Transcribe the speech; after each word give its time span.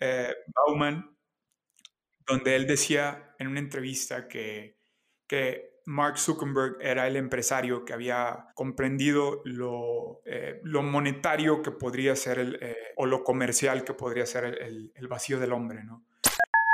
eh, 0.00 0.34
Bauman, 0.54 1.16
donde 2.26 2.56
él 2.56 2.66
decía 2.66 3.34
en 3.38 3.48
una 3.48 3.60
entrevista 3.60 4.28
que, 4.28 4.78
que 5.26 5.76
Mark 5.86 6.18
Zuckerberg 6.18 6.78
era 6.80 7.06
el 7.06 7.16
empresario 7.16 7.84
que 7.84 7.92
había 7.92 8.48
comprendido 8.54 9.40
lo, 9.44 10.20
eh, 10.24 10.60
lo 10.64 10.82
monetario 10.82 11.62
que 11.62 11.70
podría 11.70 12.16
ser 12.16 12.40
el, 12.40 12.58
eh, 12.60 12.76
o 12.96 13.06
lo 13.06 13.22
comercial 13.22 13.84
que 13.84 13.94
podría 13.94 14.26
ser 14.26 14.44
el, 14.44 14.92
el, 14.94 15.08
vacío 15.08 15.38
del 15.38 15.52
hombre, 15.52 15.84
¿no? 15.84 16.04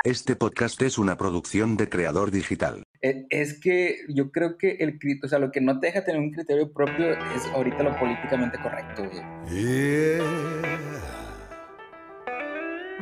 Este 0.03 0.35
podcast 0.35 0.81
es 0.81 0.97
una 0.97 1.15
producción 1.15 1.77
de 1.77 1.87
Creador 1.87 2.31
Digital. 2.31 2.83
E, 3.01 3.25
es 3.29 3.59
que 3.59 3.99
yo 4.09 4.31
creo 4.31 4.57
que 4.57 4.71
el 4.79 4.99
o 5.23 5.27
sea, 5.27 5.39
lo 5.39 5.51
que 5.51 5.61
no 5.61 5.79
te 5.79 5.87
deja 5.87 6.03
tener 6.03 6.19
un 6.19 6.31
criterio 6.31 6.73
propio 6.73 7.11
es 7.11 7.45
ahorita 7.53 7.83
lo 7.83 7.97
políticamente 7.97 8.57
correcto. 8.61 9.03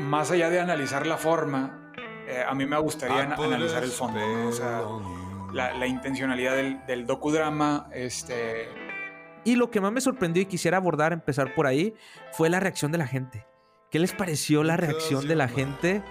Más 0.01 0.31
allá 0.31 0.49
de 0.49 0.59
analizar 0.59 1.05
la 1.05 1.17
forma, 1.17 1.91
eh, 2.27 2.43
a 2.47 2.53
mí 2.55 2.65
me 2.65 2.77
gustaría 2.77 3.23
analizar 3.23 3.83
el 3.83 3.91
fondo. 3.91 4.19
O 4.47 4.51
sea, 4.51 4.81
la, 5.53 5.87
intencionalidad 5.87 6.55
del, 6.87 7.05
docudrama. 7.05 7.87
Este... 7.93 8.67
Y 9.43 9.55
lo 9.55 9.69
que 9.69 9.81
más 9.81 9.91
me 9.91 10.01
sorprendió 10.01 10.41
y 10.43 10.45
quisiera 10.45 10.77
abordar, 10.77 11.13
empezar 11.13 11.53
por 11.53 11.67
ahí, 11.67 11.93
fue 12.31 12.49
la 12.49 12.59
reacción 12.59 12.91
de 12.91 12.97
la 12.97 13.07
gente. 13.07 13.45
¿Qué 13.89 13.99
les 13.99 14.13
pareció 14.13 14.63
la 14.63 14.77
reacción 14.77 15.27
de 15.27 15.35
la 15.35 15.47
gente? 15.47 16.03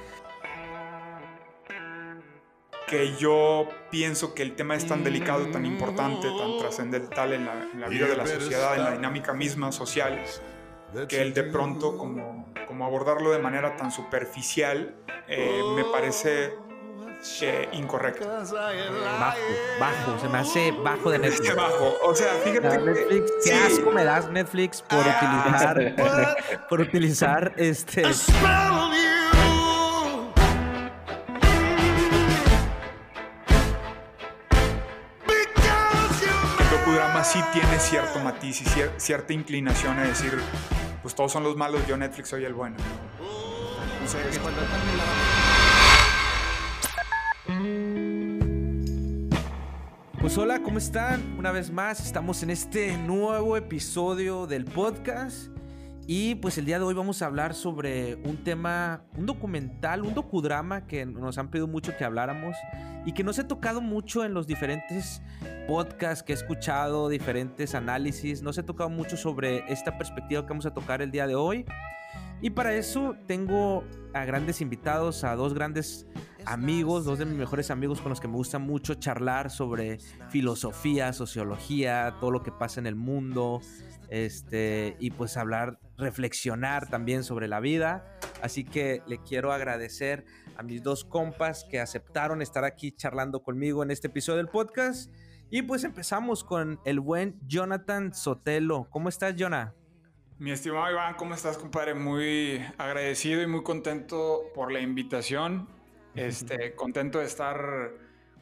Que 2.86 3.16
yo 3.16 3.68
pienso 3.90 4.34
que 4.34 4.42
el 4.42 4.54
tema 4.54 4.74
es 4.74 4.86
tan 4.86 5.02
delicado, 5.04 5.46
tan 5.46 5.64
importante, 5.64 6.28
tan 6.28 6.58
trascendental 6.58 7.32
en 7.32 7.46
la, 7.46 7.68
en 7.72 7.80
la 7.80 7.88
vida 7.88 8.06
de 8.06 8.16
la 8.16 8.26
sociedad, 8.26 8.76
en 8.76 8.84
la 8.84 8.92
dinámica 8.92 9.32
misma 9.32 9.72
social, 9.72 10.20
que 11.08 11.22
el 11.22 11.34
de 11.34 11.44
pronto 11.44 11.96
como, 11.96 12.52
como 12.66 12.84
abordarlo 12.84 13.30
de 13.30 13.38
manera 13.38 13.76
tan 13.76 13.90
superficial 13.90 14.96
eh, 15.28 15.60
me 15.76 15.84
parece 15.84 16.54
incorrecto. 17.72 18.26
Bajo, 18.26 19.38
bajo, 19.78 20.18
se 20.20 20.28
me 20.28 20.38
hace 20.38 20.72
bajo 20.72 21.10
de 21.10 21.18
Netflix. 21.20 21.54
bajo, 21.54 21.98
o 22.02 22.14
sea, 22.14 22.32
fíjate 22.42 22.78
Netflix, 22.78 23.32
qué 23.44 23.54
asco 23.54 23.90
me 23.90 24.04
das 24.04 24.30
Netflix 24.30 24.82
por 24.82 25.00
ah. 25.04 25.44
utilizar, 25.44 26.66
por 26.68 26.80
utilizar 26.80 27.52
este. 27.56 28.02
El 28.02 28.14
docudrama 36.70 37.22
sí 37.24 37.42
tiene 37.52 37.78
cierto 37.78 38.18
matiz 38.20 38.62
y 38.62 38.64
cierta 38.96 39.32
inclinación 39.32 39.98
a 39.98 40.04
decir, 40.04 40.40
pues 41.02 41.14
todos 41.14 41.32
son 41.32 41.44
los 41.44 41.56
malos, 41.56 41.86
yo 41.86 41.96
Netflix 41.96 42.28
soy 42.28 42.44
el 42.44 42.54
bueno. 42.54 42.76
Pues 50.20 50.36
hola, 50.36 50.62
¿cómo 50.62 50.78
están? 50.78 51.36
Una 51.38 51.50
vez 51.50 51.70
más 51.70 52.00
estamos 52.00 52.42
en 52.42 52.50
este 52.50 52.96
nuevo 52.98 53.56
episodio 53.56 54.46
del 54.46 54.64
podcast 54.64 55.50
y 56.06 56.34
pues 56.36 56.58
el 56.58 56.64
día 56.64 56.78
de 56.78 56.84
hoy 56.84 56.94
vamos 56.94 57.22
a 57.22 57.26
hablar 57.26 57.54
sobre 57.54 58.16
un 58.24 58.42
tema, 58.42 59.04
un 59.16 59.26
documental, 59.26 60.02
un 60.02 60.14
docudrama 60.14 60.86
que 60.86 61.06
nos 61.06 61.38
han 61.38 61.50
pedido 61.50 61.68
mucho 61.68 61.96
que 61.96 62.04
habláramos 62.04 62.56
y 63.06 63.12
que 63.12 63.22
nos 63.22 63.38
he 63.38 63.44
tocado 63.44 63.80
mucho 63.80 64.24
en 64.24 64.34
los 64.34 64.46
diferentes 64.46 65.22
podcasts 65.66 66.22
que 66.22 66.32
he 66.32 66.34
escuchado, 66.34 67.08
diferentes 67.08 67.74
análisis, 67.74 68.42
nos 68.42 68.58
he 68.58 68.62
tocado 68.62 68.90
mucho 68.90 69.16
sobre 69.16 69.64
esta 69.72 69.96
perspectiva 69.96 70.42
que 70.42 70.48
vamos 70.48 70.66
a 70.66 70.74
tocar 70.74 71.00
el 71.02 71.10
día 71.10 71.26
de 71.26 71.34
hoy. 71.34 71.64
Y 72.42 72.50
para 72.50 72.74
eso 72.74 73.16
tengo 73.26 73.84
a 74.14 74.24
grandes 74.24 74.60
invitados, 74.62 75.24
a 75.24 75.36
dos 75.36 75.52
grandes 75.52 76.06
amigos, 76.46 77.04
dos 77.04 77.18
de 77.18 77.26
mis 77.26 77.36
mejores 77.36 77.70
amigos 77.70 78.00
con 78.00 78.10
los 78.10 78.20
que 78.20 78.28
me 78.28 78.34
gusta 78.34 78.58
mucho 78.58 78.94
charlar 78.94 79.50
sobre 79.50 79.98
filosofía, 80.30 81.12
sociología, 81.12 82.16
todo 82.18 82.30
lo 82.30 82.42
que 82.42 82.50
pasa 82.50 82.80
en 82.80 82.86
el 82.86 82.96
mundo, 82.96 83.60
este, 84.08 84.96
y 84.98 85.10
pues 85.10 85.36
hablar, 85.36 85.78
reflexionar 86.00 86.88
también 86.88 87.22
sobre 87.22 87.48
la 87.48 87.60
vida. 87.60 88.18
Así 88.42 88.64
que 88.64 89.02
le 89.06 89.18
quiero 89.18 89.52
agradecer 89.52 90.24
a 90.56 90.62
mis 90.62 90.82
dos 90.82 91.04
compas 91.04 91.64
que 91.70 91.80
aceptaron 91.80 92.42
estar 92.42 92.64
aquí 92.64 92.92
charlando 92.92 93.42
conmigo 93.42 93.82
en 93.82 93.90
este 93.90 94.08
episodio 94.08 94.38
del 94.38 94.48
podcast. 94.48 95.12
Y 95.50 95.62
pues 95.62 95.84
empezamos 95.84 96.44
con 96.44 96.80
el 96.84 97.00
buen 97.00 97.38
Jonathan 97.46 98.14
Sotelo. 98.14 98.88
¿Cómo 98.90 99.08
estás, 99.08 99.34
Jonah? 99.38 99.74
Mi 100.38 100.52
estimado 100.52 100.90
Iván, 100.90 101.16
¿cómo 101.16 101.34
estás, 101.34 101.58
compadre? 101.58 101.94
Muy 101.94 102.64
agradecido 102.78 103.42
y 103.42 103.46
muy 103.46 103.62
contento 103.62 104.42
por 104.54 104.72
la 104.72 104.80
invitación. 104.80 105.68
Este, 106.16 106.74
contento 106.74 107.20
de 107.20 107.26
estar 107.26 107.92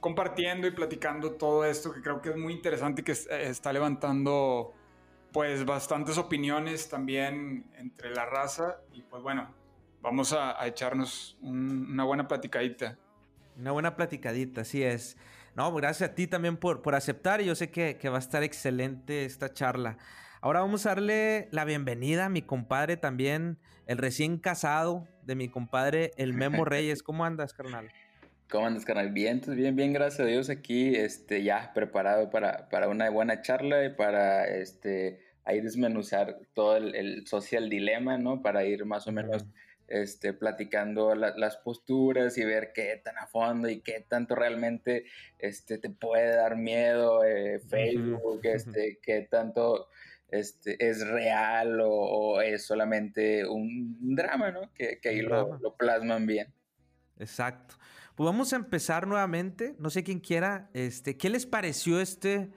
compartiendo 0.00 0.66
y 0.66 0.70
platicando 0.70 1.32
todo 1.32 1.66
esto 1.66 1.92
que 1.92 2.00
creo 2.00 2.22
que 2.22 2.30
es 2.30 2.36
muy 2.38 2.54
interesante 2.54 3.02
y 3.02 3.04
que 3.04 3.12
eh, 3.12 3.50
está 3.50 3.74
levantando 3.74 4.72
pues 5.32 5.64
bastantes 5.64 6.18
opiniones 6.18 6.88
también 6.88 7.70
entre 7.76 8.10
la 8.10 8.26
raza 8.26 8.80
y 8.92 9.02
pues 9.02 9.22
bueno, 9.22 9.54
vamos 10.00 10.32
a, 10.32 10.66
echarnos 10.66 11.36
una 11.40 12.04
buena 12.04 12.26
platicadita. 12.28 12.98
Una 13.56 13.72
buena 13.72 13.96
platicadita, 13.96 14.62
así 14.62 14.82
es. 14.82 15.16
No, 15.54 15.72
gracias 15.74 16.10
a 16.10 16.14
ti 16.14 16.26
también 16.26 16.56
por, 16.56 16.82
por 16.82 16.94
aceptar 16.94 17.40
y 17.40 17.46
yo 17.46 17.54
sé 17.54 17.70
que, 17.70 17.98
que 17.98 18.08
va 18.08 18.16
a 18.16 18.20
estar 18.20 18.42
excelente 18.42 19.24
esta 19.24 19.52
charla. 19.52 19.98
Ahora 20.40 20.60
vamos 20.60 20.86
a 20.86 20.90
darle 20.90 21.48
la 21.50 21.64
bienvenida 21.64 22.26
a 22.26 22.28
mi 22.28 22.42
compadre 22.42 22.96
también, 22.96 23.58
el 23.86 23.98
recién 23.98 24.38
casado 24.38 25.08
de 25.24 25.34
mi 25.34 25.48
compadre, 25.48 26.12
el 26.16 26.32
Memo 26.32 26.64
Reyes. 26.64 27.02
¿Cómo 27.02 27.24
andas, 27.24 27.52
carnal? 27.52 27.90
¿Cómo 28.50 28.66
andas, 28.66 28.86
carnal? 28.86 29.12
Bien, 29.12 29.42
bien, 29.46 29.76
bien, 29.76 29.92
gracias 29.92 30.20
a 30.20 30.24
Dios 30.24 30.48
aquí, 30.48 30.94
este, 30.96 31.42
ya 31.42 31.72
preparado 31.74 32.30
para, 32.30 32.68
para 32.70 32.88
una 32.88 33.10
buena 33.10 33.42
charla 33.42 33.84
y 33.84 33.90
para, 33.90 34.46
este, 34.46 35.20
ahí 35.44 35.60
desmenuzar 35.60 36.38
todo 36.54 36.78
el, 36.78 37.26
social 37.26 37.68
dilema, 37.68 38.16
¿no? 38.16 38.40
Para 38.40 38.64
ir 38.64 38.86
más 38.86 39.06
o 39.06 39.12
menos, 39.12 39.44
este, 39.86 40.32
platicando 40.32 41.14
las 41.14 41.56
posturas 41.58 42.38
y 42.38 42.44
ver 42.44 42.72
qué 42.74 43.00
tan 43.02 43.18
a 43.18 43.26
fondo 43.26 43.68
y 43.68 43.80
qué 43.80 44.04
tanto 44.08 44.34
realmente, 44.34 45.04
este, 45.38 45.76
te 45.76 45.90
puede 45.90 46.36
dar 46.36 46.56
miedo 46.56 47.24
eh, 47.24 47.60
Facebook, 47.60 48.40
este, 48.44 48.98
qué 49.02 49.28
tanto 49.30 49.88
este, 50.30 50.76
es 50.86 51.06
real 51.06 51.80
o, 51.82 52.40
es 52.40 52.66
solamente 52.66 53.46
un 53.46 54.14
drama, 54.14 54.50
¿no? 54.52 54.72
Que, 54.74 55.00
ahí 55.04 55.20
lo, 55.20 55.76
plasman 55.78 56.26
bien. 56.26 56.52
Exacto. 57.18 57.74
Pues 58.18 58.26
vamos 58.26 58.52
a 58.52 58.56
empezar 58.56 59.06
nuevamente. 59.06 59.76
No 59.78 59.90
sé 59.90 60.02
quién 60.02 60.18
quiera. 60.18 60.70
Este, 60.74 61.16
¿Qué 61.16 61.30
les 61.30 61.46
pareció 61.46 62.00
este, 62.00 62.50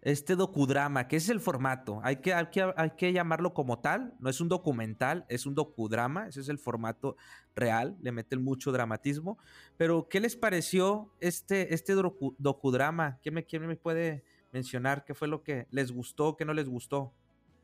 este 0.00 0.36
docudrama? 0.36 1.08
¿Qué 1.08 1.16
es 1.16 1.28
el 1.28 1.40
formato? 1.40 2.00
Hay 2.04 2.18
que, 2.18 2.32
hay, 2.32 2.46
que, 2.52 2.72
hay 2.76 2.90
que 2.90 3.12
llamarlo 3.12 3.52
como 3.52 3.80
tal. 3.80 4.14
No 4.20 4.30
es 4.30 4.40
un 4.40 4.48
documental, 4.48 5.26
es 5.28 5.44
un 5.44 5.56
docudrama. 5.56 6.28
Ese 6.28 6.42
es 6.42 6.48
el 6.48 6.60
formato 6.60 7.16
real. 7.56 7.96
Le 8.00 8.12
meten 8.12 8.44
mucho 8.44 8.70
dramatismo. 8.70 9.38
Pero, 9.76 10.08
¿qué 10.08 10.20
les 10.20 10.36
pareció 10.36 11.12
este, 11.18 11.74
este 11.74 11.94
docudrama? 12.38 13.18
¿Quién 13.20 13.34
me, 13.34 13.44
quién 13.44 13.66
me 13.66 13.74
puede 13.74 14.22
mencionar 14.52 15.04
qué 15.04 15.14
fue 15.14 15.26
lo 15.26 15.42
que 15.42 15.66
les 15.72 15.90
gustó, 15.90 16.36
qué 16.36 16.44
no 16.44 16.54
les 16.54 16.68
gustó. 16.68 17.12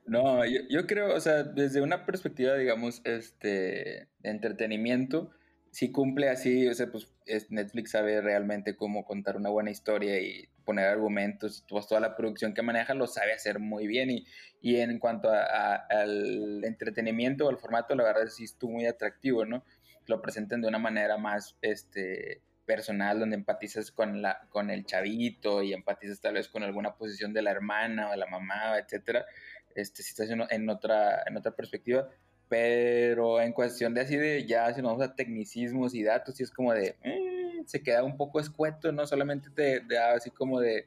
No, 0.06 0.44
yo, 0.44 0.88
creo, 0.88 1.14
o 1.14 1.20
sea, 1.20 1.44
desde 1.44 1.82
una 1.82 2.04
perspectiva, 2.04 2.56
digamos, 2.56 3.00
este, 3.04 4.09
de 4.19 4.31
entretenimiento, 4.31 5.31
si 5.75 5.91
cumple 5.91 6.29
así, 6.29 6.69
o 6.69 6.75
sea, 6.75 6.87
pues 6.87 7.09
Netflix 7.49 7.91
sabe 7.91 8.21
realmente 8.21 8.77
cómo 8.77 9.05
contar 9.05 9.37
una 9.37 9.49
buena 9.49 9.73
historia 9.73 10.21
y 10.21 10.49
poner 10.65 10.87
argumentos, 10.87 11.65
pues 11.69 11.89
toda 11.89 12.01
la 12.01 12.15
producción 12.15 12.55
que 12.55 12.62
maneja 12.62 12.95
lo 12.95 13.09
sabe 13.09 13.33
hacer 13.33 13.59
muy 13.59 13.89
bien 13.89 14.09
y, 14.09 14.25
y 14.62 14.77
en 14.77 15.01
cuanto 15.01 15.31
a, 15.33 15.75
al 15.75 16.62
entretenimiento 16.62 17.49
al 17.49 17.59
formato, 17.59 17.97
la 17.97 18.05
verdad 18.05 18.29
sí 18.29 18.45
estuvo 18.45 18.71
muy 18.71 18.87
atractivo, 18.87 19.45
¿no? 19.45 19.65
Lo 20.07 20.23
presentan 20.23 20.61
de 20.61 20.69
una 20.69 20.79
manera 20.79 21.19
más, 21.19 21.56
este, 21.61 22.41
personal 22.65 23.19
donde 23.19 23.35
empatizas 23.35 23.91
con, 23.91 24.23
la, 24.23 24.47
con 24.50 24.70
el 24.70 24.87
chavito 24.87 25.61
y 25.65 25.73
empatizas 25.73 26.20
tal 26.20 26.35
vez 26.35 26.49
con 26.49 26.62
alguna 26.62 26.94
posición 26.94 27.32
de 27.32 27.43
la 27.43 27.50
hermana 27.50 28.09
o 28.09 28.11
de 28.12 28.17
la 28.17 28.27
mamá, 28.27 28.79
etcétera, 28.79 29.27
este, 29.75 30.05
si 30.05 30.11
estás 30.11 30.31
en, 30.31 30.70
otra, 30.70 31.25
en 31.27 31.37
otra 31.37 31.50
perspectiva, 31.50 32.09
pero 32.55 33.41
en 33.41 33.53
cuestión 33.53 33.95
de 33.95 34.03
así 34.03 34.17
de 34.17 34.47
ya 34.47 34.73
si 34.73 34.81
nos 34.81 34.93
vamos 34.93 35.05
a 35.05 35.17
tecnicismos 35.17 35.93
y 35.93 36.05
datos, 36.05 36.39
y 36.39 36.45
es 36.45 36.53
como 36.53 36.73
de, 36.73 36.95
eh, 37.03 37.62
se 37.67 37.83
queda 37.83 38.05
un 38.05 38.17
poco 38.17 38.39
escueto, 38.39 38.93
¿no? 38.93 39.09
Solamente 39.09 39.51
te, 39.51 39.81
da 39.81 40.12
así 40.12 40.31
como 40.31 40.61
de, 40.61 40.87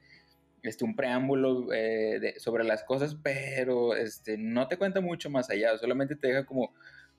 este, 0.63 0.85
un 0.85 0.95
preámbulo 0.95 1.73
eh, 1.73 2.35
sobre 2.37 2.63
las 2.63 2.85
cosas, 2.85 3.17
pero 3.21 3.97
este, 3.97 4.37
no 4.37 4.69
te 4.69 4.77
cuenta 4.77 5.01
mucho 5.01 5.29
más 5.29 5.49
allá, 5.49 5.77
solamente 5.77 6.15
te 6.15 6.27
deja 6.29 6.45
como 6.45 6.71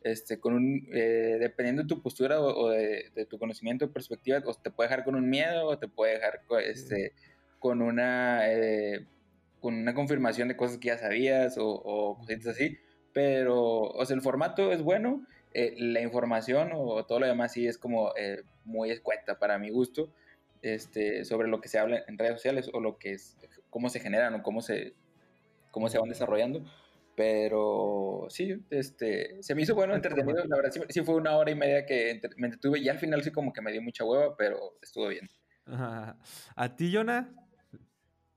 este, 0.03 0.41
con 0.41 0.55
un, 0.55 0.89
eh, 0.95 1.37
dependiendo 1.39 1.83
de 1.83 1.89
tu 1.89 2.01
postura 2.01 2.41
o, 2.41 2.71
de, 2.71 3.27
tu 3.29 3.39
conocimiento 3.39 3.85
o 3.85 3.93
perspectiva, 3.93 4.43
o 4.47 4.55
te 4.55 4.71
puede 4.71 4.89
dejar 4.89 5.05
con 5.05 5.15
un 5.15 5.29
miedo 5.29 5.67
o 5.67 5.79
te 5.79 5.89
puede 5.89 6.15
dejar 6.15 6.41
este, 6.65 7.13
con 7.59 7.83
una, 7.83 8.45
con 9.61 9.75
una 9.75 9.93
confirmación 9.93 10.49
de 10.49 10.57
cosas 10.57 10.79
que 10.79 10.89
ya 10.89 10.97
sabías 10.97 11.59
o, 11.59 11.69
o 11.69 12.17
cositas 12.17 12.47
así, 12.47 12.79
pero, 13.19 13.81
o 13.81 14.07
sea, 14.07 14.15
el 14.15 14.23
formato 14.23 14.71
es 14.71 14.81
bueno, 14.81 15.27
eh, 15.53 15.75
la 15.77 16.01
información 16.01 16.71
o 16.73 17.05
todo 17.05 17.19
lo 17.19 17.27
demás 17.27 17.53
sí 17.53 17.67
es 17.67 17.77
como 17.77 18.13
eh, 18.17 18.45
muy 18.65 18.93
escueta 18.93 19.41
para 19.41 19.59
mi 19.59 19.71
gusto 19.71 20.13
este, 20.63 21.25
sobre 21.25 21.49
lo 21.49 21.61
que 21.61 21.67
se 21.69 21.81
habla 21.81 22.05
en 22.07 22.17
redes 22.17 22.35
sociales 22.35 22.71
o 22.73 22.79
lo 22.79 22.97
que 22.97 23.15
es, 23.15 23.37
cómo 23.71 23.89
se 23.91 23.99
generan 23.99 24.37
o 24.37 24.43
cómo 24.45 24.63
se, 24.63 24.95
cómo 25.73 25.89
se 25.89 25.99
van 25.99 26.11
desarrollando. 26.11 26.65
Pero 27.17 28.29
sí, 28.31 28.65
este, 28.71 29.43
se 29.43 29.57
me 29.57 29.63
hizo 29.63 29.75
bueno, 29.75 29.97
entretenido. 29.97 30.45
La 30.45 30.55
verdad, 30.55 30.71
sí, 30.89 31.03
fue 31.03 31.17
una 31.17 31.37
hora 31.37 31.51
y 31.51 31.57
media 31.57 31.85
que 31.87 32.21
me 32.37 32.47
entretuve 32.47 32.79
y 32.79 32.89
al 32.89 33.01
final 33.01 33.25
sí 33.25 33.33
como 33.33 33.53
que 33.53 33.63
me 33.63 33.73
dio 33.73 33.83
mucha 33.83 34.05
hueva, 34.05 34.37
pero 34.37 34.77
estuvo 34.81 35.09
bien. 35.09 35.29
¿A 35.67 36.77
ti, 36.77 36.95
Jonah? 36.95 37.35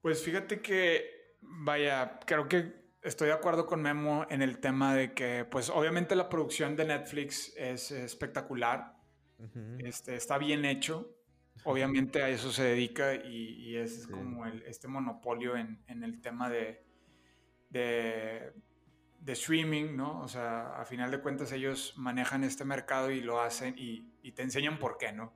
Pues 0.01 0.23
fíjate 0.23 0.59
que, 0.59 1.37
vaya, 1.39 2.17
creo 2.25 2.49
que 2.49 2.80
estoy 3.01 3.27
de 3.27 3.33
acuerdo 3.33 3.65
con 3.65 3.81
Memo 3.81 4.25
en 4.29 4.41
el 4.41 4.59
tema 4.59 4.95
de 4.95 5.13
que, 5.13 5.45
pues 5.49 5.69
obviamente 5.69 6.15
la 6.15 6.29
producción 6.29 6.75
de 6.75 6.85
Netflix 6.85 7.53
es 7.57 7.91
espectacular, 7.91 8.95
este, 9.79 10.15
está 10.15 10.37
bien 10.37 10.65
hecho, 10.65 11.15
obviamente 11.63 12.21
a 12.21 12.29
eso 12.29 12.51
se 12.51 12.63
dedica 12.63 13.15
y, 13.15 13.75
es 13.75 14.07
como 14.07 14.45
este 14.45 14.87
monopolio 14.87 15.55
en, 15.55 15.79
el 15.87 16.21
tema 16.21 16.49
de, 16.49 16.83
de, 17.69 18.53
streaming, 19.27 19.95
¿no? 19.95 20.21
O 20.21 20.27
sea, 20.27 20.79
a 20.79 20.85
final 20.85 21.09
de 21.09 21.21
cuentas 21.21 21.51
ellos 21.51 21.93
manejan 21.97 22.43
este 22.43 22.65
mercado 22.65 23.09
y 23.11 23.21
lo 23.21 23.41
hacen 23.41 23.75
y, 23.77 24.31
te 24.31 24.43
enseñan 24.43 24.77
por 24.77 24.97
qué, 24.97 25.11
¿no? 25.11 25.33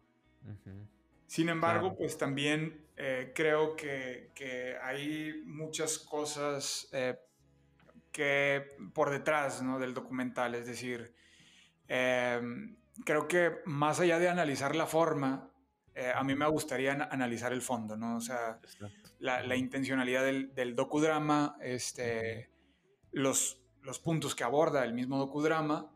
Sin 1.27 1.49
embargo, 1.49 1.95
pues 1.97 2.17
también 2.19 2.85
eh, 2.97 3.31
creo 3.33 3.75
que, 3.75 4.77
hay 4.81 5.41
muchas 5.45 5.97
cosas 5.97 6.87
eh, 6.93 7.17
que 8.15 8.77
por 8.93 9.09
detrás 9.09 9.61
¿no? 9.61 9.77
del 9.77 9.93
documental, 9.93 10.55
es 10.55 10.65
decir, 10.65 11.13
em, 11.89 12.77
creo 13.03 13.27
que 13.27 13.57
más 13.65 13.99
allá 13.99 14.19
de 14.19 14.29
analizar 14.29 14.73
la 14.73 14.85
forma, 14.85 15.51
eh, 15.93 16.13
a 16.15 16.23
mí 16.23 16.33
me 16.33 16.47
gustaría 16.47 16.93
analizar 16.93 17.51
el 17.51 17.61
fondo, 17.61 17.97
¿no? 17.97 18.15
O 18.15 18.21
sea, 18.21 18.61
la, 19.19 19.55
intencionalidad 19.57 20.23
del, 20.23 20.75
docudrama, 20.75 21.57
este, 21.59 22.49
los, 23.11 23.61
los 23.81 23.99
puntos 23.99 24.33
que 24.33 24.45
aborda 24.45 24.85
el 24.85 24.93
mismo 24.93 25.17
docudrama 25.17 25.91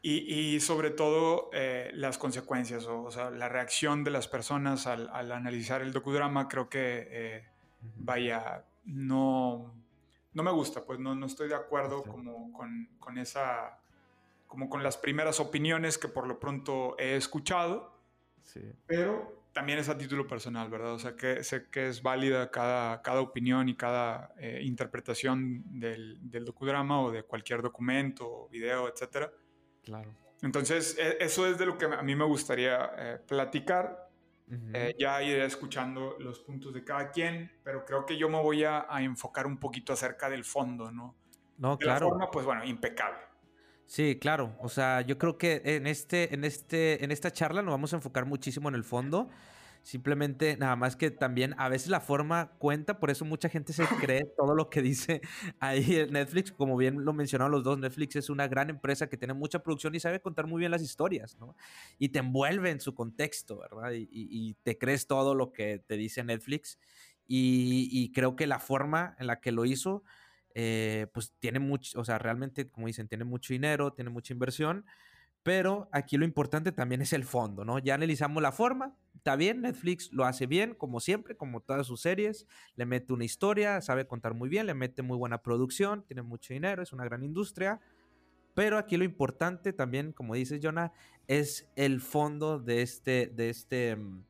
y, 0.00 0.60
sobre 0.60 0.90
todo 0.90 1.50
eh, 1.52 1.90
las 1.94 2.16
consecuencias, 2.16 2.86
o, 2.86 3.10
sea, 3.10 3.30
la 3.30 3.50
reacción 3.50 4.02
de 4.02 4.12
las 4.12 4.28
personas 4.28 4.86
al, 4.86 5.10
analizar 5.30 5.82
el 5.82 5.92
docudrama, 5.92 6.48
creo 6.48 6.70
que, 6.70 7.08
eh, 7.10 7.44
vaya, 7.96 8.64
no, 8.84 9.81
no 10.34 10.42
me 10.42 10.50
gusta, 10.50 10.84
pues 10.84 10.98
no, 10.98 11.14
no 11.14 11.26
estoy 11.26 11.48
de 11.48 11.54
acuerdo 11.54 12.02
como 12.02 12.52
con, 12.52 12.88
con 12.98 13.18
esa 13.18 13.78
como 14.46 14.68
con 14.68 14.82
las 14.82 14.98
primeras 14.98 15.40
opiniones 15.40 15.96
que 15.96 16.08
por 16.08 16.26
lo 16.26 16.38
pronto 16.38 16.94
he 16.98 17.16
escuchado 17.16 17.92
pero 18.86 19.46
también 19.52 19.78
es 19.78 19.88
a 19.88 19.98
título 19.98 20.26
personal, 20.26 20.68
¿verdad? 20.70 20.94
O 20.94 20.98
sea, 20.98 21.14
que 21.14 21.44
sé 21.44 21.68
que 21.70 21.88
es 21.88 22.02
válida 22.02 22.50
cada, 22.50 23.02
cada 23.02 23.20
opinión 23.20 23.68
y 23.68 23.76
cada 23.76 24.34
eh, 24.38 24.60
interpretación 24.62 25.62
del, 25.78 26.18
del, 26.22 26.44
docudrama 26.44 27.02
o 27.02 27.10
de 27.10 27.22
cualquier 27.22 27.62
documento, 27.62 28.48
video, 28.48 28.88
etcétera. 28.88 29.30
Claro. 29.82 30.14
Entonces, 30.42 30.96
e, 30.98 31.18
eso 31.20 31.46
es 31.46 31.58
de 31.58 31.66
lo 31.66 31.76
que 31.76 31.84
a 31.84 32.02
mí 32.02 32.16
me 32.16 32.24
gustaría 32.24 32.92
eh, 32.96 33.18
platicar. 33.26 34.01
Eh, 34.74 34.94
ya 34.98 35.22
iré 35.22 35.44
escuchando 35.44 36.16
los 36.18 36.40
puntos 36.40 36.74
de 36.74 36.84
cada 36.84 37.10
quien, 37.10 37.50
pero 37.64 37.84
creo 37.84 38.04
que 38.04 38.18
yo 38.18 38.28
me 38.28 38.40
voy 38.40 38.64
a, 38.64 38.86
a 38.88 39.02
enfocar 39.02 39.46
un 39.46 39.58
poquito 39.58 39.92
acerca 39.92 40.28
del 40.28 40.44
fondo, 40.44 40.90
¿no? 40.90 41.16
No, 41.56 41.78
claro. 41.78 42.06
La 42.06 42.10
forma, 42.10 42.30
pues 42.30 42.44
bueno, 42.44 42.64
impecable. 42.64 43.18
Sí, 43.86 44.18
claro. 44.20 44.56
O 44.60 44.68
sea, 44.68 45.02
yo 45.02 45.18
creo 45.18 45.38
que 45.38 45.62
en 45.64 45.86
este, 45.86 46.34
en 46.34 46.44
este, 46.44 47.04
en 47.04 47.10
esta 47.10 47.30
charla 47.30 47.62
nos 47.62 47.72
vamos 47.72 47.92
a 47.92 47.96
enfocar 47.96 48.26
muchísimo 48.26 48.68
en 48.68 48.74
el 48.74 48.84
fondo. 48.84 49.28
Simplemente, 49.82 50.56
nada 50.56 50.76
más 50.76 50.94
que 50.94 51.10
también 51.10 51.54
a 51.58 51.68
veces 51.68 51.88
la 51.88 52.00
forma 52.00 52.52
cuenta, 52.58 53.00
por 53.00 53.10
eso 53.10 53.24
mucha 53.24 53.48
gente 53.48 53.72
se 53.72 53.84
cree 54.10 54.24
todo 54.36 54.54
lo 54.54 54.70
que 54.70 54.80
dice 54.80 55.20
ahí 55.60 56.06
Netflix. 56.10 56.52
Como 56.52 56.76
bien 56.76 57.04
lo 57.04 57.12
mencionaron 57.12 57.52
los 57.52 57.64
dos, 57.64 57.78
Netflix 57.78 58.16
es 58.16 58.30
una 58.30 58.46
gran 58.48 58.70
empresa 58.70 59.08
que 59.08 59.16
tiene 59.16 59.34
mucha 59.34 59.62
producción 59.62 59.94
y 59.94 60.00
sabe 60.00 60.20
contar 60.20 60.46
muy 60.46 60.60
bien 60.60 60.70
las 60.70 60.82
historias, 60.82 61.36
¿no? 61.38 61.56
Y 61.98 62.10
te 62.10 62.20
envuelve 62.20 62.70
en 62.70 62.80
su 62.80 62.94
contexto, 62.94 63.58
¿verdad? 63.58 63.92
Y, 63.94 64.54
te 64.62 64.78
crees 64.78 65.06
todo 65.06 65.34
lo 65.34 65.52
que 65.52 65.78
te 65.78 65.96
dice 65.96 66.22
Netflix. 66.22 66.78
y 67.26 68.12
creo 68.12 68.36
que 68.36 68.46
la 68.46 68.58
forma 68.58 69.16
en 69.18 69.26
la 69.26 69.40
que 69.40 69.52
lo 69.52 69.64
hizo 69.64 70.04
eh, 70.54 71.06
pues 71.12 71.32
tiene 71.38 71.58
mucho, 71.58 72.00
o 72.00 72.04
sea, 72.04 72.18
realmente, 72.18 72.68
como 72.68 72.86
dicen, 72.86 73.08
tiene 73.08 73.24
mucho 73.24 73.52
dinero, 73.52 73.92
tiene 73.92 74.10
mucha 74.10 74.32
inversión, 74.32 74.84
pero 75.42 75.88
aquí 75.92 76.16
lo 76.16 76.24
importante 76.24 76.72
también 76.72 77.02
es 77.02 77.12
el 77.12 77.24
fondo, 77.24 77.64
¿no? 77.64 77.78
Ya 77.78 77.94
analizamos 77.94 78.42
la 78.42 78.52
forma, 78.52 78.96
está 79.14 79.36
bien, 79.36 79.62
Netflix 79.62 80.12
lo 80.12 80.24
hace 80.24 80.46
bien, 80.46 80.74
como 80.74 81.00
siempre, 81.00 81.36
como 81.36 81.60
todas 81.60 81.86
sus 81.86 82.00
series, 82.00 82.46
le 82.76 82.86
mete 82.86 83.12
una 83.12 83.24
historia, 83.24 83.80
sabe 83.80 84.06
contar 84.06 84.34
muy 84.34 84.48
bien, 84.48 84.66
le 84.66 84.74
mete 84.74 85.02
muy 85.02 85.16
buena 85.16 85.42
producción, 85.42 86.04
tiene 86.06 86.22
mucho 86.22 86.54
dinero, 86.54 86.82
es 86.82 86.92
una 86.92 87.04
gran 87.04 87.22
industria, 87.24 87.80
pero 88.54 88.78
aquí 88.78 88.96
lo 88.96 89.04
importante 89.04 89.72
también, 89.72 90.12
como 90.12 90.34
dices, 90.34 90.60
Jonah, 90.62 90.92
es 91.26 91.70
el 91.76 92.00
fondo 92.00 92.58
de 92.58 92.82
este, 92.82 93.26
de 93.28 93.50
este, 93.50 93.96
mm, 93.96 94.24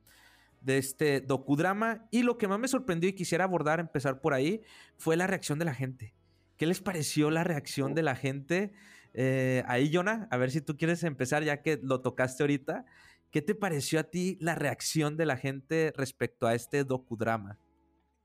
de 0.61 0.79
este 0.79 1.21
docudrama. 1.21 2.07
Y 2.11 2.23
lo 2.23 2.39
que 2.39 2.49
más 2.49 2.59
me 2.59 2.69
sorprendió 2.69 3.11
y 3.11 3.15
quisiera 3.15 3.45
abordar, 3.45 3.81
empezar 3.81 4.21
por 4.21 4.35
ahí, 4.35 4.63
fue 4.97 5.17
la 5.17 5.27
reacción 5.27 5.59
de 5.59 5.65
la 5.65 5.75
gente. 5.75 6.15
¿Qué 6.57 6.67
les 6.67 6.81
pareció 6.81 7.31
la 7.31 7.45
reacción 7.45 7.95
de 7.95 8.03
la 8.03 8.15
gente? 8.15 8.73
Eh, 9.15 9.63
ahí, 9.67 9.91
Jonah, 9.93 10.29
a 10.31 10.37
ver 10.37 10.51
si 10.51 10.61
tú 10.61 10.77
quieres 10.77 11.03
empezar 11.05 11.43
ya 11.43 11.63
que 11.63 11.79
lo 11.83 12.01
tocaste 12.01 12.43
ahorita. 12.43 12.85
¿Qué 13.31 13.43
te 13.43 13.55
pareció 13.55 14.01
a 14.01 14.05
ti 14.05 14.37
la 14.41 14.55
reacción 14.55 15.17
de 15.17 15.27
la 15.27 15.37
gente 15.37 15.93
respecto 15.97 16.47
a 16.47 16.55
este 16.55 16.85
docudrama? 16.85 17.59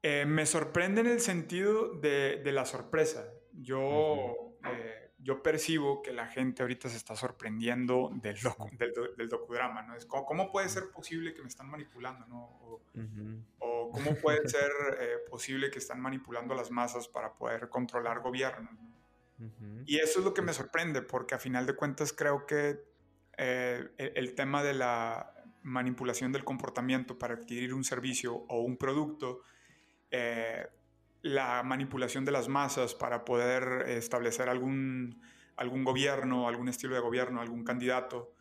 Eh, 0.04 0.26
me 0.26 0.46
sorprende 0.46 1.02
en 1.02 1.08
el 1.08 1.20
sentido 1.20 1.94
de, 1.94 2.42
la 2.52 2.66
sorpresa. 2.66 3.26
Yo 3.54 4.48
yo 5.20 5.42
percibo 5.42 6.02
que 6.02 6.14
la 6.14 6.28
gente 6.28 6.62
ahorita 6.62 6.90
se 6.90 6.98
está 6.98 7.16
sorprendiendo 7.16 8.12
del, 8.14 8.38
del, 9.18 9.30
docudrama, 9.30 9.82
¿no? 9.82 9.96
Es 9.96 10.06
como, 10.06 10.26
¿cómo 10.26 10.52
puede 10.52 10.70
ser 10.70 10.92
posible 10.92 11.34
que 11.34 11.42
me 11.42 11.48
están 11.48 11.70
manipulando, 11.70 12.26
¿no? 12.28 12.82
O, 13.60 13.92
cómo 13.92 14.16
puede 14.16 14.48
ser 14.48 14.72
eh, 15.00 15.18
posible 15.30 15.72
que 15.72 15.80
están 15.80 16.00
manipulando 16.00 16.54
a 16.54 16.58
las 16.58 16.72
masas 16.72 17.08
para 17.08 17.34
poder 17.34 17.68
controlar 17.70 18.22
gobiernos, 18.22 18.72
Y 19.86 19.98
eso 19.98 20.20
es 20.20 20.26
lo 20.26 20.34
que 20.34 20.42
me 20.42 20.54
sorprende, 20.54 21.02
porque 21.02 21.36
a 21.36 21.40
final 21.40 21.66
de 21.66 21.76
cuentas 21.76 22.12
creo 22.12 22.46
que 22.48 22.84
eh, 23.38 23.90
el, 23.98 24.34
tema 24.34 24.64
de 24.64 24.74
la 24.74 25.34
manipulación 25.62 26.32
del 26.32 26.44
comportamiento 26.44 27.20
para 27.20 27.36
adquirir 27.36 27.74
un 27.74 27.84
servicio 27.84 28.34
o 28.34 28.62
un 28.62 28.78
producto 28.78 29.42
eh, 30.10 30.68
la 31.22 31.64
manipulación 31.64 32.26
de 32.26 32.32
las 32.32 32.48
masas 32.48 32.96
para 32.96 33.26
poder 33.26 33.90
establecer 33.90 34.50
algún, 34.50 35.22
algún 35.56 35.84
gobierno, 35.84 36.48
algún 36.48 36.70
estilo 36.70 36.96
de 36.96 37.02
gobierno, 37.02 37.42
algún 37.42 37.64
candidato, 37.64 38.34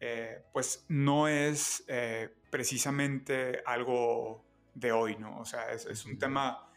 eh, 0.00 0.44
pues 0.52 0.84
no 0.88 1.26
es 1.26 1.84
eh, 1.88 2.32
precisamente 2.50 3.62
algo 3.66 4.44
de 4.74 4.92
hoy, 4.92 5.16
¿no? 5.16 5.40
O 5.40 5.44
sea, 5.44 5.72
es, 5.72 6.04
un 6.04 6.18
tema 6.18 6.67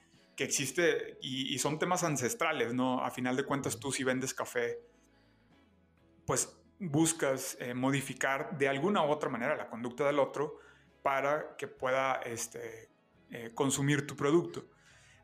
que 0.42 0.46
existe 0.46 1.20
y, 1.22 1.56
son 1.60 1.78
temas 1.78 2.04
ancestrales, 2.04 2.74
¿no? 2.74 3.06
A 3.06 3.12
final 3.12 3.36
de 3.36 3.44
cuentas, 3.44 3.80
tú 3.80 3.92
si 3.92 4.04
vendes 4.04 4.34
café, 4.34 4.80
pues 6.26 6.58
buscas 6.80 7.56
eh, 7.60 7.76
modificar 7.76 8.58
de 8.58 8.68
alguna 8.68 9.06
u 9.06 9.12
otra 9.12 9.30
manera 9.30 9.56
la 9.56 9.70
conducta 9.70 10.08
del 10.08 10.18
otro 10.18 10.58
para 11.04 11.56
que 11.58 11.68
pueda 11.68 12.16
este, 12.26 12.90
consumir 13.54 14.08
tu 14.08 14.16
producto. 14.16 14.66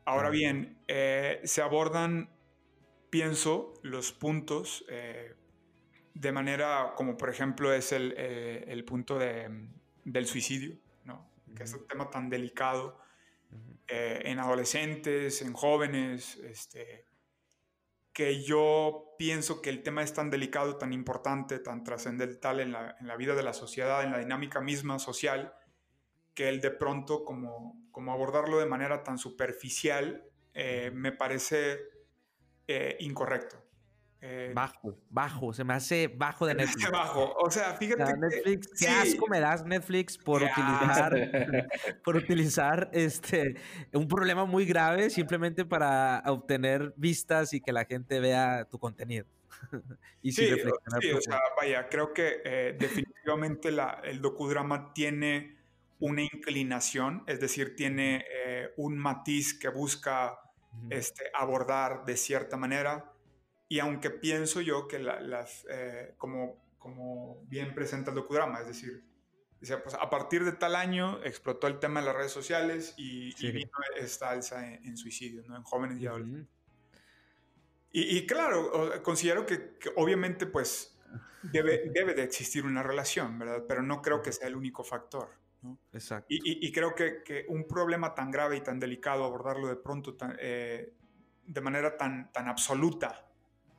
Ahora 0.04 0.30
bien, 0.30 0.78
eh, 0.86 1.40
se 1.42 1.62
abordan, 1.62 2.30
pienso, 3.10 3.74
los 3.82 4.12
puntos 4.12 4.84
eh, 4.88 5.34
de 6.14 6.30
manera 6.30 6.92
como 6.94 7.16
por 7.16 7.28
ejemplo 7.28 7.72
es 7.72 7.90
el, 7.90 8.14
eh, 8.16 8.84
punto 8.86 9.18
del 9.18 10.26
suicidio, 10.26 10.78
¿no? 11.02 11.28
que 11.56 11.64
es 11.64 11.74
un 11.74 11.88
tema 11.88 12.08
tan 12.08 12.30
delicado 12.30 13.00
en 13.88 14.38
adolescentes, 14.38 15.40
en 15.40 15.54
jóvenes, 15.54 16.36
este, 16.36 17.06
que 18.12 18.42
yo 18.42 19.14
pienso 19.16 19.62
que 19.62 19.70
el 19.70 19.82
tema 19.82 20.02
es 20.02 20.12
tan 20.12 20.28
delicado, 20.28 20.76
tan 20.76 20.92
importante, 20.92 21.58
tan 21.60 21.84
trascendental 21.84 22.60
en 22.60 22.72
la, 22.72 22.96
en 23.00 23.06
la 23.06 23.16
vida 23.16 23.34
de 23.34 23.42
la 23.42 23.52
sociedad, 23.52 24.02
en 24.02 24.10
la 24.10 24.18
dinámica 24.18 24.60
misma 24.60 24.98
social, 24.98 25.54
que 26.34 26.48
él 26.48 26.60
de 26.60 26.70
pronto 26.70 27.24
como, 27.24 27.80
como 27.90 28.12
abordarlo 28.12 28.58
de 28.58 28.66
manera 28.66 29.02
tan 29.02 29.18
superficial 29.18 30.24
eh, 30.54 30.90
me 30.92 31.12
parece 31.12 31.78
eh, 32.66 32.96
incorrecto. 32.98 33.62
Eh, 34.20 34.50
bajo, 34.52 34.98
bajo, 35.10 35.52
se 35.52 35.62
me 35.62 35.74
hace 35.74 36.08
bajo 36.08 36.44
de 36.44 36.54
Netflix. 36.54 36.90
bajo, 36.90 37.34
o 37.34 37.50
sea, 37.50 37.74
fíjate. 37.74 38.16
Netflix, 38.16 38.68
qué 38.76 38.88
asco 38.88 39.28
me 39.28 39.38
das 39.38 39.64
Netflix 39.64 40.18
por 40.18 40.42
utilizar, 40.42 41.14
por 42.02 42.16
utilizar 42.16 42.90
este, 42.92 43.54
un 43.92 44.08
problema 44.08 44.44
muy 44.44 44.64
grave 44.66 45.10
simplemente 45.10 45.64
para 45.64 46.22
obtener 46.26 46.92
vistas 46.96 47.52
y 47.54 47.60
que 47.60 47.72
la 47.72 47.84
gente 47.84 48.18
vea 48.18 48.64
tu 48.68 48.78
contenido. 48.80 49.24
y 50.22 50.32
sí, 50.32 50.46
reflexionar. 50.46 51.00
sí, 51.00 51.12
o 51.12 51.20
sea, 51.20 51.40
vaya, 51.56 51.88
creo 51.88 52.12
que 52.12 52.42
eh, 52.44 52.76
definitivamente 52.78 53.70
la- 53.70 54.00
el 54.02 54.20
docudrama 54.20 54.92
tiene 54.94 55.56
una 56.00 56.22
inclinación, 56.22 57.22
es 57.28 57.40
decir, 57.40 57.76
tiene 57.76 58.24
eh, 58.46 58.70
un 58.76 58.98
matiz 58.98 59.58
que 59.58 59.68
busca 59.68 60.38
Ujú. 60.72 60.88
este, 60.90 61.24
abordar 61.34 62.04
de 62.04 62.16
cierta 62.16 62.56
manera. 62.56 63.12
Y 63.68 63.80
aunque 63.80 64.10
pienso 64.10 64.60
yo 64.60 64.88
que 64.88 64.98
la- 64.98 65.20
las, 65.20 65.66
eh, 65.70 66.14
como, 66.18 66.56
como 66.78 67.42
bien 67.46 67.74
presenta 67.74 68.10
el 68.10 68.16
docudrama, 68.16 68.60
es 68.60 68.66
decir, 68.68 69.04
dice, 69.60 69.76
pues 69.78 69.94
a 69.94 70.08
partir 70.10 70.44
de 70.44 70.52
tal 70.52 70.74
año 70.76 71.22
explotó 71.24 71.66
el 71.66 71.78
tema 71.78 72.00
de 72.00 72.06
las 72.06 72.16
redes 72.16 72.32
sociales 72.32 72.94
y, 72.96 73.28
y 73.28 73.32
Sí. 73.32 73.52
vino 73.52 73.70
esta 73.96 74.30
alza 74.30 74.66
en, 74.66 74.84
en 74.86 74.96
suicidios, 74.96 75.46
¿no? 75.48 75.56
En 75.56 75.62
jóvenes 75.64 75.98
y 76.00 76.06
adolescentes. 76.06 76.44
Ujú. 76.48 76.58
Y, 77.90 78.18
y 78.18 78.26
claro, 78.26 79.02
considero 79.02 79.46
que, 79.46 79.76
que 79.78 79.90
obviamente 79.96 80.46
pues 80.46 80.98
debe, 81.42 81.90
debe 81.94 82.14
de 82.14 82.22
existir 82.22 82.64
una 82.66 82.82
relación, 82.82 83.38
¿verdad? 83.38 83.64
Pero 83.66 83.82
no 83.82 84.02
creo 84.02 84.22
que 84.22 84.32
sea 84.32 84.48
el 84.48 84.56
único 84.56 84.84
factor, 84.84 85.30
¿no? 85.62 85.78
Exacto. 85.92 86.26
Y, 86.28 86.36
y- 86.36 86.66
y 86.68 86.72
creo 86.72 86.94
que, 86.94 87.22
que 87.24 87.46
un 87.48 87.66
problema 87.66 88.14
tan 88.14 88.30
grave 88.30 88.56
y 88.56 88.60
tan 88.60 88.78
delicado, 88.78 89.24
abordarlo 89.24 89.68
de 89.68 89.76
pronto 89.76 90.14
tan, 90.16 90.36
eh, 90.40 90.94
de 91.46 91.60
manera 91.62 91.96
tan, 91.96 92.30
tan 92.32 92.46
absoluta, 92.48 93.27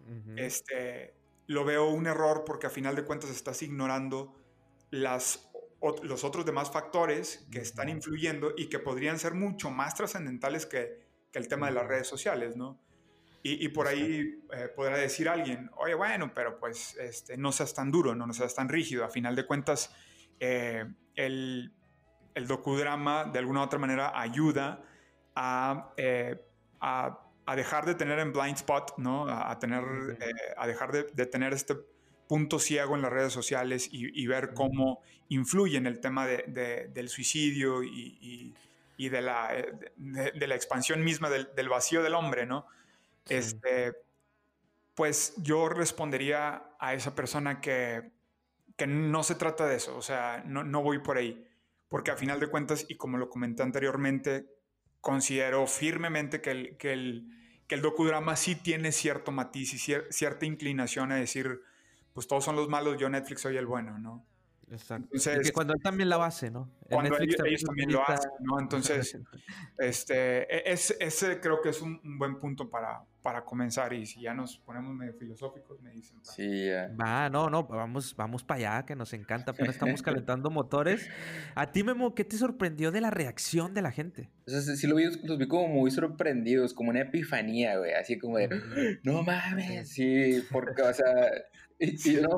Ujú. 0.10 0.34
este, 0.38 1.14
lo 1.48 1.64
veo 1.66 1.88
un 1.90 2.08
error 2.08 2.44
porque 2.46 2.68
a 2.68 2.70
final 2.70 2.96
de 2.96 3.04
cuentas 3.06 3.30
estás 3.30 3.62
ignorando 3.62 4.36
las, 4.92 5.52
ot- 5.80 6.02
los 6.04 6.24
otros 6.24 6.46
demás 6.46 6.72
factores 6.72 7.48
que 7.52 7.60
están 7.60 7.90
influyendo 7.90 8.54
y 8.58 8.68
que 8.70 8.80
podrían 8.80 9.20
ser 9.20 9.34
mucho 9.36 9.70
más 9.70 9.96
trascendentales 9.96 10.66
que, 10.66 11.08
que 11.32 11.40
el 11.40 11.48
tema 11.48 11.68
de 11.68 11.74
las 11.74 11.88
redes 11.88 12.08
sociales, 12.08 12.56
¿no? 12.58 12.80
Y, 13.42 13.64
y 13.66 13.70
por 13.70 13.88
ahí 13.88 14.44
eh, 14.52 14.68
podrá 14.76 14.98
decir 14.98 15.30
alguien, 15.30 15.70
oye, 15.78 15.94
bueno, 15.96 16.34
pero 16.34 16.60
pues 16.60 16.98
este, 16.98 17.38
no 17.38 17.52
seas 17.54 17.74
tan 17.74 17.90
duro, 17.90 18.14
no, 18.16 18.28
no 18.28 18.34
seas 18.34 18.54
tan 18.54 18.68
rígido. 18.68 19.06
A 19.06 19.10
final 19.10 19.36
de 19.36 19.46
cuentas, 19.46 19.96
eh, 20.42 20.86
el, 21.16 21.74
el 22.36 22.48
docudrama 22.48 23.26
de 23.26 23.40
alguna 23.40 23.62
u 23.62 23.64
otra 23.64 23.80
manera 23.80 24.20
ayuda 24.20 24.84
a, 25.36 25.94
eh, 25.98 26.46
a, 26.82 27.29
a 27.52 27.56
dejar 27.56 27.86
de 27.86 27.96
tener 27.96 28.20
en 28.20 28.32
blind 28.32 28.58
spot, 28.58 28.94
¿no? 28.98 29.28
A, 29.28 29.52
a 29.52 29.60
tener, 29.60 29.84
eh, 30.22 30.32
a 30.58 30.68
dejar 30.68 30.92
de, 30.92 31.04
de 31.14 31.26
tener 31.26 31.54
este 31.54 31.76
punto 32.28 32.60
ciego 32.60 32.96
en 32.96 33.02
las 33.02 33.12
redes 33.12 33.34
sociales 33.34 33.90
y, 33.92 34.22
y 34.22 34.28
ver 34.28 34.54
cómo 34.54 35.02
influye 35.30 35.78
en 35.78 35.88
el 35.88 36.00
tema 36.00 36.28
de- 36.28 36.44
de- 36.48 36.88
del 36.90 37.10
suicidio 37.10 37.82
y, 37.84 38.18
y- 38.22 38.54
y 38.98 39.10
de, 39.10 39.22
la, 39.22 39.58
eh, 39.58 39.72
de, 39.96 40.32
de 40.32 40.48
la 40.48 40.56
expansión 40.56 41.04
misma 41.04 41.30
del, 41.30 41.50
del 41.56 41.70
vacío 41.70 42.04
del 42.04 42.14
hombre, 42.16 42.46
¿no? 42.46 42.66
Sí. 43.26 43.36
Este, 43.36 43.96
pues 44.96 45.34
yo 45.38 45.70
respondería 45.70 46.64
a 46.80 46.94
esa 46.94 47.16
persona 47.16 47.62
que, 47.62 48.12
que 48.76 48.88
no 48.88 49.24
se 49.24 49.36
trata 49.36 49.66
de 49.66 49.78
eso, 49.78 49.96
o 49.98 50.02
sea, 50.02 50.44
no, 50.46 50.64
no 50.64 50.82
voy 50.84 51.00
por 51.00 51.18
ahí, 51.18 51.46
porque 51.88 52.12
a 52.12 52.18
final 52.18 52.40
de 52.40 52.48
cuentas, 52.48 52.86
y 52.90 52.96
como 52.96 53.18
lo 53.18 53.30
comenté 53.30 53.64
anteriormente, 53.64 54.46
considero 55.02 55.66
firmemente 55.68 56.42
que 56.42 56.52
el, 56.52 56.78
que 56.78 56.94
el, 56.94 57.28
que 57.70 57.76
el 57.76 57.82
docudrama 57.82 58.36
sí 58.36 58.56
tiene 58.56 58.92
cierto 58.92 59.32
matiz 59.32 59.74
y 59.74 59.78
cier- 59.78 60.08
cierta 60.12 60.46
inclinación 60.46 61.12
a 61.14 61.16
decir, 61.16 61.62
pues 62.14 62.28
todos 62.28 62.44
son 62.44 62.56
los 62.58 62.68
malos, 62.68 62.98
yo 62.98 63.08
Netflix 63.10 63.42
soy 63.42 63.58
el 63.58 63.68
bueno, 63.68 64.00
¿no? 64.00 64.26
Exacto. 64.72 65.06
Entonces, 65.12 65.40
y 65.40 65.44
que 65.44 65.52
cuando 65.52 65.74
él 65.74 65.82
también 65.82 66.10
la 66.10 66.24
hace, 66.26 66.52
¿no? 66.52 66.70
Cuando 66.90 67.10
Netflix 67.12 67.34
ellos, 67.36 67.48
ellos 67.48 67.64
también 67.64 67.92
lo 67.92 68.08
hacen, 68.08 68.32
¿no? 68.40 68.60
Entonces, 68.60 69.18
este, 69.78 70.42
e- 70.54 70.72
es- 70.74 70.96
ese 71.00 71.40
creo 71.40 71.62
que 71.62 71.70
es 71.70 71.82
un, 71.82 72.00
un 72.04 72.18
buen 72.18 72.40
punto 72.40 72.70
para, 72.70 73.02
para 73.22 73.44
comenzar 73.46 73.94
y 73.94 74.06
si 74.06 74.22
ya 74.22 74.34
nos 74.34 74.58
ponemos 74.60 74.94
medio 74.96 75.14
filosóficos, 75.14 75.82
me 75.82 75.92
dicen. 75.92 76.20
Sí, 76.24 76.68
ya. 76.68 76.90
Va, 77.00 77.30
no, 77.30 77.50
no, 77.50 77.64
vamos, 77.64 78.16
vamos 78.16 78.44
para 78.44 78.58
allá, 78.78 78.86
que 78.86 78.96
nos 78.96 79.14
encanta, 79.14 79.52
apenas 79.52 79.76
estamos 79.76 80.02
calentando 80.04 80.50
motores. 80.50 81.10
A 81.56 81.72
ti, 81.72 81.84
Memo, 81.84 82.14
¿qué 82.16 82.24
te 82.26 82.38
sorprendió 82.38 82.92
de 82.92 83.02
la 83.02 83.10
reacción 83.12 83.74
de 83.74 83.82
la 83.82 83.92
gente? 83.92 84.30
O 84.48 84.52
sea, 84.52 84.62
sí, 84.62 84.76
sí 84.76 84.88
lo 84.88 84.96
vi, 84.96 85.06
los 85.24 85.38
vi 85.38 85.48
como 85.48 85.68
muy 85.68 85.92
sorprendidos, 85.92 86.74
como 86.74 86.90
una 86.92 87.02
epifanía, 87.02 87.78
güey, 87.78 87.94
así 87.94 88.18
como 88.18 88.38
de, 88.38 88.50
no 89.04 89.24
mames, 89.24 89.90
sí, 89.90 90.44
porque, 90.52 90.82
o 90.82 90.94
sea, 90.94 91.14
y, 91.80 92.10
y 92.12 92.22
no, 92.22 92.38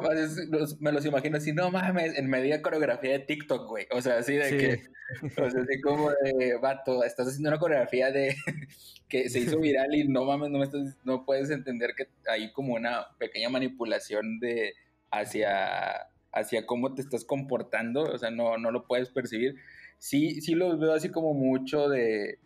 me 0.79 0.91
los 0.91 1.05
imagino 1.05 1.38
así, 1.38 1.51
no 1.51 1.71
mames, 1.71 2.17
en 2.17 2.29
media 2.29 2.62
coreografía 2.62 3.12
de 3.13 3.19
TikTok, 3.19 3.67
güey, 3.67 3.88
o 3.91 4.01
sea, 4.01 4.17
así 4.17 4.36
de 4.36 4.50
Sí. 4.50 4.57
que, 4.57 4.81
o 5.41 5.50
sea, 5.50 5.62
así 5.62 5.81
como 5.81 6.12
de, 6.12 6.57
vato, 6.62 7.03
estás 7.03 7.27
haciendo 7.27 7.50
una 7.50 7.60
coreografía 7.60 8.12
de, 8.12 8.36
que 9.10 9.29
se 9.29 9.39
hizo 9.39 9.60
viral 9.60 9.95
y 9.95 10.07
no 10.07 10.25
mames, 10.25 10.51
no, 10.51 10.60
me 10.60 10.65
estás, 10.65 10.95
no 11.03 11.25
puedes 11.25 11.50
entender 11.50 11.93
que 11.95 12.07
hay 12.29 12.51
como 12.53 12.75
una 12.75 13.07
pequeña 13.17 13.50
manipulación 13.50 14.39
de, 14.39 14.74
hacia, 15.10 16.07
hacia 16.31 16.65
cómo 16.65 16.93
te 16.93 17.01
estás 17.01 17.25
comportando, 17.25 18.03
o 18.03 18.17
sea, 18.17 18.29
no, 18.31 18.57
no 18.57 18.71
lo 18.71 18.86
puedes 18.86 19.10
percibir. 19.10 19.55
Sí, 19.98 20.41
sí 20.41 20.55
los 20.55 20.79
veo 20.79 20.93
así 20.93 21.10
como 21.10 21.33
mucho 21.33 21.89
de, 21.89 22.39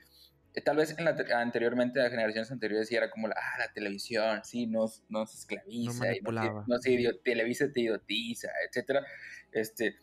tal 0.61 0.77
vez 0.77 0.97
en 0.97 1.05
la, 1.05 1.15
te- 1.15 1.33
anteriormente, 1.33 1.99
las 1.99 2.09
generaciones 2.11 2.51
anteriores, 2.51 2.87
sí 2.87 2.95
era 2.95 3.09
como 3.09 3.27
la, 3.27 3.35
ah, 3.37 3.59
la 3.59 3.73
televisión, 3.73 4.41
sí, 4.43 4.67
nos, 4.67 5.03
nos 5.09 5.33
esclaviza, 5.33 6.13
y 6.15 6.21
nos, 6.21 6.67
nos 6.67 6.81
Televisa 7.23 7.71
te 7.73 7.81
idiotiza, 7.81 8.49
etcétera. 8.67 9.05
Este, 9.51 9.95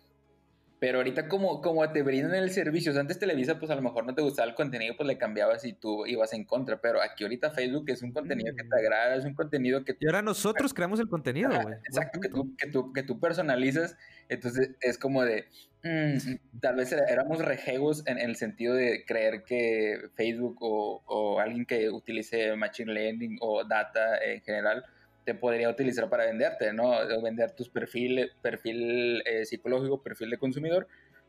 pero 0.82 0.98
ahorita 0.98 1.28
como, 1.28 1.60
como 1.62 1.88
te 1.92 2.02
brindan 2.02 2.34
el 2.34 2.50
servicio, 2.50 2.90
o 2.90 2.92
sea, 2.92 3.02
antes 3.02 3.20
Televisa, 3.20 3.60
pues 3.60 3.70
a 3.70 3.76
lo 3.76 3.82
mejor 3.82 4.04
no 4.04 4.16
te 4.16 4.22
gustaba 4.22 4.48
el 4.48 4.56
contenido, 4.56 4.96
pues 4.96 5.06
le 5.06 5.16
cambiabas 5.16 5.64
y 5.64 5.74
tú 5.74 6.06
ibas 6.06 6.32
en 6.32 6.44
contra, 6.44 6.80
pero 6.80 7.00
aquí 7.00 7.22
ahorita 7.22 7.52
Facebook 7.52 7.84
es 7.88 8.02
un 8.02 8.10
contenido 8.12 8.52
que 8.56 8.64
te 8.64 8.68
Mm. 8.68 8.78
agrada, 8.78 9.14
es 9.14 9.24
un 9.24 9.34
contenido 9.34 9.84
que 9.84 9.96
Y 10.00 10.06
ahora 10.06 10.22
nosotros 10.22 10.74
creamos 10.74 10.98
el 10.98 11.06
contenido, 11.08 11.50
güey. 11.62 11.76
Exacto, 11.86 12.18
que 12.18 12.28
tú, 12.28 12.56
que, 12.56 12.66
tú, 12.68 12.92
que 12.92 13.02
tú 13.04 13.20
personalizas, 13.20 13.96
entonces 14.32 14.70
es 14.80 14.98
como 14.98 15.24
de, 15.24 15.46
mm, 15.84 16.58
tal 16.60 16.76
vez 16.76 16.92
éramos 16.92 17.38
rejegos 17.44 18.06
en, 18.06 18.18
el 18.18 18.36
sentido 18.36 18.74
de 18.74 19.04
creer 19.04 19.44
que 19.44 19.98
Facebook 20.16 20.58
o, 20.60 21.02
o 21.06 21.40
alguien 21.40 21.66
que 21.66 21.90
utilice 21.90 22.54
Machine 22.56 22.92
Learning 22.92 23.36
o 23.40 23.64
data 23.64 24.18
en 24.24 24.40
general 24.42 24.84
te 25.24 25.34
podría 25.34 25.70
utilizar 25.70 26.08
para 26.10 26.26
venderte, 26.26 26.72
¿no? 26.72 26.90
O 26.90 27.22
vender 27.22 27.52
tus 27.52 27.68
perfiles, 27.68 28.30
perfil 28.42 29.22
eh, 29.24 29.44
psicológico, 29.44 30.02
perfil 30.02 30.30
de 30.30 30.38
consumidor, 30.38 30.88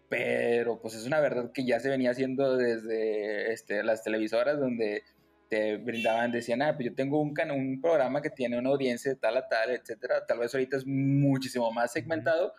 pero 0.09 0.79
pues 0.81 0.95
es 0.95 1.05
una 1.05 1.19
verdad 1.19 1.51
que 1.53 1.65
ya 1.65 1.79
se 1.79 1.89
venía 1.89 2.11
haciendo 2.11 2.57
desde 2.57 3.51
este, 3.53 3.83
las 3.83 4.03
televisoras 4.03 4.59
donde 4.59 5.03
te 5.49 5.77
brindaban, 5.77 6.31
decían, 6.31 6.61
ah, 6.61 6.73
pues 6.75 6.89
yo 6.89 6.95
tengo 6.95 7.21
un, 7.21 7.33
can- 7.33 7.51
un 7.51 7.81
programa 7.81 8.21
que 8.21 8.29
tiene 8.29 8.57
una 8.57 8.69
audiencia 8.69 9.11
de 9.11 9.17
tal 9.17 9.37
a 9.37 9.47
tal, 9.47 9.71
etcétera. 9.71 10.25
Tal 10.25 10.39
vez 10.39 10.53
ahorita 10.53 10.77
es 10.77 10.85
muchísimo 10.87 11.71
más 11.71 11.91
segmentado, 11.93 12.53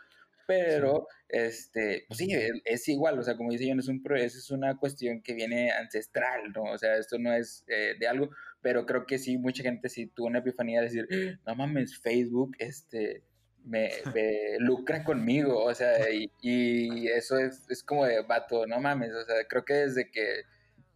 pero 0.47 1.07
este, 1.29 2.05
pues 2.09 2.19
sí, 2.19 2.33
es, 2.33 2.53
es 2.65 2.89
igual, 2.89 3.19
o 3.19 3.23
sea, 3.23 3.37
como 3.37 3.51
dice 3.51 3.67
yo, 3.67 3.75
es, 3.75 3.89
un, 3.89 4.03
es 4.17 4.51
una 4.51 4.77
cuestión 4.77 5.23
que 5.23 5.35
viene 5.35 5.71
ancestral, 5.73 6.53
¿no? 6.55 6.65
O 6.65 6.79
sea, 6.79 6.97
esto 6.97 7.19
no 7.19 7.33
es 7.33 7.65
eh, 7.69 7.95
de 7.99 8.07
algo, 8.09 8.31
pero 8.61 8.87
creo 8.87 9.07
que 9.07 9.19
sí, 9.19 9.39
mucha 9.39 9.63
gente 9.63 9.89
sí 9.89 10.07
tuvo 10.07 10.27
una 10.29 10.39
epifanía 10.41 10.81
de 10.81 10.87
decir, 10.87 11.09
"Ah, 11.11 11.39
no 11.47 11.55
mames, 11.57 11.99
Facebook, 12.01 12.57
este, 12.59 13.23
me, 13.65 13.91
me 14.15 14.59
lucra 14.59 15.05
conmigo, 15.05 15.65
o 15.65 15.75
sea, 15.75 16.11
y, 16.11 16.31
y 16.43 17.09
eso 17.09 17.39
es, 17.39 17.65
es 17.71 17.83
como 17.83 18.05
de 18.07 18.23
vato, 18.23 18.67
no 18.67 18.81
mames, 18.81 19.13
o 19.15 19.25
sea, 19.25 19.37
creo 19.49 19.65
que 19.65 19.75
desde 19.75 20.11
que 20.11 20.43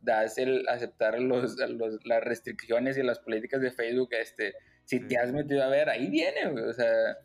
das 0.01 0.39
el 0.39 0.67
aceptar 0.69 1.19
los, 1.21 1.57
los- 1.59 2.05
las 2.07 2.23
restricciones 2.23 2.97
y 2.99 3.03
las 3.03 3.19
políticas 3.19 3.61
de 3.61 3.73
Facebook, 3.73 4.11
este, 4.13 4.55
si 4.85 5.01
te 5.01 5.09
Sí. 5.09 5.17
has 5.17 5.33
metido 5.33 5.63
a 5.63 5.69
ver, 5.69 5.89
ahí 5.89 6.09
viene, 6.09 6.47
o 6.47 6.73
sea, 6.73 7.17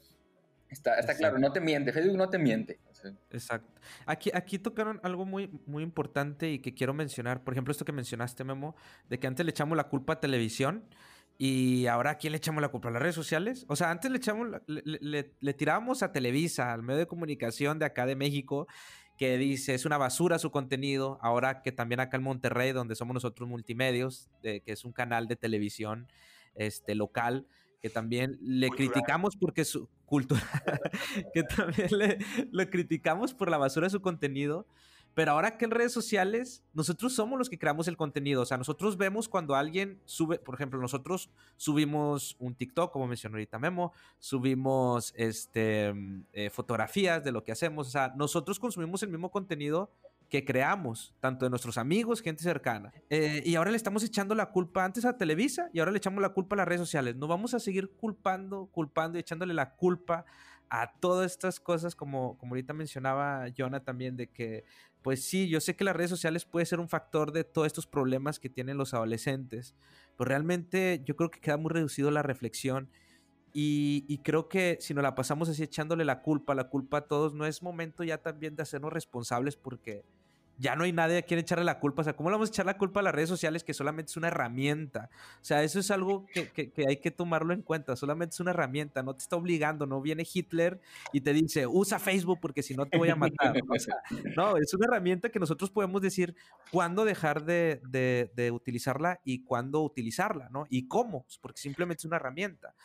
está, 0.73 0.99
está 0.99 1.15
claro, 1.15 1.39
no 1.39 1.51
te 1.51 1.61
miente, 1.61 1.91
Facebook 1.93 2.17
no 2.17 2.29
te 2.29 2.37
miente. 2.37 2.79
Exacto. 3.31 3.81
Aquí, 4.05 4.31
aquí 4.33 4.59
tocaron 4.59 4.99
algo 5.03 5.25
muy, 5.25 5.49
muy 5.65 5.83
importante 5.83 6.51
y 6.51 6.59
que 6.59 6.73
quiero 6.73 6.93
mencionar. 6.93 7.43
Por 7.43 7.53
ejemplo, 7.53 7.71
esto 7.71 7.85
que 7.85 7.91
mencionaste, 7.91 8.43
Memo, 8.43 8.75
de 9.09 9.19
que 9.19 9.27
antes 9.27 9.45
le 9.45 9.49
echamos 9.51 9.75
la 9.77 9.85
culpa 9.89 10.13
a 10.13 10.19
televisión 10.19 10.83
y 11.37 11.87
ahora 11.87 12.11
a 12.11 12.17
quién 12.17 12.31
le 12.31 12.37
echamos 12.37 12.61
la 12.61 12.69
culpa 12.69 12.89
a 12.89 12.91
las 12.91 13.01
redes 13.01 13.15
sociales. 13.15 13.65
O 13.67 13.75
sea, 13.75 13.91
antes 13.91 14.09
le 14.11 14.17
echamos, 14.17 14.47
la- 14.49 14.61
le, 14.67 14.81
le- 14.85 14.99
le- 15.01 15.33
le 15.39 15.53
tirábamos 15.53 16.03
a 16.03 16.11
Televisa, 16.11 16.71
al 16.71 16.83
medio 16.83 16.99
de 16.99 17.07
comunicación 17.07 17.79
de 17.79 17.85
acá 17.85 18.05
de 18.05 18.15
México, 18.15 18.67
que 19.17 19.37
dice 19.37 19.73
es 19.73 19.85
una 19.85 19.97
basura 19.97 20.39
su 20.39 20.49
contenido. 20.51 21.19
Ahora 21.21 21.61
que 21.61 21.71
también 21.71 21.99
acá 21.99 22.17
en 22.17 22.23
Monterrey, 22.23 22.71
donde 22.71 22.95
somos 22.95 23.13
nosotros 23.15 23.49
multimedios, 23.49 24.29
de- 24.41 24.61
que 24.61 24.71
es 24.71 24.85
un 24.85 24.91
canal 24.93 25.27
de 25.27 25.35
televisión 25.35 26.07
este, 26.55 26.95
local, 26.95 27.47
que 27.81 27.89
también 27.89 28.37
le 28.39 28.69
Cultural. 28.69 28.91
criticamos 28.93 29.35
porque 29.35 29.65
su 29.65 29.89
cultura, 30.13 30.43
que 31.34 31.41
también 31.41 31.89
le, 31.89 32.20
lo 32.51 32.70
criticamos 32.70 33.34
por 33.34 33.50
la 33.50 33.58
basura 33.58 33.88
de 33.88 33.89
su 33.89 34.00
contenido. 34.00 34.67
Pero 35.15 35.32
ahora 35.32 35.58
que 35.58 35.65
en 35.65 35.72
redes 35.72 35.91
sociales, 35.91 36.63
nosotros 36.74 37.15
somos 37.15 37.39
los 37.39 37.50
que 37.50 37.58
creamos 37.58 37.88
el 37.88 37.98
contenido. 37.98 38.43
O 38.43 38.46
sea, 38.46 38.58
nosotros 38.58 38.96
vemos 38.96 39.27
cuando 39.27 39.55
alguien 39.55 40.00
sube, 40.05 40.38
por 40.38 40.53
ejemplo, 40.53 40.79
nosotros 40.79 41.32
subimos 41.58 42.36
un 42.38 42.53
TikTok, 42.53 42.91
como 42.91 43.08
mencionó 43.08 43.38
ahorita 43.38 43.58
Memo, 43.58 43.91
subimos 44.20 45.13
este, 45.15 45.91
mm, 45.93 46.25
eh, 46.34 46.50
fotografías 46.51 47.24
de 47.24 47.32
lo 47.32 47.43
que 47.43 47.51
hacemos. 47.51 47.88
O 47.88 47.89
sea, 47.89 48.13
nosotros 48.15 48.60
consumimos 48.60 49.01
el 49.01 49.10
mismo 49.10 49.32
contenido 49.32 49.89
que 50.33 50.43
creamos, 50.43 51.13
tanto 51.19 51.45
de 51.45 51.51
nuestros 51.51 51.77
amigos, 51.77 52.19
gente 52.19 52.41
cercana. 52.41 52.91
Eh, 53.11 53.43
y 53.45 53.53
ahora 53.53 53.69
le 53.69 53.77
estamos 53.77 54.03
echando 54.03 54.33
la 54.33 54.47
culpa 54.47 54.83
antes 54.83 55.05
a 55.05 55.15
Televisa 55.15 55.69
y 55.71 55.77
ahora 55.77 55.91
le 55.91 55.99
echamos 55.99 56.23
la 56.23 56.29
culpa 56.29 56.55
a 56.55 56.57
las 56.57 56.67
redes 56.67 56.81
sociales. 56.81 57.15
No 57.15 57.27
vamos 57.27 57.53
a 57.53 57.59
seguir 57.59 57.91
culpando, 57.91 58.65
culpando 58.71 59.19
y 59.19 59.21
echándole 59.21 59.53
la 59.53 59.75
culpa 59.75 60.25
a 60.71 60.91
todas 60.99 61.29
estas 61.29 61.59
cosas, 61.59 61.93
como, 61.93 62.35
como 62.39 62.53
ahorita 62.53 62.73
mencionaba 62.73 63.45
Jonah 63.55 63.81
también, 63.81 64.17
de 64.17 64.31
que, 64.31 64.65
pues 65.03 65.23
sí, 65.23 65.47
yo 65.49 65.61
sé 65.61 65.75
que 65.75 65.83
las 65.83 65.95
redes 65.95 66.09
sociales 66.09 66.45
puede 66.45 66.65
ser 66.65 66.79
un 66.79 66.89
factor 66.89 67.31
de 67.31 67.43
todos 67.43 67.67
estos 67.67 67.85
problemas 67.85 68.39
que 68.39 68.49
tienen 68.49 68.75
los 68.75 68.95
adolescentes, 68.95 69.75
pero 70.17 70.29
realmente 70.29 71.03
yo 71.05 71.15
creo 71.15 71.29
que 71.29 71.41
queda 71.41 71.57
muy 71.57 71.69
reducido 71.69 72.09
la 72.09 72.23
reflexión 72.23 72.89
y, 73.55 74.17
creo 74.23 74.49
que 74.49 74.77
si 74.81 74.95
nos 74.95 75.03
la 75.03 75.13
pasamos 75.13 75.47
así 75.47 75.61
echándole 75.61 76.05
la 76.05 76.23
culpa, 76.23 76.55
la 76.55 76.69
culpa 76.69 76.97
a 76.97 77.01
todos, 77.01 77.35
no 77.35 77.45
es 77.45 77.61
momento 77.61 78.03
ya 78.03 78.17
también 78.17 78.55
de 78.55 78.63
hacernos 78.63 78.91
responsables 78.91 79.55
porque 79.55 80.03
ya 80.57 80.75
no 80.75 80.83
hay 80.83 80.91
nadie 80.91 81.17
a 81.17 81.22
quien 81.22 81.39
echarle 81.39 81.65
la 81.65 81.79
culpa. 81.79 82.01
O 82.01 82.03
sea, 82.03 82.15
¿cómo 82.15 82.29
le 82.29 82.36
vamos 82.36 82.50
a 82.50 82.51
echar 82.51 82.65
la 82.65 82.77
culpa 82.77 83.00
a 83.00 83.03
las 83.03 83.13
redes 83.13 83.29
sociales 83.29 83.63
que 83.63 83.74
solamente 83.74 84.12
es 84.12 84.17
una 84.17 84.27
herramienta? 84.27 85.10
O 85.41 85.43
sea, 85.43 85.63
eso 85.63 85.79
es 85.79 85.91
algo 85.91 86.25
que, 86.33 86.50
que, 86.50 86.86
hay 86.88 86.98
que 86.98 87.12
tomarlo 87.12 87.53
en 87.53 87.62
cuenta. 87.62 87.95
Solamente 87.95 88.33
es 88.33 88.39
una 88.39 88.51
herramienta, 88.51 89.03
no 89.03 89.15
te 89.15 89.24
está 89.24 89.36
obligando. 89.36 89.86
No 89.86 90.01
viene 90.01 90.25
Hitler 90.31 90.79
y 91.12 91.22
te 91.22 91.33
dice, 91.33 91.67
usa 91.67 92.00
Facebook 92.00 92.39
porque 92.41 92.63
si 92.63 92.75
no 92.75 92.86
te 92.86 92.98
voy 92.98 93.10
a 93.10 93.15
matar. 93.15 93.53
no, 94.38 94.57
es 94.57 94.74
una 94.74 94.86
herramienta 94.86 95.29
que 95.29 95.39
nosotros 95.39 95.72
podemos 95.72 96.01
decir 96.01 96.36
cuándo 96.72 97.05
dejar 97.05 97.45
de, 97.45 97.81
de, 97.88 98.31
de 98.36 98.51
utilizarla 98.51 99.19
y 99.24 99.43
cuándo 99.43 99.81
utilizarla, 99.81 100.50
¿no? 100.50 100.65
Y 100.69 100.88
cómo, 100.88 101.25
porque 101.41 101.62
simplemente 101.62 102.01
es 102.01 102.05
una 102.05 102.17
herramienta. 102.17 102.75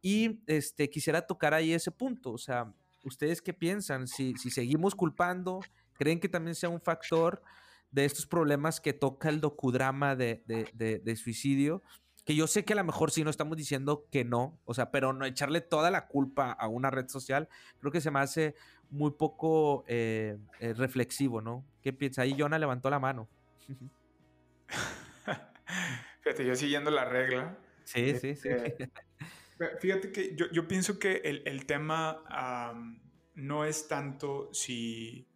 Y 0.00 0.40
este, 0.46 0.88
quisiera 0.90 1.22
tocar 1.22 1.54
ahí 1.54 1.72
ese 1.72 1.90
punto, 1.90 2.30
o 2.30 2.38
sea, 2.38 2.72
¿ustedes 3.04 3.42
qué 3.42 3.52
piensan? 3.52 4.06
Si, 4.06 4.34
si 4.34 4.50
seguimos 4.50 4.94
culpando, 4.94 5.60
¿creen 5.98 6.20
que 6.20 6.28
también 6.28 6.54
sea 6.54 6.70
un 6.70 6.80
factor 6.80 7.42
de 7.90 8.04
estos 8.04 8.26
problemas 8.26 8.80
que 8.80 8.92
toca 8.92 9.28
el 9.28 9.40
docudrama 9.40 10.16
de, 10.16 10.42
de, 10.46 11.00
de, 11.00 11.16
suicidio? 11.16 11.82
Que 12.24 12.34
yo 12.34 12.46
sé 12.46 12.64
que 12.64 12.72
a 12.72 12.76
lo 12.76 12.84
mejor 12.84 13.10
sí 13.10 13.24
no 13.24 13.30
estamos 13.30 13.56
diciendo 13.56 14.06
que 14.10 14.24
no, 14.24 14.58
o 14.64 14.74
sea, 14.74 14.90
pero 14.90 15.12
no 15.12 15.26
echarle 15.26 15.60
toda 15.60 15.90
la 15.90 16.06
culpa 16.06 16.52
a 16.52 16.68
una 16.68 16.90
red 16.90 17.08
social, 17.08 17.48
creo 17.80 17.92
que 17.92 18.00
se 18.00 18.10
me 18.10 18.20
hace 18.20 18.54
muy 18.90 19.10
poco 19.10 19.84
eh, 19.86 20.38
eh, 20.60 20.72
reflexivo, 20.74 21.42
¿no? 21.42 21.64
¿Qué 21.82 21.92
piensa? 21.92 22.22
Ahí 22.22 22.34
Jonah 22.38 22.58
levantó 22.58 22.90
la 22.90 22.98
mano. 22.98 23.28
Fíjate, 26.22 26.46
yo 26.46 26.54
siguiendo 26.54 26.90
la 26.90 27.04
regla. 27.04 27.58
Sí, 27.84 28.14
sí, 28.18 28.36
sí. 28.36 28.48
Este, 28.48 28.90
Fíjate 29.80 30.12
que 30.12 30.36
yo, 30.36 30.46
yo 30.52 30.68
pienso 30.68 30.98
que 30.98 31.16
el, 31.24 31.42
el 31.46 31.66
tema 31.66 32.22
no 33.34 33.64
es 33.64 33.88
tanto 33.88 34.52
si... 34.52 35.27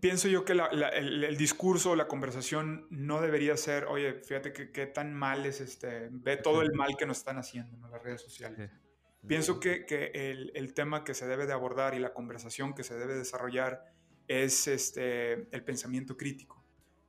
pienso 0.00 0.28
yo 0.28 0.44
que 0.44 0.52
el, 0.52 0.82
el, 0.82 1.36
discurso, 1.36 1.94
la 1.94 2.08
conversación 2.08 2.86
no 2.90 3.20
debería 3.20 3.56
ser, 3.56 3.84
oye, 3.84 4.14
fíjate 4.14 4.52
que 4.52 4.72
qué 4.72 4.86
tan 4.86 5.14
mal 5.14 5.46
es 5.46 5.60
este, 5.60 6.08
ve 6.10 6.36
todo 6.36 6.62
el 6.62 6.72
mal 6.72 6.96
que 6.96 7.06
nos 7.06 7.18
están 7.18 7.38
haciendo 7.38 7.76
¿no? 7.76 7.88
las 7.88 8.02
redes 8.02 8.22
sociales. 8.22 8.70
Pienso 9.26 9.58
que, 9.58 9.86
que 9.86 10.10
el, 10.12 10.52
el, 10.54 10.74
tema 10.74 11.02
que 11.02 11.14
se 11.14 11.26
debe 11.26 11.46
de 11.46 11.54
abordar 11.54 11.94
y 11.94 11.98
la 11.98 12.12
conversación 12.12 12.74
que 12.74 12.82
se 12.82 12.94
debe 12.94 13.14
desarrollar 13.14 13.90
es 14.28 14.66
este, 14.66 15.48
el 15.50 15.64
pensamiento 15.64 16.16
crítico. 16.16 16.62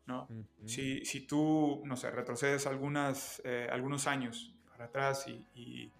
¿no? 0.05 0.27
si, 0.65 1.03
si, 1.03 1.21
tú, 1.21 1.81
no 1.85 1.97
sé, 1.97 2.11
retrocedes 2.11 2.67
algunas, 2.67 3.41
eh, 3.43 3.67
algunos 3.71 4.05
años 4.05 4.53
para 4.69 4.85
atrás 4.85 5.25
y, 5.27 5.91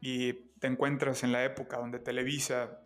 y, 0.00 0.32
te 0.58 0.68
encuentras 0.68 1.22
en 1.22 1.32
la 1.32 1.44
época 1.44 1.76
donde 1.76 1.98
Televisa 1.98 2.80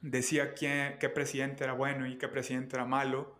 decía 0.00 0.54
quién, 0.54 0.98
qué 0.98 1.08
presidente 1.08 1.64
era 1.64 1.72
bueno 1.72 2.06
y 2.06 2.18
qué 2.18 2.28
presidente 2.28 2.76
era 2.76 2.84
malo, 2.84 3.36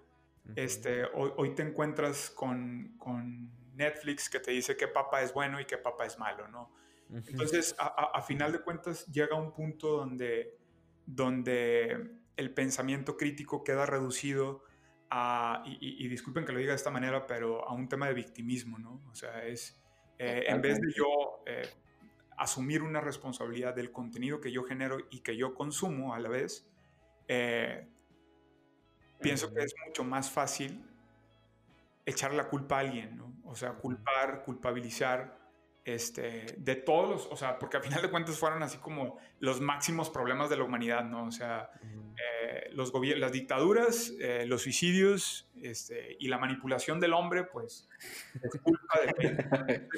este, 0.57 1.05
hoy, 1.15 1.31
hoy, 1.37 1.55
te 1.55 1.63
encuentras 1.63 2.31
con, 2.31 2.95
con, 2.99 3.59
Netflix 3.75 4.29
que 4.29 4.41
te 4.41 4.51
dice 4.51 4.77
qué 4.77 4.89
papa 4.89 5.23
es 5.23 5.33
bueno 5.33 5.59
y 5.59 5.65
qué 5.65 5.79
papa 5.79 6.05
es 6.05 6.19
malo, 6.19 6.47
¿no? 6.49 6.71
Entonces, 7.13 7.75
a, 7.79 7.87
a, 7.87 8.21
final 8.21 8.53
de 8.53 8.61
cuentas, 8.61 9.07
llega 9.07 9.37
un 9.37 9.55
punto 9.55 9.97
donde, 9.97 10.59
donde 11.07 12.11
el 12.37 12.53
pensamiento 12.53 13.17
crítico 13.17 13.65
queda 13.65 13.87
reducido 13.87 14.65
a, 15.09 15.63
y, 15.65 16.05
y, 16.05 16.09
disculpen 16.09 16.45
que 16.45 16.53
lo 16.53 16.59
diga 16.59 16.73
de 16.73 16.77
esta 16.77 16.91
manera, 16.91 17.27
pero 17.27 17.67
a 17.67 17.73
un 17.73 17.89
tema 17.89 18.07
de 18.07 18.15
victimismo, 18.15 18.79
¿no? 18.79 19.03
O 19.11 19.15
sea, 19.15 19.45
es, 19.47 19.81
eh, 20.19 20.45
en 20.47 20.61
vez 20.61 20.79
de 20.81 20.93
yo 20.93 21.43
eh, 21.47 21.67
asumir 22.41 22.83
una 22.83 23.03
responsabilidad 23.03 23.75
del 23.75 23.93
contenido 23.93 24.41
que 24.41 24.51
yo 24.51 24.65
genero 24.65 24.97
y 25.11 25.21
que 25.21 25.37
yo 25.37 25.55
consumo 25.55 26.15
a 26.15 26.19
la 26.19 26.31
vez, 26.31 26.67
eh, 27.29 27.87
pienso 29.21 29.53
que 29.53 29.61
es 29.61 29.75
mucho 29.87 30.05
más 30.05 30.31
fácil 30.31 30.83
echar 32.07 32.33
la 32.33 32.49
culpa 32.49 32.77
a 32.77 32.81
alguien, 32.81 33.19
¿no? 33.19 33.35
O 33.45 33.55
sea, 33.55 33.75
culpar, 33.75 34.43
culpabilizar 34.43 35.39
este, 35.85 36.55
de 36.59 36.77
todos 36.77 37.09
los, 37.09 37.27
o 37.27 37.37
sea, 37.37 37.59
porque 37.59 37.79
al 37.79 37.83
final 37.83 38.03
de 38.03 38.11
cuentas 38.11 38.39
fueron 38.39 38.63
así 38.63 38.79
como 38.79 39.19
los 39.39 39.61
máximos 39.61 40.11
problemas 40.11 40.51
de 40.51 40.57
la 40.57 40.65
humanidad, 40.65 41.05
¿no? 41.05 41.27
O 41.27 41.31
sea, 41.31 41.71
eh, 41.83 42.71
los 42.73 42.93
las 43.17 43.33
dictaduras, 43.33 44.13
eh, 44.21 44.45
los 44.47 44.63
suicidios 44.63 45.49
este, 45.57 46.17
y 46.21 46.29
la 46.29 46.39
manipulación 46.39 47.01
del 47.01 47.15
hombre, 47.15 47.45
pues, 47.45 47.89
es 48.43 48.61
culpa 48.61 49.01
de... 49.01 49.89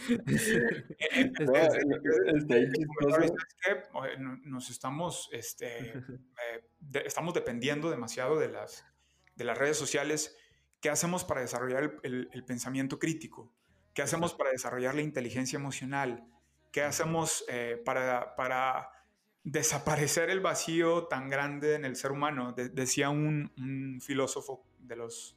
Nos 4.45 4.71
estamos, 4.71 5.29
este, 5.33 5.89
eh, 5.89 7.03
estamos 7.05 7.35
dependiendo 7.35 7.91
demasiado 7.91 8.39
de 8.39 8.49
las, 8.49 8.87
de 9.35 9.45
las 9.45 9.59
redes 9.59 9.77
sociales. 9.77 10.37
¿Qué 10.81 10.91
hacemos 10.91 11.25
para 11.25 11.41
desarrollar 11.41 11.99
el 12.03 12.45
pensamiento 12.45 12.99
crítico? 12.99 13.53
¿Qué 13.95 14.03
hacemos 14.03 14.35
para 14.35 14.51
desarrollar 14.51 14.95
la 14.95 15.01
inteligencia 15.03 15.59
emocional? 15.59 16.25
¿Qué 16.71 16.83
hacemos 16.83 17.45
eh, 17.49 17.81
para, 17.85 18.37
para, 18.37 18.91
desaparecer 19.45 20.31
el 20.31 20.39
vacío 20.41 21.09
tan 21.09 21.29
grande 21.29 21.75
en 21.75 21.85
el 21.85 21.97
ser 21.97 22.13
humano? 22.13 22.53
decía 22.53 23.11
un, 23.11 24.01
filósofo 24.01 24.65
de 24.79 24.97
los... 24.97 25.37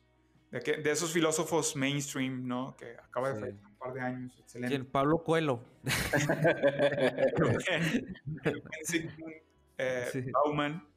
De, 0.52 0.60
de, 0.60 0.92
esos 0.92 1.12
filósofos 1.12 1.76
mainstream, 1.76 2.48
¿no? 2.48 2.78
Que 2.78 2.96
acaba 2.98 3.30
de 3.30 3.40
fallecer 3.40 3.66
un 3.66 3.76
par 3.76 3.94
de 3.94 4.00
años. 4.00 4.38
Excelente. 4.40 4.76
¿Quién? 4.76 4.86
Pablo 4.90 5.22
Coelho. 5.22 5.60
eh, 9.78 10.32
Bauman. 10.32 10.88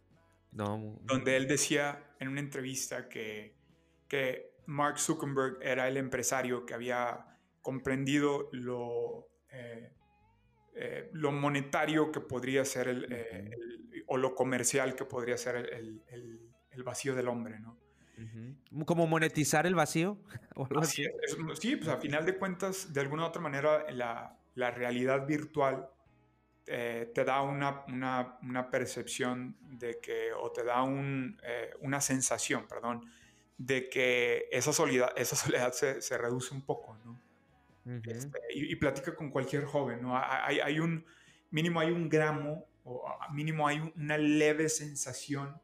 No. 0.53 1.01
Donde 1.03 1.37
él 1.37 1.49
decía 1.49 2.05
en 2.21 2.29
una 2.29 2.41
entrevista 2.41 3.09
que, 3.09 3.57
que 4.07 4.53
Mark 4.67 5.01
Zuckerberg 5.01 5.59
era 5.63 5.89
el 5.89 5.97
empresario 5.97 6.65
que 6.65 6.75
había 6.75 7.29
comprendido 7.63 8.49
lo, 8.53 9.29
eh, 9.51 9.93
eh, 10.75 11.11
lo 11.13 11.33
monetario 11.33 12.13
que 12.13 12.21
podría 12.21 12.65
ser 12.65 12.89
eh, 12.89 13.51
el, 13.53 14.05
o 14.07 14.17
lo 14.17 14.35
comercial 14.35 14.95
que 14.95 15.05
podría 15.05 15.37
ser 15.37 15.57
el, 15.57 16.03
el 16.71 16.83
vacío 16.83 17.15
del 17.15 17.29
hombre, 17.29 17.59
¿no? 17.61 17.79
¿Como 18.85 19.07
monetizar 19.07 19.65
el 19.67 19.77
vacío? 19.77 20.19
sí, 21.61 21.77
pues 21.77 21.89
a 21.89 21.99
final 21.99 22.27
de 22.27 22.37
cuentas, 22.37 22.93
de 22.93 23.01
alguna 23.01 23.23
u 23.23 23.27
otra 23.27 23.41
manera, 23.41 23.89
la, 23.93 24.37
la 24.55 24.73
realidad 24.73 25.25
virtual 25.25 25.89
te 26.65 27.25
da 27.25 27.41
una, 27.43 27.85
una, 27.87 28.39
una, 28.43 28.71
percepción 28.71 29.57
de 29.63 30.01
que, 30.01 30.33
o 30.35 30.53
te 30.53 30.65
da 30.65 30.83
un, 30.83 31.41
una 31.81 32.01
sensación, 32.01 32.67
perdón, 32.69 33.09
de 33.57 33.89
que 33.89 34.49
esa 34.51 34.75
soledad, 34.75 35.13
esa 35.17 35.35
soledad 35.35 35.73
se, 35.73 36.03
se 36.03 36.19
reduce 36.19 36.53
un 36.53 36.63
poco, 36.63 36.99
¿no? 37.05 37.19
Este, 38.05 38.39
y, 38.55 38.77
platica 38.77 39.15
con 39.15 39.31
cualquier 39.31 39.65
joven, 39.65 40.03
¿no? 40.03 40.17
Hay, 40.17 40.61
hay, 40.61 40.79
un, 40.79 41.07
mínimo 41.51 41.81
hay 41.81 41.91
un 41.91 42.09
gramo, 42.09 42.67
o 42.85 43.09
mínimo 43.33 43.67
hay 43.67 43.81
una 43.97 44.19
leve 44.19 44.69
sensación, 44.69 45.61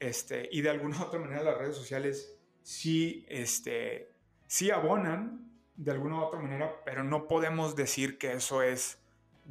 este, 0.00 0.48
y 0.50 0.60
de 0.62 0.70
alguna 0.70 0.98
u 0.98 1.02
otra 1.06 1.20
manera 1.20 1.42
las 1.42 1.58
redes 1.58 1.76
sociales 1.76 2.36
sí, 2.62 3.24
este, 3.28 4.10
sí 4.46 4.70
abonan 4.70 5.52
de 5.76 5.92
alguna 5.92 6.16
u 6.16 6.22
otra 6.22 6.40
manera, 6.40 6.82
pero 6.84 7.04
no 7.04 7.28
podemos 7.28 7.76
decir 7.76 8.18
que 8.18 8.32
eso 8.32 8.62
es 8.62 8.98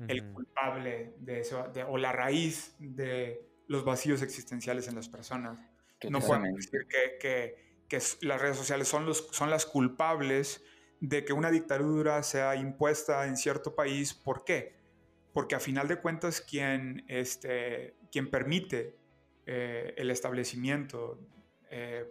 el 0.07 0.31
culpable 0.31 1.13
de 1.19 1.41
eso, 1.41 1.65
o 1.87 1.97
la 1.97 2.11
raíz 2.11 2.75
de 2.79 3.45
los 3.67 3.83
vacíos 3.83 4.21
existenciales 4.21 4.87
en 4.87 4.95
las 4.95 5.09
personas. 5.09 5.59
No 6.09 6.19
podemos 6.19 6.55
decir 6.55 6.87
que, 6.87 7.17
que, 7.19 7.85
que, 7.87 7.99
las 8.21 8.41
redes 8.41 8.57
sociales 8.57 8.87
son, 8.87 9.05
los, 9.05 9.27
son 9.31 9.49
las 9.49 9.65
culpables 9.65 10.63
de 11.01 11.25
que 11.25 11.33
una 11.33 11.49
dictadura 11.49 12.21
sea 12.23 12.55
impuesta 12.55 13.25
en 13.25 13.35
cierto 13.35 13.75
país. 13.75 14.13
¿Por 14.13 14.45
qué? 14.45 14.75
Porque 15.33 15.55
a 15.55 15.59
final 15.59 15.87
de 15.87 15.97
cuentas 15.97 16.39
quien, 16.41 17.03
este, 17.07 17.95
quien 18.11 18.29
permite 18.29 18.95
eh, 19.45 19.93
el 19.97 20.11
establecimiento, 20.11 21.19
eh, 21.69 22.09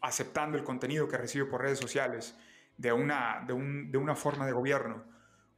aceptando 0.00 0.56
el 0.56 0.64
contenido 0.64 1.08
que 1.08 1.18
recibe 1.18 1.46
por 1.46 1.60
redes 1.60 1.78
sociales 1.80 2.38
de 2.76 2.92
una, 2.92 3.44
de, 3.46 3.98
una 3.98 4.14
forma 4.14 4.46
de 4.46 4.52
gobierno 4.52 5.04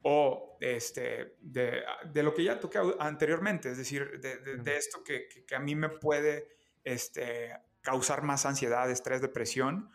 o 0.02 0.56
este, 0.60 1.36
de, 1.40 1.82
lo 2.22 2.32
que 2.32 2.44
ya 2.44 2.60
toqué 2.60 2.78
anteriormente, 3.00 3.70
es 3.70 3.76
decir, 3.76 4.20
de, 4.20 4.76
esto 4.76 5.02
que, 5.04 5.28
a 5.54 5.58
mí 5.58 5.74
me 5.74 5.88
puede 5.88 6.48
este, 6.84 7.52
causar 7.82 8.22
más 8.22 8.46
ansiedad, 8.46 8.88
estrés, 8.90 9.20
depresión, 9.20 9.90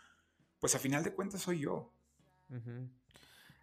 pues 0.60 0.76
a 0.76 0.80
final 0.80 1.04
de 1.04 1.14
cuentas 1.14 1.42
soy 1.42 1.62
yo. 1.62 1.91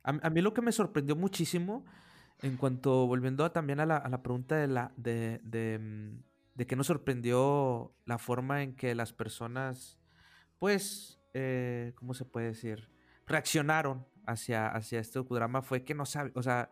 A, 0.02 0.30
mí 0.30 0.40
lo 0.40 0.54
que 0.54 0.62
me 0.62 0.72
sorprendió 0.72 1.16
muchísimo, 1.16 1.84
en 2.42 2.56
cuanto, 2.56 3.06
volviendo 3.06 3.50
también 3.50 3.80
a 3.80 3.86
la, 3.86 4.22
pregunta 4.22 4.56
de, 4.56 4.68
la, 4.68 4.92
de, 4.96 5.78
mm, 6.56 6.62
que 6.62 6.76
nos 6.76 6.86
sorprendió 6.86 7.94
la 8.04 8.18
forma 8.18 8.62
en 8.62 8.74
que 8.74 8.94
las 8.94 9.12
personas, 9.12 9.98
pues, 10.58 11.20
eh, 11.34 11.92
¿cómo 11.96 12.14
se 12.14 12.24
puede 12.24 12.48
decir? 12.48 12.88
Reaccionaron 13.26 14.06
hacia, 14.26 14.68
hacia 14.68 15.00
este 15.00 15.18
docudrama 15.18 15.62
fue 15.62 15.84
que 15.84 15.94
no 15.94 16.06
sabe, 16.06 16.32
o 16.34 16.42
sea, 16.42 16.70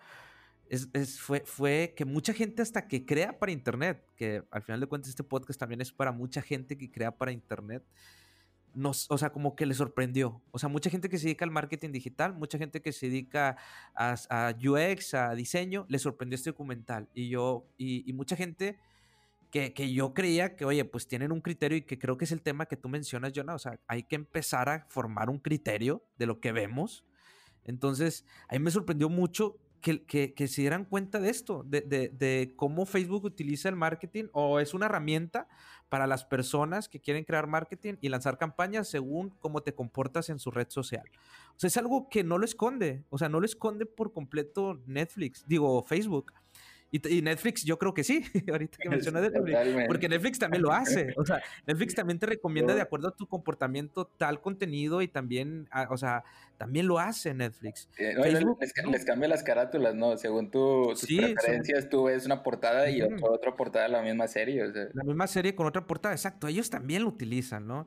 fue, 1.19 1.43
fue 1.45 1.95
que 1.97 2.05
mucha 2.05 2.33
gente 2.33 2.63
hasta 2.63 2.89
que 2.89 3.07
crea 3.07 3.39
para 3.39 3.53
Internet, 3.53 4.05
que 4.17 4.43
al 4.51 4.63
final 4.63 4.81
de 4.81 4.87
cuentas 4.87 5.11
este 5.11 5.25
podcast 5.25 5.59
también 5.59 5.81
es 5.81 5.93
para 5.93 6.13
mucha 6.13 6.43
gente 6.43 6.77
que 6.77 6.91
crea 6.91 7.17
para 7.17 7.33
Internet, 7.33 7.85
nos, 8.77 9.11
o 9.11 9.17
sea, 9.17 9.31
como 9.31 9.57
que 9.57 9.65
le 9.65 9.75
sorprendió. 9.75 10.43
O 10.51 10.59
sea, 10.59 10.69
mucha 10.69 10.91
gente 10.91 11.09
que 11.09 11.17
se 11.17 11.25
dedica 11.25 11.45
al 11.45 11.51
marketing 11.51 11.93
digital, 11.93 12.35
mucha 12.35 12.59
gente 12.59 12.83
que 12.83 12.93
se 12.93 13.07
dedica 13.07 13.57
a, 13.95 14.55
UX, 14.63 15.15
a 15.15 15.35
diseño, 15.35 15.87
le 15.89 15.99
sorprendió 15.99 16.37
este 16.37 16.51
documental. 16.51 17.09
Y 17.15 17.31
yo, 17.31 17.67
y, 17.79 18.13
mucha 18.13 18.37
gente 18.37 18.79
que, 19.51 19.73
que, 19.73 19.93
yo 19.93 20.13
creía 20.13 20.57
que, 20.57 20.67
oye, 20.67 20.85
pues 20.85 21.09
tienen 21.09 21.33
un 21.33 21.41
criterio 21.41 21.79
y 21.79 21.83
que 21.83 21.99
creo 21.99 22.19
que 22.19 22.27
es 22.27 22.33
el 22.33 22.43
tema 22.43 22.67
que 22.67 22.77
tú 22.77 22.91
mencionas, 22.91 23.33
Jonah. 23.35 23.55
O 23.55 23.59
sea, 23.59 23.81
hay 23.89 24.03
que 24.03 24.17
empezar 24.17 24.69
a 24.69 24.87
formar 24.91 25.31
un 25.31 25.39
criterio 25.39 26.05
de 26.19 26.27
lo 26.27 26.41
que 26.41 26.53
vemos. 26.53 27.05
Entonces, 27.65 28.27
a 28.49 28.55
mí 28.55 28.59
me 28.59 28.71
sorprendió 28.71 29.09
mucho 29.09 29.59
que, 29.81 30.49
se 30.49 30.61
dieran 30.61 30.85
cuenta 30.85 31.21
de 31.21 31.31
esto, 31.31 31.65
de, 31.65 32.53
cómo 32.57 32.87
Facebook 32.87 33.25
utiliza 33.25 33.69
el 33.69 33.77
marketing 33.77 34.25
o 34.33 34.61
es 34.61 34.75
una 34.75 34.87
herramienta 34.87 35.49
para 35.89 36.07
las 36.07 36.25
personas 36.25 36.89
que 36.89 37.01
quieren 37.01 37.25
crear 37.25 37.47
marketing 37.47 37.95
y 38.01 38.09
lanzar 38.09 38.39
campañas 38.39 38.89
según 38.89 39.31
cómo 39.39 39.63
te 39.63 39.75
comportas 39.75 40.29
en 40.31 40.39
su 40.39 40.51
red 40.51 40.67
social. 40.69 41.09
O 41.57 41.61
sea, 41.61 41.69
es 41.69 41.77
algo 41.77 42.09
que 42.09 42.25
no 42.25 42.39
lo 42.39 42.45
esconde, 42.45 43.05
o 43.09 43.19
sea, 43.19 43.29
no 43.29 43.41
lo 43.41 43.47
esconde 43.47 43.87
por 43.87 44.13
completo 44.13 44.81
Netflix, 44.87 45.45
digo 45.47 45.85
Facebook. 45.85 46.33
Y, 46.91 47.21
Netflix, 47.21 47.65
yo 47.65 47.79
creo 47.79 47.93
que 47.93 48.05
sí, 48.05 48.23
ahorita 48.51 48.79
que 48.81 48.89
mencionas 48.89 49.23
Netflix, 49.33 49.87
porque 49.89 50.09
Netflix 50.09 50.39
también 50.39 50.63
lo 50.63 50.73
hace. 50.73 51.15
O 51.17 51.25
sea, 51.25 51.43
Netflix 51.67 51.95
también 51.95 52.19
te 52.19 52.27
recomienda 52.27 52.75
de 52.75 52.81
acuerdo 52.81 53.09
a 53.09 53.17
tu 53.17 53.27
comportamiento 53.27 54.07
tal 54.17 54.41
contenido 54.41 55.03
y 55.03 55.09
también, 55.09 55.69
ah, 55.73 55.89
o 55.91 55.97
sea, 55.97 56.25
también 56.59 56.87
lo 56.87 56.99
hace 56.99 57.35
Netflix. 57.35 57.89
les, 57.99 59.05
cambia 59.05 59.29
las 59.29 59.43
carátulas, 59.43 59.95
¿no? 59.95 60.17
Según 60.17 60.51
tu, 60.51 60.95
tus 60.99 61.07
preferencias, 61.07 61.89
tú 61.89 62.05
ves 62.05 62.25
una 62.25 62.43
portada 62.43 62.89
y 62.89 63.03
otra 63.03 63.57
portada 63.57 63.87
de 63.87 63.93
la 63.93 64.03
misma 64.03 64.29
serie. 64.29 64.65
La 64.95 65.05
misma 65.05 65.27
serie 65.27 65.55
con 65.55 65.67
otra 65.67 65.87
portada, 65.87 66.15
exacto. 66.15 66.47
Ellos 66.47 66.71
también 66.71 67.03
lo 67.03 67.09
utilizan, 67.09 67.67
¿no? 67.67 67.87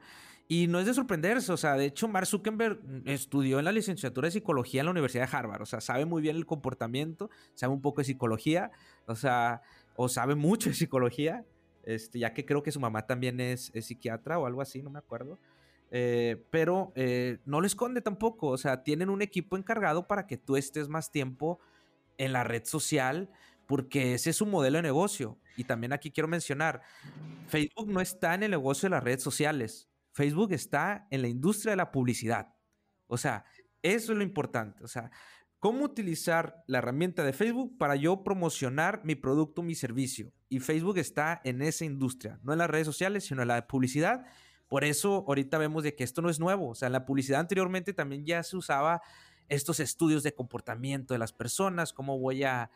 Y 0.52 0.66
no 0.66 0.80
es 0.80 0.88
de 0.88 0.96
sorprenderse, 0.96 1.52
o 1.52 1.58
sea, 1.58 1.76
de 1.76 1.86
hecho 1.86 2.08
Mark 2.08 2.26
Zuckerberg 2.26 2.80
estudió 3.06 3.60
en 3.60 3.66
la 3.66 3.72
licenciatura 3.72 4.26
de 4.26 4.32
psicología 4.32 4.82
en 4.82 4.86
la 4.86 4.92
Universidad 4.92 5.30
de 5.30 5.38
Harvard, 5.38 5.62
o 5.62 5.66
sea, 5.68 5.80
sabe 5.80 6.06
muy 6.06 6.24
bien 6.24 6.36
el 6.36 6.48
comportamiento, 6.48 7.30
sabe 7.54 7.72
un 7.72 7.82
poco 7.82 8.02
de 8.02 8.06
psicología, 8.06 8.72
o 9.06 9.14
sea, 9.16 9.62
o 9.96 10.10
sabe 10.10 10.34
mucho 10.34 10.70
de 10.70 10.76
psicología, 10.76 11.46
este, 11.84 12.18
ya 12.18 12.34
que 12.34 12.46
creo 12.48 12.64
que 12.64 12.72
su 12.72 12.80
mamá 12.80 13.06
también 13.06 13.40
es, 13.40 13.72
psiquiatra 13.80 14.40
o 14.40 14.48
algo 14.48 14.64
así, 14.64 14.82
no 14.82 14.90
me 14.90 14.98
acuerdo. 14.98 15.38
Eh, 15.92 16.44
pero 16.50 16.94
eh, 16.96 17.38
no 17.46 17.62
lo 17.62 17.68
esconde 17.68 18.02
tampoco, 18.02 18.48
o 18.48 18.58
sea, 18.58 18.82
tienen 18.82 19.12
un 19.12 19.22
equipo 19.22 19.56
encargado 19.56 20.08
para 20.08 20.26
que 20.26 20.38
tú 20.38 20.58
estés 20.58 20.90
más 20.90 21.12
tiempo 21.12 21.60
en 22.18 22.34
la 22.34 22.44
red 22.44 22.66
social, 22.66 23.30
porque 23.68 24.16
ese 24.16 24.32
es 24.32 24.38
su 24.38 24.48
modelo 24.48 24.80
de 24.80 24.82
negocio. 24.82 25.38
Y 25.58 25.66
también 25.66 25.94
aquí 25.94 26.10
quiero 26.10 26.28
mencionar, 26.28 26.82
Facebook 27.50 27.88
no 27.88 28.02
está 28.02 28.34
en 28.34 28.42
el 28.42 28.50
negocio 28.50 28.88
de 28.88 28.96
las 28.96 29.04
redes 29.04 29.22
sociales. 29.22 29.89
Facebook 30.20 30.52
está 30.52 31.08
en 31.12 31.22
la 31.22 31.30
industria 31.30 31.72
de 31.72 31.78
la 31.78 31.94
publicidad. 31.94 32.54
O 33.08 33.16
sea, 33.16 33.46
eso 33.82 34.12
es 34.12 34.18
lo 34.18 34.22
importante. 34.22 34.84
O 34.84 34.88
sea, 34.90 35.12
cómo 35.60 35.86
utilizar 35.86 36.62
la 36.68 36.80
herramienta 36.80 37.24
de 37.24 37.32
Facebook 37.32 37.78
para 37.78 37.96
yo 37.96 38.22
promocionar 38.22 39.00
mi 39.06 39.16
producto, 39.16 39.64
mi 39.64 39.76
servicio. 39.76 40.34
Y 40.50 40.60
Facebook 40.60 40.98
está 40.98 41.40
en 41.46 41.62
esa 41.62 41.86
industria, 41.86 42.38
no 42.44 42.52
en 42.52 42.60
las 42.60 42.70
redes 42.70 42.86
sociales, 42.86 43.24
sino 43.24 43.44
en 43.44 43.48
la 43.48 43.66
publicidad. 43.66 44.26
Por 44.68 44.84
eso 44.84 45.24
ahorita 45.26 45.58
vemos 45.58 45.84
de 45.84 45.96
que 45.96 46.04
esto 46.04 46.22
no 46.22 46.30
es 46.30 46.38
nuevo. 46.38 46.68
O 46.68 46.76
sea, 46.76 46.88
en 46.88 46.94
la 46.94 47.06
publicidad 47.06 47.40
anteriormente 47.40 47.94
también 47.94 48.26
ya 48.26 48.44
se 48.44 48.58
usaba 48.58 49.02
estos 49.48 49.80
estudios 49.80 50.22
de 50.22 50.36
comportamiento 50.36 51.14
de 51.14 51.20
las 51.20 51.32
personas, 51.32 51.94
cómo 51.94 52.20
voy 52.20 52.44
a, 52.44 52.70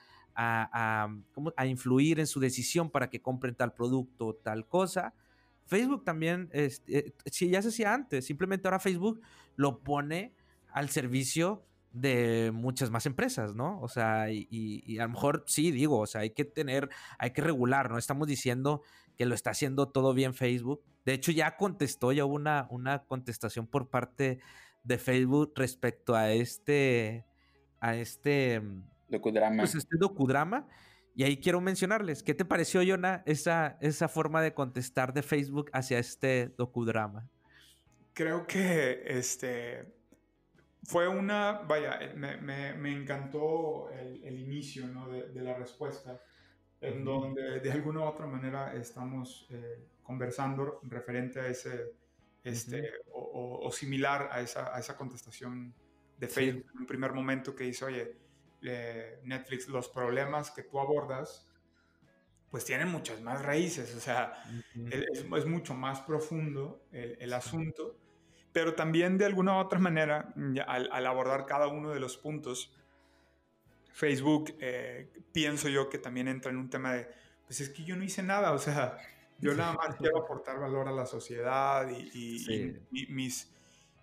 influir 1.66 2.22
en 2.22 2.28
su 2.28 2.40
decisión 2.40 2.90
para 2.90 3.10
que 3.10 3.22
compren 3.22 3.54
tal 3.54 3.74
producto 3.74 4.34
tal 4.42 4.66
cosa. 4.66 5.14
Facebook 5.66 6.04
también, 6.04 6.50
este, 6.52 7.14
si 7.26 7.50
ya 7.50 7.62
se 7.62 7.70
hacía 7.70 7.94
antes, 7.94 8.26
simplemente 8.26 8.68
ahora 8.68 8.80
Facebook 8.80 9.22
lo 9.56 9.80
pone 9.80 10.34
al 10.72 10.90
servicio 10.90 11.66
de 11.94 12.52
muchas 12.54 12.90
más 12.90 13.06
empresas, 13.06 13.56
¿no? 13.56 13.80
O 13.82 13.88
sea, 13.88 14.32
y, 14.32 14.98
a 15.00 15.04
lo 15.04 15.10
mejor 15.10 15.44
sí 15.48 15.72
digo, 15.72 16.00
o 16.00 16.08
sea, 16.08 16.22
hay 16.22 16.32
que 16.32 16.44
tener, 16.44 16.90
hay 17.20 17.32
que 17.32 17.42
regular, 17.42 17.92
no 17.92 17.98
estamos 17.98 18.28
diciendo 18.28 18.82
que 19.16 19.28
lo 19.28 19.36
está 19.36 19.52
haciendo 19.52 19.90
todo 19.90 20.14
bien 20.14 20.34
Facebook. 20.34 20.82
De 21.06 21.14
hecho, 21.14 21.32
ya 21.32 21.56
contestó, 21.56 22.12
ya 22.12 22.26
hubo 22.26 22.34
una, 22.34 22.68
una 22.72 23.04
contestación 23.04 23.68
por 23.68 23.90
parte 23.90 24.40
de 24.84 24.98
Facebook 24.98 25.54
respecto 25.56 26.16
a 26.16 26.32
este, 26.32 27.26
a 27.80 27.96
este 27.96 28.62
docudrama. 29.08 29.58
Pues 29.58 29.76
este 29.76 29.98
docudrama. 29.98 30.68
Y 31.16 31.24
ahí 31.24 31.38
quiero 31.38 31.62
mencionarles, 31.62 32.24
¿qué 32.24 32.34
te 32.34 32.44
pareció, 32.44 32.82
Yona, 32.82 33.22
esa, 33.26 33.78
esa 33.82 34.08
forma 34.08 34.42
de 34.42 34.54
contestar 34.54 35.14
de 35.14 35.22
Facebook 35.22 35.70
hacia 35.72 36.00
este 36.00 36.54
docudrama? 36.58 37.30
Creo 38.14 38.48
que 38.48 39.04
este 39.06 39.94
fue 40.84 41.08
una, 41.08 41.62
vaya, 41.68 42.00
me, 42.16 42.38
me, 42.74 42.92
encantó 42.92 43.90
el, 43.92 44.40
inicio 44.40 44.88
¿no? 44.88 45.10
de, 45.10 45.42
la 45.42 45.54
respuesta, 45.54 46.22
en 46.82 47.06
donde 47.06 47.60
de 47.60 47.72
alguna 47.72 48.02
u 48.02 48.04
otra 48.04 48.26
manera 48.26 48.74
estamos 48.74 49.48
eh, 49.50 49.88
conversando 50.04 50.82
referente 50.84 51.40
a 51.40 51.48
ese, 51.48 51.94
este, 52.44 52.92
o, 53.14 53.72
similar 53.72 54.28
a 54.32 54.42
esa, 54.42 54.76
a 54.76 54.80
esa 54.80 54.98
contestación 54.98 55.74
de 56.18 56.28
Facebook 56.28 56.70
en 56.74 56.82
un 56.82 56.86
primer 56.86 57.14
momento 57.14 57.56
que 57.56 57.64
dice, 57.64 57.86
oye, 57.86 58.18
Netflix, 59.24 59.68
los 59.68 59.90
problemas 59.90 60.52
que 60.52 60.64
tú 60.64 60.80
abordas, 60.80 61.48
pues 62.54 62.66
tienen 62.66 62.88
muchas 62.88 63.20
más 63.22 63.42
raíces, 63.42 63.96
o 63.96 64.00
sea, 64.00 64.44
es, 64.92 65.46
mucho 65.48 65.74
más 65.74 66.02
profundo 66.02 66.86
el, 66.92 67.34
asunto, 67.34 67.98
pero 68.52 68.76
también 68.76 69.18
de 69.18 69.26
alguna 69.26 69.58
u 69.58 69.60
otra 69.60 69.80
manera, 69.80 70.34
al, 70.68 71.06
abordar 71.08 71.48
cada 71.48 71.68
uno 71.68 71.90
de 71.90 72.00
los 72.00 72.16
puntos, 72.16 72.72
Facebook, 73.92 74.56
eh, 74.60 75.12
pienso 75.32 75.68
yo 75.68 75.90
que 75.90 75.98
también 75.98 76.28
entra 76.28 76.52
en 76.52 76.58
un 76.58 76.70
tema 76.70 76.94
de, 76.94 77.10
pues 77.48 77.60
es 77.60 77.70
que 77.70 77.84
yo 77.84 77.96
no 77.96 78.04
hice 78.04 78.22
nada, 78.22 78.52
o 78.52 78.60
sea, 78.60 78.98
yo 79.40 79.54
nada 79.56 79.74
más 79.74 79.96
quiero 79.98 80.20
aportar 80.20 80.60
valor 80.60 80.88
a 80.88 80.92
la 80.92 81.06
sociedad 81.06 81.90
y, 81.90 82.78
mis... 83.10 83.52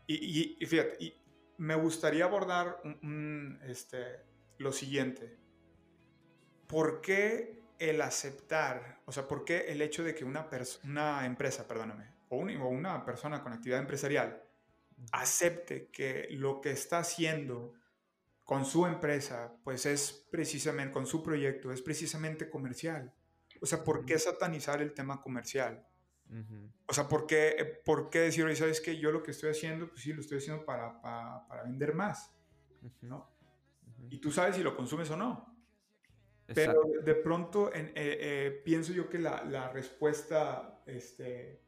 Y, 0.08 0.56
fíjate, 0.66 1.14
me 1.58 1.76
gustaría 1.76 2.24
abordar 2.24 2.80
un, 3.02 3.60
este, 3.62 4.29
lo 4.60 4.72
siguiente. 4.72 5.38
¿Por 6.66 7.00
qué 7.00 7.62
el 7.78 8.00
aceptar, 8.02 9.00
o 9.06 9.12
sea, 9.12 9.26
por 9.26 9.44
qué 9.44 9.72
el 9.72 9.80
hecho 9.80 10.04
de 10.04 10.14
que 10.14 10.24
una, 10.24 10.48
una 10.84 11.26
empresa, 11.26 11.66
perdóname, 11.66 12.12
o, 12.28 12.36
una 12.36 13.04
persona 13.04 13.42
con 13.42 13.52
actividad 13.52 13.80
empresarial 13.80 14.42
acepte 15.12 15.88
que 15.88 16.28
lo 16.32 16.60
que 16.60 16.72
está 16.72 16.98
haciendo 16.98 17.72
con 18.44 18.66
su 18.66 18.86
empresa, 18.86 19.56
pues 19.64 19.86
es 19.86 20.26
precisamente, 20.30 20.92
con 20.92 21.06
su 21.06 21.22
proyecto, 21.22 21.72
es 21.72 21.80
precisamente 21.80 22.50
comercial? 22.50 23.14
O 23.62 23.66
sea, 23.66 23.82
¿por 23.82 24.04
qué 24.04 24.18
satanizar 24.18 24.82
el 24.82 24.92
tema 24.92 25.22
comercial? 25.22 25.86
O 26.86 26.92
sea, 26.92 27.08
¿por 27.08 27.26
qué, 27.26 27.80
¿por 27.84 28.10
qué 28.10 28.20
decir, 28.20 28.56
sabes 28.56 28.80
que 28.80 28.98
yo 28.98 29.10
lo 29.10 29.22
que 29.22 29.32
estoy 29.32 29.50
haciendo, 29.50 29.88
pues 29.88 30.02
sí, 30.02 30.12
lo 30.12 30.20
estoy 30.20 30.38
haciendo 30.38 30.64
para, 30.64 31.00
para, 31.00 31.62
vender 31.64 31.94
más, 31.94 32.32
¿no? 33.00 33.39
Y 34.08 34.18
tú 34.18 34.30
sabes 34.30 34.56
si 34.56 34.62
lo 34.62 34.76
consumes 34.76 35.10
o 35.10 35.16
no. 35.16 35.50
Pero 36.54 36.82
de 37.04 37.14
pronto 37.14 37.72
eh, 37.72 37.92
eh, 37.94 38.60
pienso 38.64 38.92
yo 38.92 39.08
que 39.08 39.18
la, 39.18 39.44
la, 39.44 39.70
respuesta 39.70 40.82
este, 40.84 41.60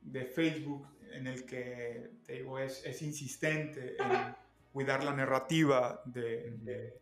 de 0.00 0.24
Facebook 0.24 0.88
en 1.12 1.28
el 1.28 1.46
que 1.46 2.10
te 2.24 2.34
digo, 2.34 2.58
es, 2.58 2.84
es 2.84 3.02
insistente 3.02 3.96
en 4.02 4.34
cuidar 4.72 5.04
la 5.04 5.14
narrativa 5.14 6.02
de, 6.04 6.56
de, 6.58 7.00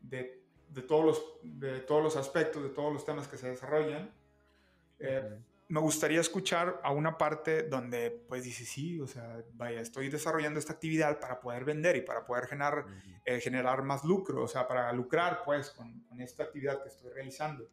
de, 0.00 0.82
todos 0.82 1.04
los, 1.04 1.22
de 1.42 1.80
todos 1.80 2.02
los 2.02 2.16
aspectos, 2.16 2.62
de 2.62 2.70
todos 2.70 2.92
los 2.92 3.04
temas 3.04 3.28
que 3.28 3.36
se 3.36 3.50
desarrollan, 3.50 4.10
eh, 4.98 5.38
me 5.68 5.80
gustaría 5.80 6.20
escuchar 6.20 6.80
a 6.82 6.92
una 6.92 7.16
parte 7.16 7.62
donde 7.62 8.10
pues 8.28 8.44
dice, 8.44 8.64
sí, 8.64 9.00
o 9.00 9.06
sea, 9.06 9.42
vaya, 9.54 9.80
estoy 9.80 10.08
desarrollando 10.10 10.58
esta 10.58 10.74
actividad 10.74 11.18
para 11.18 11.40
poder 11.40 11.64
vender 11.64 11.96
y 11.96 12.02
para 12.02 12.24
poder 12.24 12.46
generar, 12.46 12.86
eh, 13.24 13.40
generar 13.40 13.82
más 13.82 14.04
lucro, 14.04 14.42
o 14.42 14.48
sea, 14.48 14.68
para 14.68 14.92
lucrar 14.92 15.42
pues 15.44 15.70
con, 15.70 16.00
con, 16.02 16.20
esta 16.20 16.44
actividad 16.44 16.82
que 16.82 16.88
estoy 16.88 17.10
realizando. 17.12 17.68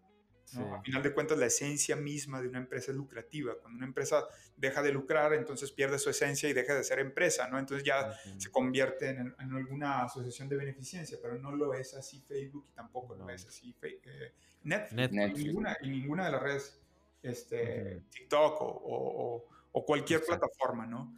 ¿no? 0.54 0.75
A 0.75 0.82
final 0.82 1.01
de 1.01 1.13
cuentas, 1.13 1.38
la 1.38 1.45
esencia 1.45 1.95
misma 1.95 2.41
de 2.41 2.47
una 2.47 2.60
empresa 2.60 2.91
es 2.91 2.97
lucrativa. 2.97 3.54
Cuando 3.60 3.77
una 3.77 3.88
empresa 3.88 4.25
deja 4.56 4.82
de 4.82 4.91
lucrar, 4.91 5.34
entonces 5.34 5.71
pierde 5.71 5.97
su 5.97 6.10
esencia 6.10 6.49
y 6.49 6.54
deja 6.54 6.75
de 6.75 6.84
ser 6.84 6.99
empresa, 6.99 7.47
¿no? 7.47 7.58
Entonces 7.58 7.86
ya 7.86 8.13
se 8.38 8.51
convierte 8.51 9.10
en, 9.10 9.34
alguna 9.39 10.04
asociación 10.04 10.49
de 10.49 10.58
beneficencia, 10.58 11.17
pero 11.21 11.38
no 11.38 11.56
lo 11.56 11.73
es 11.73 11.93
así 11.93 12.21
Facebook 12.21 12.67
y 12.69 12.73
tampoco 12.73 13.15
lo 13.15 13.30
es 13.30 13.45
así 13.45 13.75
eh, 13.82 14.34
Netflix, 14.63 15.39
Y, 15.39 15.45
ninguna, 15.45 15.77
y, 15.82 15.89
ninguna, 15.89 16.25
de 16.25 16.32
las 16.32 16.41
redes, 16.41 16.81
este, 17.24 18.02
TikTok 18.12 18.62
o, 18.62 19.46
o, 19.72 19.86
cualquier 19.86 20.22
plataforma, 20.22 20.86
¿no? 20.86 21.16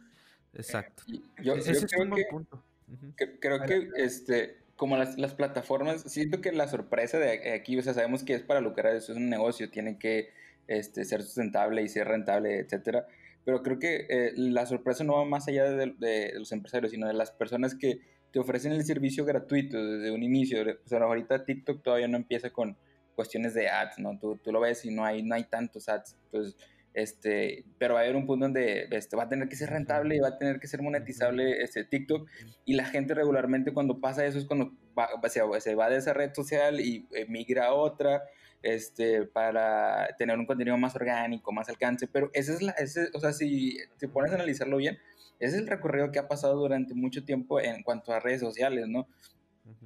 Exacto. 0.52 1.02
yo, 1.42 1.54
Ese 1.54 1.72
es 1.72 1.86
un 1.98 2.10
buen 2.10 2.24
punto. 2.30 2.62
creo 3.40 3.64
que 3.64 3.88
este 3.96 4.64
como 4.76 4.96
las, 4.96 5.16
las, 5.18 5.34
plataformas, 5.34 6.02
siento 6.02 6.40
que 6.40 6.50
la 6.52 6.66
sorpresa 6.66 7.18
de 7.18 7.52
aquí, 7.52 7.78
o 7.78 7.82
sea, 7.82 7.94
sabemos 7.94 8.24
que 8.24 8.34
es 8.34 8.42
para 8.42 8.60
lucrar, 8.60 8.94
eso 8.96 9.12
es 9.12 9.18
un 9.18 9.30
negocio, 9.30 9.70
tiene 9.70 9.98
que 9.98 10.30
este, 10.66 11.04
ser 11.04 11.22
sustentable 11.22 11.82
y 11.82 11.88
ser 11.88 12.08
rentable, 12.08 12.58
etcétera. 12.58 13.06
Pero 13.44 13.62
creo 13.62 13.78
que 13.78 14.06
eh, 14.08 14.32
la 14.36 14.66
sorpresa 14.66 15.04
no 15.04 15.14
va 15.14 15.24
más 15.24 15.46
allá 15.48 15.70
de, 15.70 15.94
de, 15.98 16.32
los 16.34 16.50
empresarios, 16.52 16.90
sino 16.90 17.06
de 17.06 17.14
las 17.14 17.30
personas 17.30 17.74
que 17.74 18.00
te 18.32 18.38
ofrecen 18.40 18.72
el 18.72 18.84
servicio 18.84 19.24
gratuito 19.24 19.82
desde 19.82 20.10
un 20.10 20.22
inicio. 20.22 20.62
O 20.62 20.88
sea, 20.88 20.98
ahorita 21.00 21.44
TikTok 21.44 21.82
todavía 21.82 22.08
no 22.08 22.16
empieza 22.16 22.50
con 22.50 22.76
cuestiones 23.14 23.54
de 23.54 23.68
ads, 23.68 23.98
¿no? 23.98 24.18
Tú, 24.18 24.36
tú 24.36 24.52
lo 24.52 24.60
ves 24.60 24.84
y 24.84 24.90
no 24.90 25.04
hay, 25.04 25.22
no 25.22 25.34
hay 25.34 25.44
tantos 25.44 25.88
ads. 25.88 26.16
Entonces, 26.26 26.56
este, 26.92 27.64
pero 27.78 27.94
va 27.94 28.00
a 28.00 28.02
haber 28.04 28.14
un 28.14 28.26
punto 28.26 28.44
donde 28.44 28.86
este, 28.90 29.16
va 29.16 29.24
a 29.24 29.28
tener 29.28 29.48
que 29.48 29.56
ser 29.56 29.70
rentable 29.70 30.16
y 30.16 30.20
va 30.20 30.28
a 30.28 30.38
tener 30.38 30.60
que 30.60 30.68
ser 30.68 30.80
monetizable 30.80 31.62
este, 31.62 31.84
TikTok 31.84 32.28
y 32.64 32.74
la 32.74 32.84
gente 32.84 33.14
regularmente 33.14 33.72
cuando 33.72 34.00
pasa 34.00 34.24
eso 34.24 34.38
es 34.38 34.44
cuando 34.44 34.72
se, 35.58 35.74
va 35.74 35.90
de 35.90 35.96
esa 35.96 36.12
red 36.12 36.32
social 36.32 36.78
y 36.78 37.08
migra 37.26 37.66
a 37.66 37.74
otra 37.74 38.22
este, 38.64 39.26
para 39.26 40.08
tener 40.16 40.38
un 40.38 40.46
contenido 40.46 40.76
más 40.78 40.96
orgánico, 40.96 41.52
más 41.52 41.68
alcance, 41.68 42.08
pero 42.08 42.30
ese 42.32 42.54
es 42.54 42.62
la, 42.62 42.72
ese, 42.72 43.08
o 43.12 43.20
sea, 43.20 43.32
si 43.32 43.76
te 43.98 44.08
pones 44.08 44.32
a 44.32 44.36
analizarlo 44.36 44.78
bien, 44.78 44.98
ese 45.38 45.56
es 45.56 45.62
el 45.62 45.68
recorrido 45.68 46.10
que 46.10 46.18
ha 46.18 46.28
pasado 46.28 46.56
durante 46.56 46.94
mucho 46.94 47.24
tiempo 47.24 47.60
en 47.60 47.82
cuanto 47.82 48.12
a 48.12 48.20
redes 48.20 48.40
sociales, 48.40 48.88
¿no? 48.88 49.06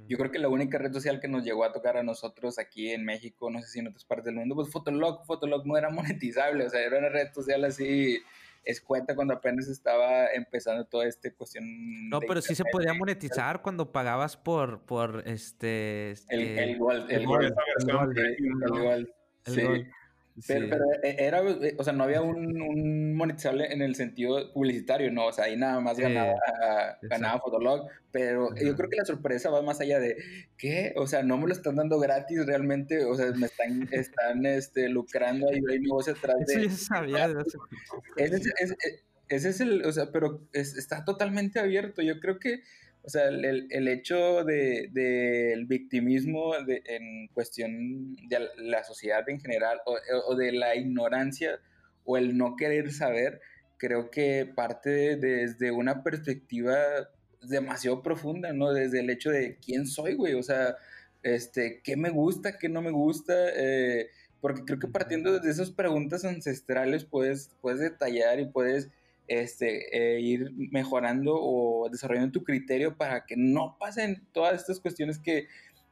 Yo 0.07 0.17
creo 0.17 0.31
que 0.31 0.39
la 0.39 0.49
única 0.49 0.77
red 0.77 0.91
social 0.91 1.19
que 1.19 1.27
nos 1.27 1.43
llegó 1.43 1.63
a 1.63 1.71
tocar 1.71 1.95
a 1.97 2.03
nosotros 2.03 2.59
aquí 2.59 2.89
en 2.91 3.05
México, 3.05 3.49
no 3.49 3.61
sé 3.61 3.67
si 3.67 3.79
en 3.79 3.87
otras 3.87 4.03
partes 4.03 4.25
del 4.25 4.35
mundo, 4.35 4.55
pues 4.55 4.69
Fotolog. 4.69 5.25
Fotolog 5.25 5.65
no 5.65 5.77
era 5.77 5.89
monetizable, 5.89 6.65
o 6.65 6.69
sea, 6.69 6.81
era 6.81 6.99
una 6.99 7.09
red 7.09 7.31
social 7.33 7.63
así 7.63 8.21
escueta 8.65 9.15
cuando 9.15 9.33
apenas 9.33 9.67
estaba 9.67 10.27
empezando 10.33 10.85
toda 10.85 11.07
esta 11.07 11.31
cuestión. 11.31 12.09
No, 12.09 12.19
pero 12.19 12.41
sí 12.41 12.55
se 12.55 12.63
podía 12.71 12.93
monetizar 12.93 13.61
cuando 13.61 13.91
pagabas 13.91 14.35
por, 14.37 14.81
por 14.81 15.23
este... 15.25 16.13
El, 16.29 16.59
el, 16.59 16.77
pero, 20.47 20.85
eh, 21.03 21.15
era, 21.19 21.41
eh, 21.41 21.75
o 21.77 21.83
sea, 21.83 21.93
no 21.93 22.03
había 22.03 22.21
un, 22.21 22.61
un, 22.61 23.15
monetizable 23.15 23.71
en 23.71 23.81
el 23.81 23.95
sentido 23.95 24.51
publicitario, 24.53 25.11
no, 25.11 25.27
o 25.27 25.31
sea, 25.31 25.45
ahí 25.45 25.57
nada 25.57 25.79
más 25.79 25.97
ganaba, 25.97 26.35
ganaba 27.01 27.39
Fotolog, 27.39 27.87
pero 28.11 28.49
yo 28.55 28.75
creo 28.75 28.89
que 28.89 28.97
la 28.97 29.05
sorpresa 29.05 29.49
va 29.49 29.61
más 29.61 29.81
allá 29.81 29.99
de, 29.99 30.17
¿qué? 30.57 30.93
O 30.95 31.07
sea, 31.07 31.23
no 31.23 31.37
me 31.37 31.47
lo 31.47 31.53
están 31.53 31.75
dando 31.75 31.99
gratis 31.99 32.45
realmente, 32.45 33.03
o 33.05 33.15
sea, 33.15 33.31
me 33.31 33.47
están, 33.47 33.87
están 33.91 34.45
este, 34.45 34.89
lucrando 34.89 35.49
ahí, 35.49 35.59
hay 35.69 35.79
negocio 35.79 36.13
atrás 36.13 36.37
de... 36.45 36.53
Sí, 36.53 36.69
sabía 36.69 37.27
de 37.27 37.41
eso. 37.41 37.59
Ese 38.17 38.35
es, 38.35 38.47
es, 38.59 38.77
ese 39.29 39.49
es 39.49 39.59
el, 39.61 39.85
o 39.85 39.91
sea, 39.91 40.11
pero 40.11 40.41
está 40.53 41.05
totalmente 41.05 41.59
abierto, 41.59 42.01
yo 42.01 42.19
creo 42.19 42.39
que 42.39 42.63
o 43.09 43.11
sea, 43.11 43.29
el, 43.29 43.65
el 43.71 43.87
hecho 43.87 44.43
del 44.43 44.93
de, 44.93 45.65
victimismo 45.67 46.53
de, 46.63 46.83
en 46.85 47.27
cuestión 47.29 48.15
de 48.27 48.49
la 48.57 48.83
sociedad 48.83 49.27
en 49.27 49.39
general 49.39 49.79
o, 49.87 49.97
o, 50.27 50.35
de 50.35 50.51
la 50.51 50.75
ignorancia 50.75 51.59
o 52.05 52.17
el 52.17 52.37
no 52.37 52.55
querer 52.55 52.93
saber, 52.93 53.41
creo 53.77 54.11
que 54.11 54.45
parte 54.45 55.15
desde 55.15 55.71
una 55.71 56.03
perspectiva 56.03 56.77
demasiado 57.41 58.03
profunda, 58.03 58.53
¿no? 58.53 58.73
Desde 58.73 58.99
el 58.99 59.09
hecho 59.09 59.31
de 59.31 59.57
quién 59.57 59.87
soy, 59.87 60.13
güey, 60.13 60.35
o 60.35 60.43
sea, 60.43 60.77
este, 61.23 61.81
qué 61.83 61.97
me 61.97 62.11
gusta, 62.11 62.59
qué 62.59 62.69
no 62.69 62.83
me 62.83 62.91
gusta, 62.91 63.33
eh, 63.55 64.09
porque 64.39 64.65
creo 64.65 64.77
que 64.77 64.87
partiendo 64.87 65.39
de 65.39 65.49
esas 65.49 65.71
preguntas 65.71 66.25
ancestrales 66.25 67.05
puedes, 67.05 67.49
puedes 67.59 67.79
detallar 67.79 68.39
y 68.39 68.45
puedes 68.45 68.89
este, 69.29 70.15
eh, 70.15 70.19
ir 70.19 70.51
mejorando 70.71 71.35
o 71.39 71.87
desarrollando 71.89 72.31
tu 72.31 72.43
criterio 72.43 72.97
para 72.97 73.25
que 73.25 73.35
no 73.37 73.77
pasen 73.79 74.27
todas 74.31 74.55
estas 74.55 74.79
cuestiones 74.79 75.19
que, 75.19 75.47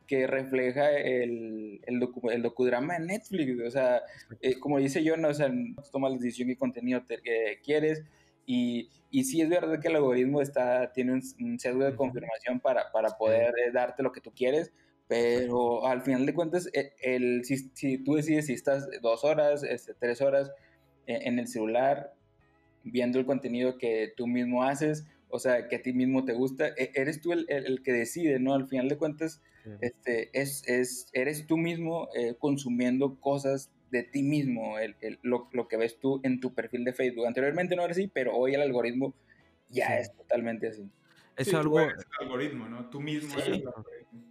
que 0.07 0.25
refleja 0.25 0.91
el, 0.91 1.79
el, 1.85 2.09
el, 2.31 2.41
docudrama 2.41 2.95
de 2.95 3.05
Netflix. 3.05 3.61
O 3.61 3.69
sea, 3.69 4.01
eh, 4.41 4.59
como 4.59 4.79
dice 4.79 5.03
yo, 5.03 5.17
no, 5.17 5.27
o 5.27 5.33
sea, 5.35 5.51
tomas 5.91 6.11
la 6.11 6.17
decisión 6.17 6.49
y 6.49 6.55
contenido 6.55 7.03
te, 7.05 7.19
quieres. 7.63 8.03
Y, 8.47 8.89
y 9.11 9.25
sí 9.25 9.41
es 9.41 9.49
verdad 9.49 9.79
que 9.79 9.89
el 9.89 9.97
algoritmo 9.97 10.41
está, 10.41 10.91
tiene 10.91 11.13
un, 11.13 11.21
un 11.39 11.59
sesgo 11.59 11.83
de 11.83 11.95
confirmación 11.95 12.59
para, 12.59 12.91
para 12.91 13.09
poder 13.17 13.53
eh, 13.59 13.71
darte 13.71 14.01
lo 14.01 14.11
que 14.11 14.21
tú 14.21 14.31
quieres, 14.35 14.73
pero 15.07 15.85
al 15.85 16.01
final 16.01 16.25
de 16.25 16.33
cuentas, 16.33 16.69
el, 17.01 17.45
si, 17.45 17.69
si, 17.75 17.99
tú 17.99 18.15
decides 18.15 18.47
si 18.47 18.53
estás 18.53 18.89
dos 19.01 19.23
horas, 19.23 19.63
este, 19.63 19.93
tres 19.93 20.21
horas 20.21 20.51
en 21.05 21.39
el 21.39 21.47
celular, 21.47 22.16
viendo 22.91 23.19
el 23.19 23.25
contenido 23.25 23.77
que 23.77 24.13
tú 24.15 24.27
mismo 24.27 24.63
haces, 24.63 25.05
o 25.29 25.39
sea, 25.39 25.67
que 25.67 25.77
a 25.77 25.81
ti 25.81 25.93
mismo 25.93 26.25
te 26.25 26.33
gusta, 26.33 26.69
e, 26.69 26.91
eres 26.95 27.21
tú 27.21 27.33
el, 27.33 27.45
el, 27.49 27.83
que 27.83 27.91
decide, 27.91 28.39
¿no? 28.39 28.53
Al 28.53 28.67
final 28.67 28.89
de 28.89 28.97
cuentas, 28.97 29.41
este, 29.81 30.29
es, 30.39 30.63
es, 30.67 31.09
eres 31.11 31.45
tú 31.45 31.57
mismo 31.57 32.07
eh, 32.15 32.35
consumiendo 32.39 33.19
cosas 33.19 33.69
de 33.91 34.03
ti 34.03 34.23
mismo, 34.23 34.79
el, 34.79 34.95
lo, 35.21 35.49
lo, 35.51 35.67
que 35.67 35.77
ves 35.77 35.99
tú 35.99 36.21
en 36.23 36.39
tu 36.39 36.53
perfil 36.53 36.85
de 36.85 36.93
Facebook. 36.93 37.25
Anteriormente 37.25 37.75
no 37.75 37.83
era 37.83 37.91
así, 37.91 38.07
pero 38.07 38.35
hoy 38.35 38.53
el 38.53 38.61
algoritmo 38.61 39.13
ya 39.69 39.99
es 39.99 40.13
totalmente 40.15 40.67
así. 40.67 40.89
Es 41.35 41.53
algo... 41.53 41.79
el 41.79 41.93
algoritmo, 42.21 42.67
¿no? 42.67 42.89
Tú 42.89 43.01
mismo 43.01 43.33
eres 43.33 43.47
el 43.47 43.53
algoritmo. 43.67 44.23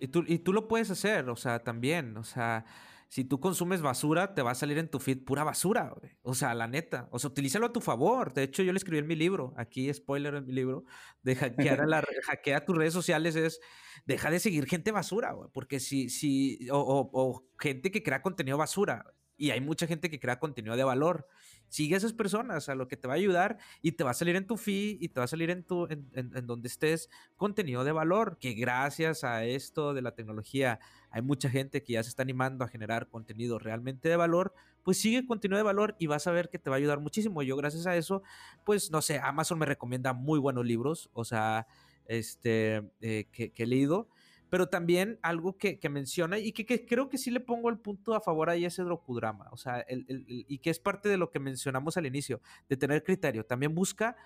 Y 0.00 0.08
tú, 0.08 0.24
y 0.26 0.38
tú 0.38 0.52
lo 0.52 0.68
puedes 0.68 0.90
hacer, 0.90 1.28
o 1.28 1.36
sea, 1.36 1.58
también, 1.58 2.16
o 2.16 2.24
sea, 2.24 2.64
si 3.08 3.24
tú 3.24 3.40
consumes 3.40 3.80
basura, 3.80 4.34
te 4.34 4.42
va 4.42 4.50
a 4.50 4.54
salir 4.54 4.76
en 4.76 4.88
tu 4.88 4.98
feed 4.98 5.24
pura 5.24 5.42
basura, 5.42 5.94
güey. 5.98 6.12
O 6.22 6.34
sea, 6.34 6.54
la 6.54 6.68
neta. 6.68 7.08
O 7.10 7.18
sea, 7.18 7.30
utilízalo 7.30 7.66
a 7.66 7.72
tu 7.72 7.80
favor. 7.80 8.34
De 8.34 8.42
hecho, 8.42 8.62
yo 8.62 8.72
le 8.72 8.76
escribí 8.76 8.98
en 8.98 9.06
mi 9.06 9.16
libro, 9.16 9.54
aquí 9.56 9.92
spoiler 9.94 10.34
en 10.34 10.44
mi 10.44 10.52
libro, 10.52 10.84
de 11.22 11.34
hackear 11.34 11.80
a 11.80 11.86
la, 11.86 12.02
hackea 12.26 12.66
tus 12.66 12.76
redes 12.76 12.92
sociales 12.92 13.34
es, 13.34 13.60
deja 14.04 14.30
de 14.30 14.40
seguir 14.40 14.66
gente 14.66 14.92
basura, 14.92 15.32
güey. 15.32 15.48
Porque 15.54 15.80
si, 15.80 16.10
si, 16.10 16.68
o, 16.70 17.10
o 17.12 17.48
gente 17.58 17.90
que 17.90 18.02
crea 18.02 18.20
contenido 18.20 18.58
basura. 18.58 19.06
Y 19.38 19.52
hay 19.52 19.60
mucha 19.60 19.86
gente 19.86 20.10
que 20.10 20.20
crea 20.20 20.38
contenido 20.38 20.76
de 20.76 20.84
valor 20.84 21.26
sigue 21.68 21.94
a 21.94 21.98
esas 21.98 22.12
personas, 22.12 22.68
a 22.68 22.74
lo 22.74 22.88
que 22.88 22.96
te 22.96 23.08
va 23.08 23.14
a 23.14 23.16
ayudar 23.16 23.58
y 23.82 23.92
te 23.92 24.04
va 24.04 24.10
a 24.10 24.14
salir 24.14 24.36
en 24.36 24.46
tu 24.46 24.56
feed 24.56 24.98
y 25.00 25.08
te 25.08 25.20
va 25.20 25.24
a 25.24 25.28
salir 25.28 25.50
en, 25.50 25.62
tu, 25.64 25.86
en, 25.90 26.46
donde 26.46 26.68
estés 26.68 27.10
contenido 27.36 27.84
de 27.84 27.92
valor, 27.92 28.38
que 28.38 28.54
gracias 28.54 29.24
a 29.24 29.44
esto 29.44 29.94
de 29.94 30.02
la 30.02 30.14
tecnología 30.14 30.80
hay 31.10 31.22
mucha 31.22 31.48
gente 31.48 31.82
que 31.82 31.94
ya 31.94 32.02
se 32.02 32.08
está 32.08 32.22
animando 32.22 32.64
a 32.64 32.68
generar 32.68 33.08
contenido 33.08 33.58
realmente 33.58 34.08
de 34.08 34.16
valor, 34.16 34.54
pues 34.82 34.98
sigue 34.98 35.26
contenido 35.26 35.56
de 35.56 35.64
valor 35.64 35.96
y 35.98 36.06
vas 36.06 36.26
a 36.26 36.32
ver 36.32 36.48
que 36.48 36.58
te 36.58 36.70
va 36.70 36.76
a 36.76 36.78
ayudar 36.78 37.00
muchísimo. 37.00 37.42
Yo 37.42 37.56
gracias 37.56 37.86
a 37.86 37.96
eso, 37.96 38.22
pues 38.64 38.90
no 38.90 39.02
sé, 39.02 39.18
Amazon 39.18 39.58
me 39.58 39.66
recomienda 39.66 40.12
muy 40.12 40.38
buenos 40.38 40.64
libros, 40.64 41.10
o 41.12 41.24
sea, 41.24 41.66
este, 42.06 42.90
eh, 43.00 43.26
que 43.30 43.52
he 43.56 43.66
leído 43.66 44.08
pero 44.50 44.68
también 44.68 45.18
algo 45.22 45.56
que, 45.56 45.78
menciona 45.88 46.38
y 46.38 46.52
que, 46.52 46.86
creo 46.86 47.08
que 47.08 47.18
sí 47.18 47.30
le 47.30 47.40
pongo 47.40 47.68
el 47.68 47.78
punto 47.78 48.14
a 48.14 48.20
favor 48.20 48.50
ahí 48.50 48.64
ese 48.64 48.82
docudrama, 48.82 49.48
o 49.52 49.56
sea, 49.56 49.84
y 49.88 50.58
que 50.58 50.70
es 50.70 50.78
parte 50.78 51.08
de 51.08 51.16
lo 51.16 51.30
que 51.30 51.38
mencionamos 51.38 51.96
al 51.96 52.06
inicio, 52.06 52.40
de 52.68 52.76
tener 52.76 53.02
criterio. 53.02 53.44
También 53.44 53.74
busca 53.74 54.16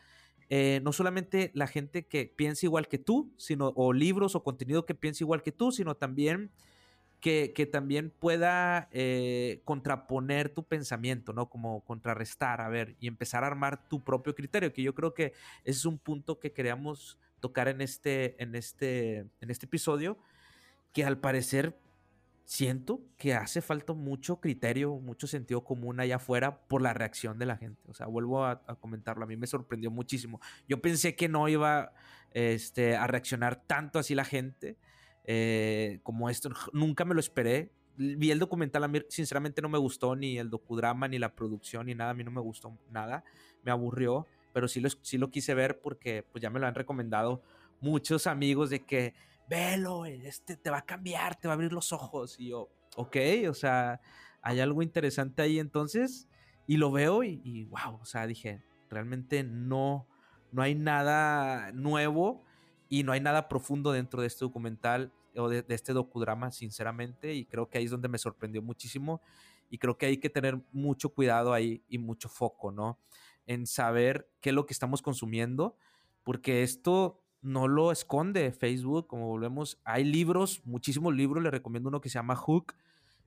eh, 0.54 0.80
no 0.82 0.92
solamente 0.92 1.50
la 1.54 1.66
gente 1.66 2.06
que 2.06 2.26
piensa 2.26 2.66
igual 2.66 2.88
que 2.88 2.98
tú, 2.98 3.32
sino, 3.38 3.72
o 3.74 3.92
libros 3.92 4.34
o 4.34 4.42
contenido 4.42 4.84
que 4.84 4.94
piensa 4.94 5.24
igual 5.24 5.42
que 5.42 5.52
tú, 5.52 5.72
sino 5.72 5.94
también 5.94 6.50
que, 7.22 7.68
también 7.70 8.10
pueda 8.10 8.88
eh, 8.90 9.62
contraponer 9.64 10.48
tu 10.48 10.64
pensamiento, 10.64 11.32
¿no? 11.32 11.48
Como 11.48 11.84
contrarrestar, 11.84 12.60
a 12.60 12.68
ver, 12.68 12.96
y 12.98 13.06
empezar 13.06 13.44
a 13.44 13.46
armar 13.46 13.88
tu 13.88 14.02
propio 14.02 14.34
criterio, 14.34 14.72
que 14.72 14.82
yo 14.82 14.92
creo 14.92 15.14
que 15.14 15.26
ese 15.64 15.78
es 15.78 15.84
un 15.84 15.98
punto 15.98 16.40
que 16.40 16.52
queríamos 16.52 17.16
tocar 17.42 17.68
en 17.68 17.82
este, 17.82 18.40
en 18.42 18.54
este, 18.54 19.26
en 19.40 19.50
este 19.50 19.66
episodio, 19.66 20.16
que 20.94 21.04
al 21.04 21.18
parecer 21.18 21.76
siento 22.44 23.00
que 23.18 23.34
hace 23.34 23.60
falta 23.60 23.92
mucho 23.92 24.40
criterio, 24.40 24.94
mucho 24.94 25.26
sentido 25.26 25.64
común 25.64 26.00
allá 26.00 26.16
afuera 26.16 26.62
por 26.68 26.82
la 26.82 26.94
reacción 26.94 27.38
de 27.38 27.46
la 27.46 27.56
gente. 27.56 27.82
O 27.88 27.94
sea, 27.94 28.06
vuelvo 28.06 28.44
a, 28.44 28.62
comentarlo, 28.80 29.24
a 29.24 29.26
mí 29.26 29.36
me 29.36 29.46
sorprendió 29.46 29.90
muchísimo. 29.90 30.40
Yo 30.68 30.80
pensé 30.80 31.16
que 31.16 31.28
no 31.28 31.48
iba 31.48 31.92
este, 32.30 32.96
a 32.96 33.06
reaccionar 33.06 33.62
tanto 33.66 33.98
así 33.98 34.14
la 34.14 34.24
gente 34.24 34.76
eh, 35.24 36.00
como 36.02 36.30
esto, 36.30 36.50
nunca 36.72 37.04
me 37.04 37.14
lo 37.14 37.20
esperé. 37.20 37.72
Vi 37.96 38.30
el 38.30 38.38
documental, 38.38 38.84
a 38.84 38.88
mí 38.88 39.00
sinceramente 39.08 39.60
no 39.60 39.68
me 39.68 39.78
gustó 39.78 40.14
ni 40.14 40.38
el 40.38 40.48
docudrama, 40.48 41.08
ni 41.08 41.18
la 41.18 41.34
producción, 41.34 41.86
ni 41.86 41.94
nada, 41.94 42.12
a 42.12 42.14
mí 42.14 42.24
no 42.24 42.30
me 42.30 42.40
gustó 42.40 42.78
nada, 42.90 43.24
me 43.62 43.70
aburrió 43.70 44.26
pero 44.52 44.68
sí 44.68 44.80
lo, 44.80 44.88
sí 44.90 45.18
lo 45.18 45.30
quise 45.30 45.54
ver 45.54 45.80
porque 45.80 46.24
pues 46.30 46.42
ya 46.42 46.50
me 46.50 46.60
lo 46.60 46.66
han 46.66 46.74
recomendado 46.74 47.42
muchos 47.80 48.26
amigos 48.26 48.70
de 48.70 48.84
que, 48.84 49.14
velo, 49.48 50.06
este 50.06 50.56
te 50.56 50.70
va 50.70 50.78
a 50.78 50.86
cambiar, 50.86 51.36
te 51.36 51.48
va 51.48 51.52
a 51.52 51.56
abrir 51.56 51.72
los 51.72 51.92
ojos. 51.92 52.36
Y 52.38 52.48
yo, 52.50 52.70
ok, 52.96 53.16
o 53.48 53.54
sea, 53.54 54.00
hay 54.40 54.60
algo 54.60 54.82
interesante 54.82 55.42
ahí 55.42 55.58
entonces, 55.58 56.28
y 56.66 56.76
lo 56.76 56.90
veo 56.90 57.22
y, 57.24 57.64
wow, 57.64 58.00
o 58.00 58.04
sea, 58.04 58.26
dije, 58.26 58.62
realmente 58.88 59.42
no, 59.42 60.06
no 60.52 60.62
hay 60.62 60.74
nada 60.74 61.72
nuevo 61.72 62.44
y 62.88 63.02
no 63.02 63.12
hay 63.12 63.20
nada 63.20 63.48
profundo 63.48 63.92
dentro 63.92 64.20
de 64.20 64.28
este 64.28 64.44
documental 64.44 65.12
o 65.36 65.48
de, 65.48 65.64
este 65.68 65.92
docudrama, 65.92 66.50
sinceramente, 66.50 67.34
y 67.34 67.46
creo 67.46 67.68
que 67.68 67.78
ahí 67.78 67.84
es 67.84 67.90
donde 67.90 68.08
me 68.08 68.18
sorprendió 68.18 68.62
muchísimo 68.62 69.20
y 69.70 69.78
creo 69.78 69.96
que 69.96 70.06
hay 70.06 70.18
que 70.18 70.28
tener 70.28 70.60
mucho 70.72 71.08
cuidado 71.08 71.52
ahí 71.52 71.82
y 71.88 71.98
mucho 71.98 72.28
foco, 72.28 72.70
¿no? 72.70 72.98
En 73.46 73.66
saber 73.66 74.30
qué 74.40 74.50
es 74.50 74.54
lo 74.54 74.66
que 74.66 74.72
estamos 74.72 75.02
consumiendo, 75.02 75.76
porque 76.22 76.62
esto 76.62 77.22
no 77.42 77.66
lo 77.66 77.90
esconde 77.90 78.52
Facebook, 78.52 79.08
como 79.08 79.26
volvemos, 79.26 79.80
hay 79.84 80.04
libros, 80.04 80.62
muchísimos 80.64 81.14
libros, 81.14 81.42
le 81.42 81.50
recomiendo 81.50 81.88
uno 81.88 82.00
que 82.00 82.08
se 82.08 82.14
llama 82.14 82.36
Hook, 82.36 82.74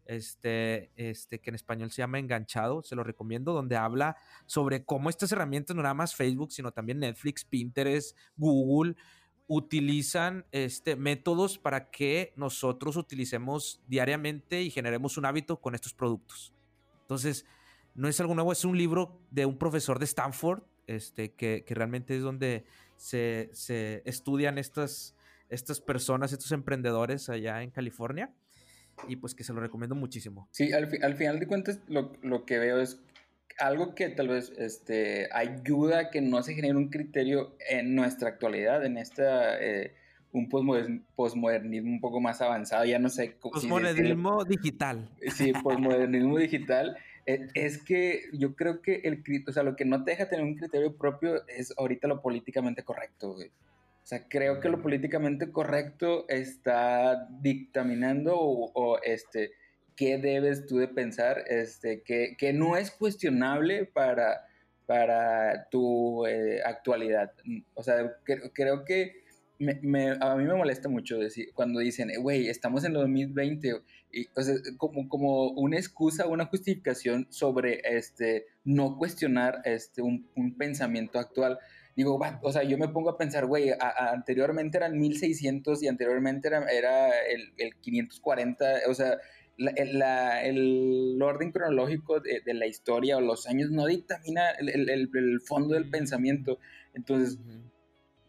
este, 0.05 0.91
este, 0.95 1.41
que 1.41 1.49
en 1.49 1.55
español 1.55 1.91
se 1.91 2.01
llama 2.01 2.19
Enganchado, 2.19 2.81
se 2.83 2.95
lo 2.95 3.03
recomiendo, 3.03 3.53
donde 3.53 3.75
habla 3.75 4.15
sobre 4.45 4.85
cómo 4.85 5.09
estas 5.09 5.31
herramientas, 5.31 5.75
no 5.75 5.81
nada 5.81 5.93
más 5.93 6.15
Facebook, 6.15 6.51
sino 6.51 6.71
también 6.71 6.99
Netflix, 6.99 7.43
Pinterest, 7.43 8.17
Google, 8.37 8.95
utilizan 9.47 10.45
este, 10.51 10.95
métodos 10.95 11.57
para 11.57 11.91
que 11.91 12.33
nosotros 12.35 12.95
utilicemos 12.95 13.81
diariamente 13.87 14.61
y 14.61 14.71
generemos 14.71 15.17
un 15.17 15.25
hábito 15.25 15.59
con 15.59 15.75
estos 15.75 15.93
productos. 15.93 16.53
Entonces, 17.01 17.45
no 17.95 18.07
es 18.07 18.19
algo 18.19 18.35
nuevo, 18.35 18.51
es 18.51 18.65
un 18.65 18.77
libro 18.77 19.19
de 19.31 19.45
un 19.45 19.57
profesor 19.57 19.99
de 19.99 20.05
Stanford, 20.05 20.63
este, 20.87 21.33
que, 21.33 21.63
que 21.65 21.73
realmente 21.73 22.15
es 22.15 22.21
donde 22.21 22.65
se, 22.95 23.49
se, 23.53 24.03
estudian 24.05 24.57
estas, 24.57 25.15
estas 25.49 25.81
personas, 25.81 26.31
estos 26.31 26.51
emprendedores 26.51 27.29
allá 27.29 27.63
en 27.63 27.71
California. 27.71 28.31
Y 29.09 29.17
pues 29.17 29.35
que 29.35 29.43
se 29.43 29.51
lo 29.51 29.59
recomiendo 29.59 29.93
muchísimo. 29.95 30.47
Sí, 30.51 30.71
al, 30.71 30.89
al 31.01 31.15
final 31.15 31.39
de 31.39 31.47
cuentas 31.47 31.79
lo, 31.87 32.13
lo 32.21 32.45
que 32.45 32.59
veo 32.59 32.79
es 32.79 33.01
algo 33.59 33.93
que 33.93 34.09
tal 34.09 34.29
vez 34.29 34.53
este, 34.57 35.27
ayuda 35.33 35.99
a 35.99 36.09
que 36.11 36.21
no 36.21 36.41
se 36.43 36.53
genere 36.53 36.75
un 36.75 36.89
criterio 36.89 37.57
en 37.69 37.95
nuestra 37.95 38.29
actualidad, 38.29 38.85
en 38.85 38.97
esta... 38.97 39.61
Eh, 39.61 39.95
un 40.35 40.49
posmodernismo 40.49 41.91
un 41.91 42.01
poco 42.01 42.19
más 42.19 42.41
avanzado, 42.41 42.83
ya 42.83 42.99
no 42.99 43.07
sé 43.07 43.37
cómo... 43.39 43.53
Posmodernismo 43.53 44.43
digital. 44.43 45.09
Sí, 45.33 45.53
posmodernismo 45.63 46.37
digital. 46.37 46.97
Eh, 47.25 47.47
es 47.53 47.83
que 47.83 48.23
yo 48.33 48.55
creo 48.55 48.81
que 48.81 49.01
el 49.03 49.23
o 49.47 49.51
sea, 49.51 49.63
lo 49.63 49.75
que 49.75 49.85
no 49.85 50.03
te 50.03 50.11
deja 50.11 50.29
tener 50.29 50.45
un 50.45 50.55
criterio 50.55 50.95
propio 50.95 51.45
es 51.47 51.73
ahorita 51.77 52.07
lo 52.07 52.21
políticamente 52.21 52.83
correcto, 52.83 53.31
O 53.31 54.07
sea, 54.07 54.27
creo 54.27 54.59
que 54.59 54.69
lo 54.69 54.81
políticamente 54.81 55.51
correcto 55.51 56.25
está 56.29 57.27
dictaminando 57.41 58.35
o 58.37 58.99
este, 59.01 59.51
qué 59.95 60.17
debes 60.17 60.65
tú 60.65 60.77
de 60.77 60.87
pensar, 60.87 61.43
este, 61.47 62.01
que, 62.01 62.35
que 62.37 62.53
no 62.53 62.77
es 62.77 62.91
cuestionable 62.91 63.85
para, 63.85 64.45
para 64.85 65.67
tu 65.69 66.25
eh, 66.25 66.61
actualidad. 66.63 67.31
O 67.73 67.83
sea, 67.83 68.17
creo 68.23 68.85
que 68.85 69.23
me, 69.59 70.17
a 70.19 70.35
mí 70.35 70.43
me 70.43 70.53
molesta 70.53 70.89
mucho 70.89 71.17
decir, 71.17 71.49
cuando 71.53 71.79
dicen, 71.79 72.09
güey, 72.21 72.47
estamos 72.47 72.83
en 72.83 72.91
el 72.91 73.01
2020, 73.01 73.81
y, 74.11 74.27
o 74.35 74.41
sea, 74.41 74.55
como, 74.77 75.07
como 75.09 75.49
una 75.51 75.77
excusa, 75.77 76.27
una 76.27 76.45
justificación 76.45 77.27
sobre 77.29 77.81
este, 77.83 78.45
no 78.63 78.97
cuestionar 78.97 79.61
este, 79.65 80.01
un, 80.01 80.29
un 80.35 80.57
pensamiento 80.57 81.19
actual. 81.19 81.59
Digo, 81.95 82.19
o 82.41 82.51
sea, 82.51 82.63
yo 82.63 82.77
me 82.77 82.89
pongo 82.89 83.09
a 83.09 83.17
pensar, 83.17 83.45
güey, 83.45 83.71
anteriormente 83.79 84.77
eran 84.77 84.99
1600 84.99 85.81
y 85.81 85.87
anteriormente 85.87 86.49
era, 86.49 86.65
era 86.69 87.09
el, 87.21 87.53
el 87.57 87.75
540, 87.75 88.65
o 88.89 88.93
sea, 88.93 89.17
la, 89.57 90.43
el 90.43 91.17
orden 91.21 91.51
cronológico 91.51 92.19
de, 92.19 92.53
la 92.53 92.67
historia 92.67 93.17
o 93.17 93.21
los 93.21 93.47
años 93.47 93.71
no 93.71 93.85
dictamina 93.85 94.49
el, 94.51 95.41
fondo 95.41 95.75
del 95.75 95.89
pensamiento. 95.89 96.59
Entonces, 96.93 97.39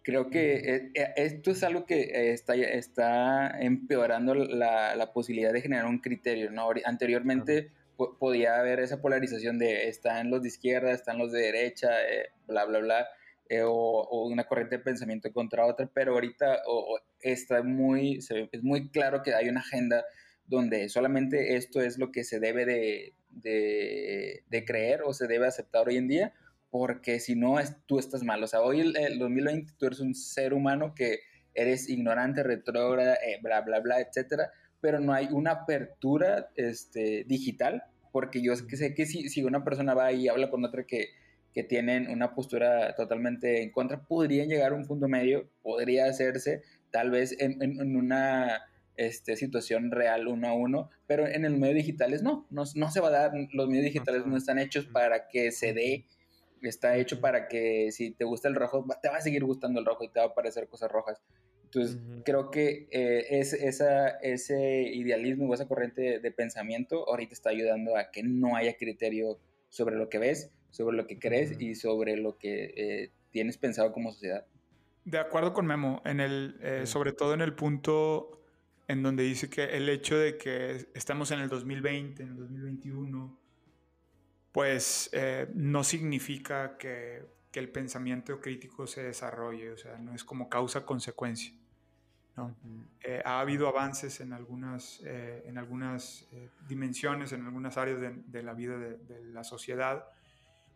creo 0.07 0.31
que 0.31 0.55
eh, 0.55 0.91
eh, 0.95 1.13
esto 1.17 1.51
es 1.51 1.65
algo 1.65 1.85
que 1.85 2.03
eh, 2.03 2.33
está, 2.33 2.55
está 2.55 3.61
empeorando 3.61 4.37
la, 4.37 5.11
posibilidad 5.13 5.53
de 5.53 5.61
generar 5.61 5.87
un 5.87 5.99
criterio. 5.99 6.53
¿no? 6.53 6.69
Anteriormente 6.85 7.73
podía 8.21 8.61
haber 8.61 8.79
esa 8.79 9.03
polarización 9.03 9.59
de 9.59 9.89
están 9.89 10.31
los 10.31 10.43
de 10.43 10.49
izquierda, 10.49 10.93
están 10.93 11.19
los 11.19 11.33
de 11.33 11.41
derecha, 11.41 11.91
bla, 12.47 12.67
bla, 12.67 12.79
bla. 12.79 13.09
o, 13.65 14.29
una 14.31 14.45
corriente 14.45 14.77
de 14.79 14.85
pensamiento 14.85 15.33
contra 15.33 15.67
otra, 15.67 15.91
pero 15.93 16.13
ahorita 16.13 16.61
está 17.21 17.65
muy, 17.65 18.21
es 18.53 18.63
muy 18.63 18.91
claro 18.91 19.25
que 19.25 19.35
hay 19.35 19.49
una 19.49 19.61
agenda 19.61 20.05
donde 20.47 20.89
solamente 20.89 21.57
esto 21.57 21.81
es 21.81 21.99
lo 21.99 22.13
que 22.13 22.23
se 22.23 22.39
debe 22.39 22.65
de, 22.65 23.15
de, 23.31 24.65
creer 24.65 25.03
o 25.03 25.13
se 25.13 25.27
debe 25.27 25.49
aceptar 25.49 25.89
hoy 25.89 25.97
en 25.97 26.07
día, 26.07 26.35
porque 26.79 27.21
si 27.21 27.35
no, 27.35 27.57
tú 27.87 27.99
estás 27.99 28.23
mal. 28.23 28.43
O 28.43 28.47
sea, 28.47 28.61
hoy 28.61 28.81
el, 28.81 29.19
2020 29.19 29.73
tú 29.79 29.87
eres 29.87 30.01
un 30.01 30.15
ser 30.15 30.53
humano 30.53 30.95
que 30.95 31.21
eres 31.55 31.89
ignorante, 31.89 32.43
retrógrada, 32.43 33.15
eh, 33.15 33.39
bla, 33.43 33.63
bla, 33.63 33.81
bla, 33.81 33.99
etcétera, 33.99 34.51
pero 34.83 35.01
no 35.01 35.15
hay 35.15 35.29
una 35.31 35.53
apertura 35.53 36.51
este, 36.55 37.25
digital, 37.25 37.85
porque 38.13 38.43
yo 38.43 38.55
sé 38.57 38.95
que 38.95 39.07
si, 39.07 39.31
si 39.31 39.43
una 39.43 39.65
persona 39.65 39.95
va 39.95 40.13
y 40.13 40.29
habla 40.29 40.51
con 40.51 40.67
otra 40.67 40.85
que, 40.85 41.09
que 41.55 41.63
tienen 41.63 42.11
una 42.11 42.35
postura 42.35 42.95
totalmente 42.95 43.63
en 43.63 43.71
contra, 43.71 44.03
podrían 44.03 44.49
llegar 44.49 44.73
a 44.73 44.75
un 44.75 44.85
punto 44.85 45.09
medio, 45.09 45.49
podría 45.63 46.05
hacerse, 46.05 46.63
tal 46.91 47.11
vez 47.11 47.35
en, 47.41 47.63
en 47.63 47.97
una 47.97 48.67
este, 48.97 49.37
situación 49.37 49.91
real 49.91 50.29
uno 50.29 50.49
a 50.49 50.53
uno, 50.53 50.91
pero 51.07 51.27
en 51.27 51.47
el 51.47 51.57
medio 51.57 51.75
digitales 51.75 52.23
no, 52.23 52.47
no, 52.51 52.65
no 52.75 52.91
se 52.91 53.01
va 53.01 53.09
a 53.09 53.13
dar, 53.13 53.33
los 53.53 53.67
medios 53.67 53.85
digitales 53.85 54.27
no 54.27 54.37
están 54.37 54.59
hechos 54.59 54.85
para 54.87 55.29
que 55.29 55.53
se 55.53 55.73
dé, 55.73 56.05
está 56.63 56.97
hecho 56.97 57.21
para 57.21 57.49
que 57.49 57.91
si 57.93 58.13
te 58.13 58.25
gusta 58.25 58.49
el 58.49 58.55
rojo, 58.55 58.85
te 59.03 59.09
va 59.09 59.17
a 59.17 59.21
seguir 59.21 59.45
gustando 59.45 59.81
el 59.81 59.87
rojo 59.87 60.05
y 60.05 60.09
te 60.09 60.21
va 60.21 60.27
a 60.27 60.29
aparecer 60.29 60.69
cosas 60.69 60.91
rojas. 60.91 61.21
Entonces, 61.65 61.99
creo 62.25 62.51
que 62.51 62.89
eh, 62.91 63.27
es, 63.41 63.53
esa, 63.53 64.09
ese 64.21 64.83
idealismo 64.83 65.49
o 65.49 65.55
esa 65.55 65.67
corriente 65.67 66.21
de, 66.21 66.31
pensamiento 66.31 67.09
ahorita 67.09 67.35
está 67.35 67.51
ayudando 67.51 67.97
a 67.97 68.11
que 68.11 68.23
no 68.23 68.57
haya 68.57 68.77
criterio 68.77 69.39
sobre 69.69 69.97
lo 69.97 70.09
que 70.09 70.19
ves, 70.19 70.51
sobre 70.71 70.97
lo 70.97 71.07
que 71.07 71.19
crees 71.19 71.61
y 71.61 71.75
sobre 71.75 72.17
lo 72.17 72.39
que 72.39 72.73
eh, 72.77 73.11
tienes 73.31 73.59
pensado 73.59 73.93
como 73.93 74.13
sociedad. 74.13 74.47
De 75.05 75.19
acuerdo 75.19 75.53
con 75.53 75.67
Memo, 75.67 76.03
en 76.05 76.21
el, 76.21 76.57
eh, 76.63 76.87
sobre 76.87 77.13
todo 77.13 77.35
en 77.35 77.41
el 77.41 77.55
punto 77.55 78.41
en 78.89 79.03
donde 79.03 79.25
dice 79.25 79.51
que 79.51 79.65
el 79.65 79.89
hecho 79.89 80.17
de 80.17 80.39
que 80.39 80.87
estamos 80.95 81.31
en 81.33 81.41
el 81.41 81.49
2020, 81.49 82.23
en 82.23 82.29
el 82.31 82.37
2021, 82.37 83.39
pues 84.57 85.11
eh, 85.13 85.51
no 85.53 85.85
significa 85.85 86.79
que, 86.79 87.27
que, 87.53 87.61
el 87.61 87.69
pensamiento 87.69 88.41
crítico 88.41 88.87
se 88.87 89.03
desarrolle, 89.03 89.73
o 89.73 89.77
sea, 89.77 89.99
no 89.99 90.15
es 90.15 90.25
como 90.25 90.49
causa-consecuencia. 90.49 91.53
¿no? 92.39 92.57
Eh, 93.03 93.21
ha 93.23 93.41
habido 93.41 93.69
avances 93.69 94.19
en 94.23 94.33
algunas, 94.33 95.03
eh, 95.05 95.43
en 95.45 95.59
algunas 95.59 96.27
dimensiones, 96.67 97.33
en 97.33 97.45
algunas 97.45 97.77
áreas 97.77 98.01
de, 98.01 98.15
de 98.15 98.43
la 98.43 98.55
vida 98.55 98.79
de, 98.79 98.97
de, 98.97 99.25
la 99.27 99.45
sociedad, 99.45 100.07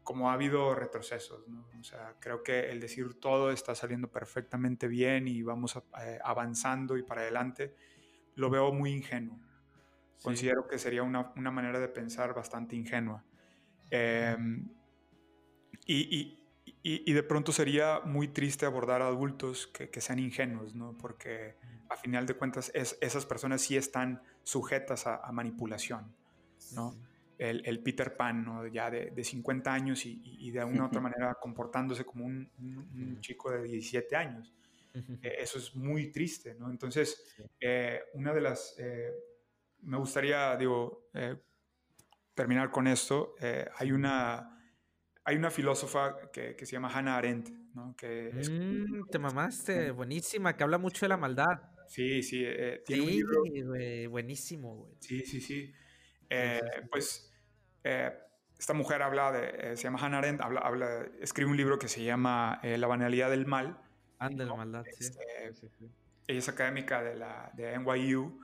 como 0.02 0.28
ha 0.28 0.34
habido 0.34 0.74
retrocesos. 0.74 1.48
¿no? 1.48 1.66
O 1.80 1.82
sea, 1.82 2.16
creo 2.20 2.42
que 2.42 2.70
el 2.70 2.80
decir 2.80 3.18
todo 3.18 3.50
está 3.50 3.74
saliendo 3.74 4.08
perfectamente 4.08 4.88
bien 4.88 5.26
y 5.26 5.40
vamos 5.40 5.82
avanzando 6.22 6.98
y 6.98 7.02
para 7.02 7.22
adelante 7.22 7.74
lo 8.34 8.50
veo 8.50 8.74
muy 8.74 8.92
ingenuo. 8.92 9.40
Considero 10.22 10.68
que 10.68 10.78
sería 10.78 11.02
una, 11.02 11.32
manera 11.50 11.80
de 11.80 11.88
pensar 11.88 12.34
bastante 12.34 12.76
ingenua. 12.76 13.24
Em, 13.90 14.68
y, 15.86 16.36
de 17.12 17.22
pronto 17.22 17.52
sería 17.52 18.00
muy 18.00 18.28
triste 18.28 18.64
abordar 18.64 19.02
a 19.02 19.08
adultos 19.08 19.66
que, 19.66 20.00
sean 20.00 20.18
ingenuos, 20.18 20.74
¿no? 20.74 20.96
Porque 20.96 21.56
a 21.88 21.96
final 21.96 22.26
de 22.26 22.34
cuentas 22.34 22.70
esas 22.74 23.26
personas 23.26 23.60
sí 23.60 23.76
están 23.76 24.22
sujetas 24.42 25.06
a, 25.06 25.30
manipulación, 25.32 26.14
¿no? 26.72 26.94
El, 27.38 27.82
Peter 27.82 28.16
Pan, 28.16 28.44
¿no? 28.44 28.66
Ya 28.66 28.90
de, 28.90 29.24
50 29.24 29.72
años 29.72 30.06
y, 30.06 30.50
de 30.50 30.64
una 30.64 30.84
u 30.84 30.86
otra 30.86 31.00
manera 31.00 31.34
comportándose 31.34 32.04
como 32.04 32.24
un, 32.24 32.50
un 32.58 33.20
chico 33.20 33.50
de 33.50 33.64
17 33.64 34.16
años. 34.16 34.54
Eh, 34.94 35.36
eso 35.38 35.58
es 35.58 35.74
muy 35.74 36.10
triste, 36.10 36.54
¿no? 36.54 36.70
Entonces, 36.70 37.36
eh, 37.60 38.00
una 38.14 38.32
de 38.32 38.40
las... 38.40 38.74
Eh, 38.78 39.12
me 39.82 39.96
gustaría, 39.96 40.56
digo, 40.56 41.08
terminar 42.40 42.70
con 42.70 42.86
esto. 42.86 43.34
hay, 43.76 43.92
una, 43.92 44.58
hay 45.24 45.36
una 45.36 45.50
filósofa 45.50 46.30
que, 46.32 46.56
que, 46.56 46.66
se 46.66 46.72
llama 46.72 46.90
Hannah 46.92 47.16
Arendt, 47.16 47.50
¿no? 47.74 47.94
Que 47.96 48.28
es, 48.30 48.50
mm, 48.50 49.08
te 49.10 49.18
mamaste, 49.18 49.90
buenísima, 49.90 50.56
que 50.56 50.64
habla 50.64 50.78
mucho 50.78 51.04
de 51.04 51.08
la 51.08 51.16
maldad. 51.16 51.62
Sí, 51.88 52.22
sí, 52.22 52.44
tiene 52.86 53.02
un 53.02 53.10
libro... 53.10 54.10
buenísimo, 54.10 54.76
güey. 54.76 54.94
Sí, 55.00 55.20
sí, 55.26 55.40
sí. 55.40 55.72
pues 56.90 57.32
esta 58.58 58.74
mujer 58.74 59.02
habla 59.02 59.32
de, 59.32 59.76
se 59.76 59.84
llama 59.84 59.98
Hannah 60.00 60.18
Arendt, 60.18 60.40
habla, 60.40 60.60
habla, 60.60 61.06
escribe 61.20 61.50
un 61.50 61.56
libro 61.56 61.78
que 61.78 61.88
se 61.88 62.04
llama 62.04 62.60
La 62.62 62.86
banalidad 62.86 63.30
del 63.30 63.46
mal, 63.46 63.80
Anda 64.20 64.44
la 64.44 64.54
maldad, 64.54 64.84
sí. 64.84 65.06
Este, 65.06 65.66
ella 66.26 66.38
es 66.38 66.48
académica 66.48 67.02
de, 67.02 67.16
la, 67.16 67.50
de 67.54 67.76
NYU 67.78 68.38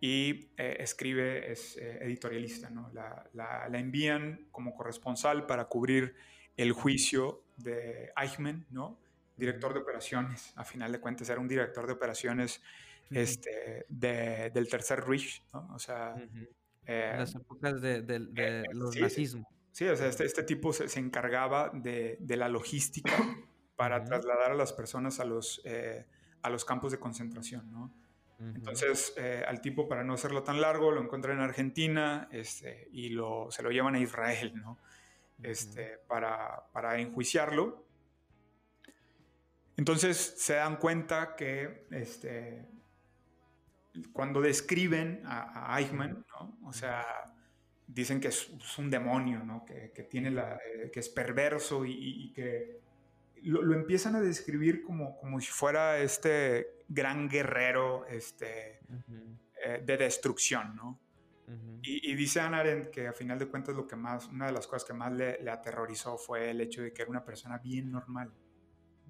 y 0.00 0.50
eh, 0.56 0.76
escribe, 0.80 1.50
es 1.50 1.76
eh, 1.76 1.98
editorialista, 2.02 2.70
¿no? 2.70 2.90
La, 2.92 3.28
la, 3.32 3.68
la, 3.68 3.78
envían 3.78 4.46
como 4.52 4.74
corresponsal 4.74 5.46
para 5.46 5.64
cubrir 5.64 6.14
el 6.56 6.72
juicio 6.72 7.42
de 7.56 8.12
Eichmann, 8.16 8.66
¿no? 8.70 8.98
Director 9.36 9.74
de 9.74 9.80
operaciones, 9.80 10.52
a 10.56 10.64
final 10.64 10.92
de 10.92 11.00
cuentas 11.00 11.28
era 11.28 11.40
un 11.40 11.48
director 11.48 11.86
de 11.86 11.92
operaciones 11.92 12.62
este, 13.10 13.86
de, 13.88 14.50
del 14.50 14.68
Tercer 14.68 15.04
Reich, 15.04 15.42
¿no? 15.52 15.68
O 15.74 15.78
sea... 15.78 16.14
en 16.16 17.18
las 17.18 17.34
épocas 17.34 17.80
de, 17.80 18.02
de, 18.02 18.64
los 18.72 18.94
sí, 18.94 19.00
nazismos. 19.00 19.46
Sí, 19.72 19.86
o 19.86 19.96
sea, 19.96 20.08
este, 20.08 20.24
este 20.24 20.42
tipo 20.42 20.72
se, 20.72 20.88
se 20.88 21.00
encargaba 21.00 21.70
de, 21.72 22.18
la 22.28 22.48
logística 22.48 23.12
para 23.76 24.04
trasladar 24.04 24.52
a 24.52 24.54
las 24.54 24.72
personas 24.72 25.20
a 25.20 25.24
los, 25.24 25.62
a 26.42 26.50
los 26.50 26.64
campos 26.64 26.92
de 26.92 26.98
concentración, 26.98 27.70
¿no? 27.70 27.92
Entonces, 28.40 29.14
eh, 29.16 29.44
al 29.46 29.60
tipo, 29.60 29.88
para 29.88 30.04
no 30.04 30.14
hacerlo 30.14 30.44
tan 30.44 30.60
largo, 30.60 30.92
lo 30.92 31.02
encuentran 31.02 31.38
en 31.38 31.42
Argentina 31.42 32.28
este, 32.30 32.88
y 32.92 33.08
lo, 33.08 33.50
se 33.50 33.64
lo 33.64 33.70
llevan 33.70 33.96
a 33.96 34.00
Israel, 34.00 34.52
¿no? 34.54 34.78
Este, 35.42 35.98
para, 36.06 36.64
para, 36.72 37.00
enjuiciarlo. 37.00 37.84
Entonces, 39.76 40.34
se 40.38 40.54
dan 40.54 40.76
cuenta 40.76 41.34
que 41.34 41.86
este, 41.90 42.64
cuando 44.12 44.40
describen 44.40 45.22
a, 45.24 45.76
Eichmann, 45.78 46.24
¿no? 46.28 46.58
O 46.64 46.72
sea, 46.72 47.34
dicen 47.88 48.20
que 48.20 48.28
es, 48.28 48.78
un 48.78 48.88
demonio, 48.88 49.42
¿no? 49.44 49.64
Que, 49.64 49.90
que 49.92 50.04
tiene 50.04 50.30
la, 50.30 50.60
eh, 50.64 50.90
que 50.92 51.00
es 51.00 51.08
perverso 51.08 51.84
y, 51.84 51.92
y 51.92 52.32
que 52.32 52.87
lo, 53.42 53.74
empiezan 53.74 54.16
a 54.16 54.20
describir 54.20 54.82
como, 54.82 55.16
como 55.16 55.40
si 55.40 55.50
fuera 55.50 55.98
este 55.98 56.84
gran 56.88 57.28
guerrero 57.28 58.06
este, 58.06 58.80
eh, 59.64 59.82
de 59.84 59.96
destrucción, 59.96 60.74
¿no? 60.76 61.00
y, 61.82 62.14
dice 62.14 62.40
Anna 62.40 62.58
Arendt 62.58 62.90
que 62.90 63.08
a 63.08 63.12
final 63.12 63.38
de 63.38 63.46
cuentas 63.46 63.74
lo 63.74 63.86
que 63.86 63.96
más, 63.96 64.26
una 64.28 64.46
de 64.46 64.52
las 64.52 64.66
cosas 64.66 64.84
que 64.84 64.92
más 64.92 65.12
le, 65.12 65.48
aterrorizó 65.48 66.18
fue 66.18 66.50
el 66.50 66.60
hecho 66.60 66.82
de 66.82 66.92
que 66.92 67.02
era 67.02 67.10
una 67.10 67.24
persona 67.24 67.58
bien 67.58 67.90
normal. 67.90 68.32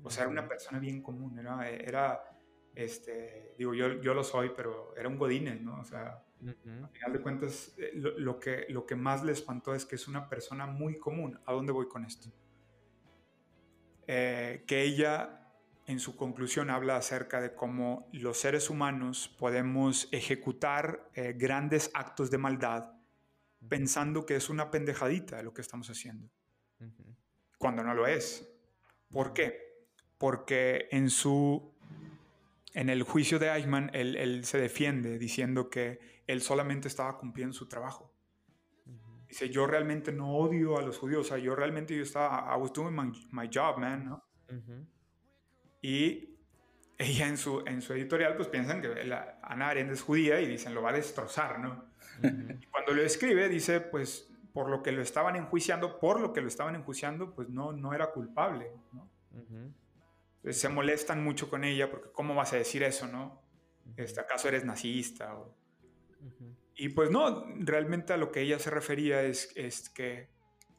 O 0.03 0.11
sea, 0.11 0.23
era 0.23 0.31
una 0.31 0.47
persona 0.47 0.79
bien 0.79 1.03
común, 1.03 1.39
era, 1.39 1.69
era 1.69 2.23
este, 2.75 3.55
digo, 3.59 3.75
yo, 3.75 4.01
yo 4.01 4.15
lo 4.15 4.23
soy, 4.23 4.53
pero 4.55 4.95
era 4.97 5.09
un 5.09 5.19
godines, 5.19 5.61
¿no? 5.61 5.81
O 5.81 5.85
sea, 5.85 6.23
a 6.85 6.89
final 6.89 7.13
de 7.13 7.21
cuentas, 7.21 7.75
eh, 7.79 7.91
lo, 7.95 8.17
lo, 8.17 8.39
que, 8.39 8.67
lo 8.69 8.87
que 8.87 8.95
más 8.95 9.25
le 9.25 9.33
espantó 9.33 9.75
es 9.75 9.85
que 9.85 9.97
es 9.97 10.07
una 10.07 10.29
persona 10.29 10.67
muy 10.67 10.99
común. 10.99 11.41
¿A 11.45 11.53
dónde 11.53 11.73
voy 11.73 11.89
con 11.89 12.05
esto? 12.05 12.31
Eh, 14.11 14.65
que 14.67 14.83
ella 14.85 15.39
en 15.87 16.01
su 16.01 16.17
conclusión 16.17 16.71
habla 16.71 16.97
acerca 16.97 17.43
de 17.43 17.55
cómo 17.55 18.09
los 18.13 18.39
seres 18.39 18.71
humanos 18.71 19.35
podemos 19.39 20.09
ejecutar 20.13 21.11
eh, 21.15 21.35
grandes 21.37 21.91
actos 21.93 22.31
de 22.31 22.39
maldad 22.39 22.93
pensando 23.69 24.25
que 24.25 24.37
es 24.37 24.49
una 24.49 24.71
pendejadita 24.71 25.43
lo 25.43 25.53
que 25.53 25.61
estamos 25.61 25.91
haciendo, 25.91 26.31
cuando 27.59 27.83
no 27.83 27.93
lo 27.93 28.07
es. 28.07 28.49
¿Por 29.11 29.35
qué? 29.35 29.87
Porque 30.17 30.89
en 30.91 31.11
su 31.11 31.75
en 32.73 32.89
el 32.89 33.03
juicio 33.03 33.39
de 33.39 33.49
Eichmann, 33.49 33.91
él, 33.93 34.17
él, 34.17 34.45
se 34.45 34.59
defiende 34.59 35.19
diciendo 35.19 35.69
que 35.69 35.99
él 36.27 36.41
solamente 36.41 36.89
estaba 36.89 37.19
cumpliendo 37.19 37.53
su 37.53 37.67
trabajo. 37.67 38.08
Dice, 39.29 39.51
yo 39.51 39.67
realmente 39.67 40.11
no 40.11 40.37
odio 40.37 40.79
a 40.79 40.83
los 40.83 40.99
judíos, 40.99 41.27
o 41.27 41.29
sea, 41.29 41.39
yo 41.39 41.55
realmente 41.55 41.95
yo 41.95 42.03
estaba, 42.03 42.51
I 42.55 42.61
was 42.61 42.73
doing 42.73 42.95
my, 43.31 43.51
job, 43.53 43.79
man, 43.79 44.07
¿no? 44.07 44.25
Y 45.83 46.39
ella 46.97 47.29
en 47.29 47.37
su, 47.37 47.63
en 47.67 47.83
su 47.83 47.93
editorial, 47.93 48.37
pues 48.37 48.49
piensan 48.49 48.81
que 48.81 49.05
la, 49.05 49.39
Ana 49.43 49.69
Arendt 49.69 49.93
es 49.93 50.03
judía 50.03 50.41
y 50.41 50.47
dicen, 50.47 50.75
lo 50.75 50.83
va 50.83 50.91
a 50.91 50.95
destrozar, 50.95 51.61
¿no? 51.61 51.85
Y 52.23 52.67
cuando 52.67 52.95
lo 52.95 53.03
escribe, 53.03 53.49
dice, 53.49 53.81
pues, 53.81 54.33
por 54.53 54.71
lo 54.71 54.83
que 54.83 54.93
lo 54.93 55.03
estaban 55.03 55.37
enjuiciando, 55.37 56.01
por 56.01 56.21
lo 56.21 56.33
que 56.33 56.41
lo 56.41 56.49
estaban 56.49 56.75
enjuiciando, 56.75 57.35
pues 57.35 57.49
no, 57.49 57.73
no 57.73 57.93
era 57.93 58.11
culpable, 58.11 58.73
¿no? 58.93 59.09
Entonces 60.39 60.61
se 60.61 60.69
molestan 60.69 61.23
mucho 61.23 61.51
con 61.51 61.65
ella 61.65 61.91
porque, 61.91 62.11
¿cómo 62.13 62.35
vas 62.35 62.53
a 62.55 62.57
decir 62.57 62.83
eso, 62.83 63.07
no? 63.07 63.43
Este, 63.97 64.21
¿Acaso 64.21 64.49
eres 64.49 64.65
nazista? 64.65 65.37
O, 65.37 65.55
y 66.81 66.91
pues 66.91 67.11
no, 67.11 67.45
realmente 67.57 68.13
a 68.13 68.17
lo 68.17 68.31
que 68.31 68.41
ella 68.41 68.61
se 68.61 68.71
refería 68.71 69.23
es, 69.23 69.53
es 69.57 69.91
que 69.91 70.29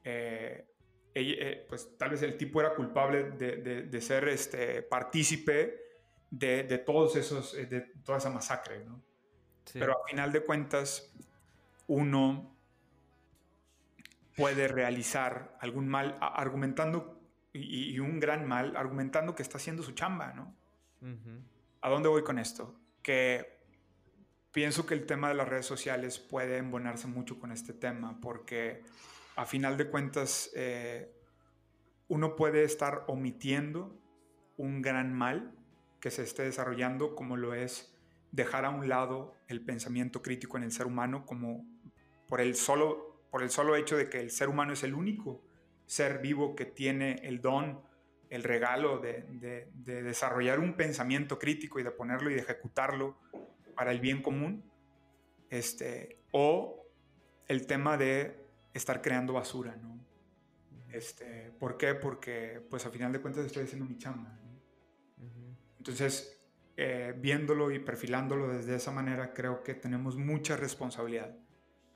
eh, 0.05 0.65
eh, 1.13 1.65
pues 1.67 1.97
tal 1.97 2.11
vez 2.11 2.21
el 2.21 2.37
tipo 2.37 2.61
era 2.61 2.73
culpable 2.73 3.31
de, 3.31 3.57
de, 3.83 4.01
ser 4.01 4.29
este, 4.29 4.81
partícipe 4.81 5.77
de, 6.31 6.63
de, 6.63 6.77
todos 6.77 7.17
esos, 7.17 7.53
eh, 7.53 7.65
de 7.65 7.81
toda 8.05 8.17
esa 8.17 8.29
masacre, 8.29 8.85
¿no? 8.85 9.03
Pero 9.73 9.91
a 9.91 10.07
final 10.07 10.31
de 10.31 10.41
cuentas, 10.41 11.13
uno 11.87 12.55
puede 14.37 14.69
realizar 14.69 15.57
algún 15.59 15.89
mal 15.89 16.17
argumentando, 16.21 17.19
y, 17.51 17.99
un 17.99 18.21
gran 18.21 18.47
mal, 18.47 18.77
argumentando 18.77 19.35
que 19.35 19.43
está 19.43 19.57
haciendo 19.57 19.83
su 19.83 19.91
chamba, 19.91 20.31
¿no? 20.33 20.55
¿A 21.81 21.89
dónde 21.89 22.07
voy 22.07 22.23
con 22.23 22.39
esto? 22.39 22.79
Que 23.03 23.58
pienso 24.51 24.85
que 24.85 24.93
el 24.93 25.05
tema 25.05 25.29
de 25.29 25.35
las 25.35 25.47
redes 25.47 25.65
sociales 25.65 26.19
puede 26.19 26.57
embonarse 26.57 27.07
mucho 27.07 27.39
con 27.39 27.51
este 27.51 27.73
tema 27.73 28.19
porque 28.21 28.83
a 29.35 29.45
final 29.45 29.77
de 29.77 29.89
cuentas 29.89 30.49
eh, 30.55 31.11
uno 32.07 32.35
puede 32.35 32.63
estar 32.63 33.03
omitiendo 33.07 33.95
un 34.57 34.81
gran 34.81 35.13
mal 35.13 35.55
que 35.99 36.11
se 36.11 36.23
esté 36.23 36.43
desarrollando 36.43 37.15
como 37.15 37.37
lo 37.37 37.53
es 37.53 37.95
dejar 38.31 38.65
a 38.65 38.69
un 38.69 38.89
lado 38.89 39.35
el 39.47 39.63
pensamiento 39.63 40.21
crítico 40.21 40.57
en 40.57 40.63
el 40.63 40.71
ser 40.71 40.87
humano 40.87 41.25
como 41.25 41.65
por 42.27 42.41
el 42.41 42.55
solo, 42.55 43.23
por 43.31 43.43
el 43.43 43.49
solo 43.49 43.75
hecho 43.75 43.97
de 43.97 44.09
que 44.09 44.19
el 44.19 44.31
ser 44.31 44.49
humano 44.49 44.73
es 44.73 44.83
el 44.83 44.93
único 44.93 45.43
ser 45.85 46.19
vivo 46.19 46.55
que 46.55 46.65
tiene 46.65 47.19
el 47.23 47.41
don, 47.41 47.81
el 48.29 48.43
regalo 48.43 48.99
de 48.99 49.71
desarrollar 49.83 50.59
un 50.59 50.75
pensamiento 50.75 51.39
crítico 51.39 51.79
y 51.79 51.83
de 51.83 51.89
ponerlo 51.89 52.29
y 52.29 52.35
de 52.35 52.41
ejecutarlo 52.41 53.17
para 53.79 53.93
el 53.93 54.01
bien 54.01 54.21
común, 54.21 54.61
este, 55.49 56.17
o 56.33 56.85
el 57.47 57.65
tema 57.65 57.95
de 57.95 58.45
estar 58.73 59.01
creando 59.01 59.31
basura, 59.31 59.77
¿no? 59.77 59.97
Este, 60.91 61.53
¿Por 61.57 61.77
qué? 61.77 61.95
Porque, 61.95 62.61
pues, 62.69 62.85
a 62.85 62.89
final 62.89 63.13
de 63.13 63.21
cuentas 63.21 63.45
estoy 63.45 63.63
haciendo 63.63 63.85
mi 63.85 63.97
chamba. 63.97 64.37
Entonces, 65.77 66.43
eh, 66.75 67.13
viéndolo 67.17 67.71
y 67.71 67.79
perfilándolo 67.79 68.49
desde 68.49 68.75
esa 68.75 68.91
manera, 68.91 69.33
creo 69.33 69.63
que 69.63 69.75
tenemos 69.75 70.17
mucha 70.17 70.57
responsabilidad 70.57 71.37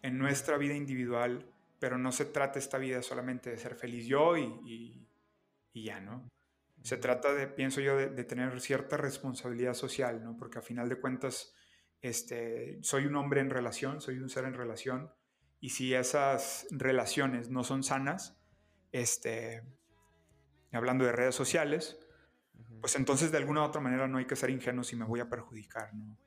en 0.04 0.18
nuestra 0.18 0.58
vida 0.58 0.76
individual, 0.76 1.52
pero 1.80 1.98
no 1.98 2.14
se 2.14 2.24
trata 2.24 2.60
esta 2.60 2.78
vida 2.78 3.02
solamente 3.02 3.50
de 3.50 3.58
ser 3.58 3.76
feliz 3.76 4.08
yo 4.08 4.38
y, 4.38 5.06
y, 5.74 5.84
ya, 5.84 6.00
¿no? 6.00 6.30
Se 6.82 6.96
trata 6.96 7.34
de, 7.34 7.48
pienso 7.48 7.82
yo, 7.82 7.98
de, 7.98 8.08
de, 8.08 8.24
tener 8.24 8.62
cierta 8.62 8.96
responsabilidad 8.96 9.74
social, 9.74 10.24
¿no? 10.24 10.38
Porque 10.38 10.60
a 10.60 10.62
final 10.62 10.88
de 10.88 10.96
cuentas, 10.96 11.54
este, 12.04 12.80
soy 12.84 13.06
un 13.06 13.16
hombre 13.16 13.40
en 13.40 13.50
relación, 13.50 14.02
soy 14.02 14.20
un 14.20 14.30
ser 14.30 14.44
en 14.44 14.54
relación, 14.54 15.10
y 15.62 15.70
si 15.70 15.94
esas 15.94 16.68
relaciones 16.70 17.50
no 17.50 17.64
son 17.64 17.82
sanas, 17.82 18.38
este, 18.92 19.64
hablando 20.74 21.06
de 21.06 21.14
redes 21.14 21.34
sociales, 21.34 21.98
pues 22.82 22.98
entonces 22.98 23.32
de 23.32 23.38
alguna 23.38 23.62
u 23.62 23.64
otra 23.64 23.80
manera 23.80 24.10
no 24.10 24.18
hay 24.18 24.26
que 24.26 24.36
ser 24.36 24.50
ingenuo 24.50 24.84
si 24.84 24.98
me 24.98 25.06
voy 25.06 25.22
a 25.22 25.30
perjudicar, 25.30 25.94
¿no? 25.94 26.18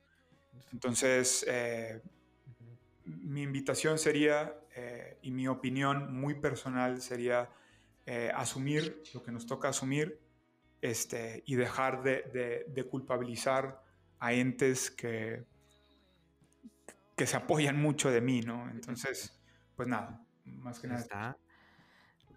Entonces, 0.73 1.45
eh, 1.47 2.01
mi 3.05 3.43
invitación 3.43 3.99
sería, 3.99 4.59
eh, 4.75 5.19
y 5.21 5.29
mi 5.29 5.47
opinión 5.47 6.11
muy 6.11 6.33
personal 6.33 7.01
sería 7.03 7.51
eh, 8.07 8.31
asumir 8.33 9.03
lo 9.13 9.21
que 9.21 9.31
nos 9.31 9.45
toca 9.45 9.69
asumir 9.69 10.19
este, 10.81 11.43
y 11.45 11.53
dejar 11.53 12.01
de, 12.01 12.65
de 12.67 12.83
culpabilizar 12.85 13.83
a 14.19 14.33
entes 14.33 14.89
que, 14.89 15.45
que 17.17 17.25
se 17.25 17.35
apoyan 17.35 17.81
mucho 17.81 18.11
de 18.11 18.21
mí, 18.21 18.41
¿no? 18.41 18.69
Entonces, 18.69 19.37
pues 19.75 19.89
nada, 19.89 20.23
más 20.45 20.79
que 20.79 20.87
nada. 20.87 21.01
Está 21.01 21.37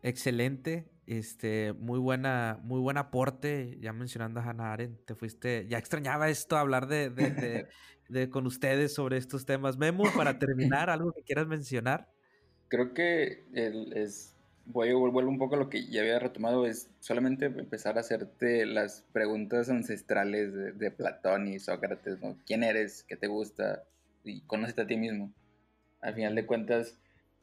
excelente, 0.03 0.89
este, 1.07 1.75
muy 1.75 1.99
buena, 1.99 2.59
muy 2.63 2.81
buen 2.81 2.97
aporte, 2.97 3.77
ya 3.81 3.93
mencionando 3.93 4.41
a 4.41 4.45
Hannah 4.45 4.73
Arendt, 4.73 5.05
te 5.05 5.15
fuiste, 5.15 5.67
ya 5.69 5.77
extrañaba 5.77 6.31
esto, 6.31 6.57
hablar 6.57 6.87
de, 6.87 7.11
de, 7.11 7.67
de, 8.09 8.31
con 8.31 8.47
ustedes 8.47 8.95
sobre 8.95 9.19
estos 9.19 9.45
temas. 9.45 9.77
Memo, 9.77 10.05
para 10.17 10.39
terminar, 10.39 10.89
algo 10.91 11.13
que 11.13 11.23
quieras 11.23 11.47
mencionar. 11.47 12.09
Creo 12.69 12.95
que 12.95 13.45
el, 13.53 13.93
es, 13.93 14.35
voy 14.65 14.89
a 14.89 14.95
volver 14.95 15.27
un 15.27 15.37
poco 15.37 15.57
a 15.57 15.59
lo 15.59 15.69
que 15.69 15.87
ya 15.89 16.01
había 16.01 16.19
retomado, 16.19 16.65
es 16.65 16.89
solamente 17.01 17.47
empezar 17.47 17.99
a 17.99 18.01
hacerte 18.01 18.65
las 18.65 19.05
preguntas 19.13 19.69
ancestrales 19.69 20.55
de, 20.55 20.73
de 20.73 20.91
Platón 20.91 21.49
y 21.49 21.59
Sócrates, 21.59 22.19
¿no? 22.23 22.39
¿Quién 22.47 22.63
eres? 22.63 23.05
¿Qué 23.07 23.17
te 23.17 23.27
gusta? 23.27 23.85
Y 24.25 24.43
conócete 24.43 24.83
a 24.83 24.87
ti 24.87 24.97
mismo. 24.97 25.33
Al 26.01 26.15
final 26.15 26.35
de 26.35 26.47
cuentas, 26.47 26.99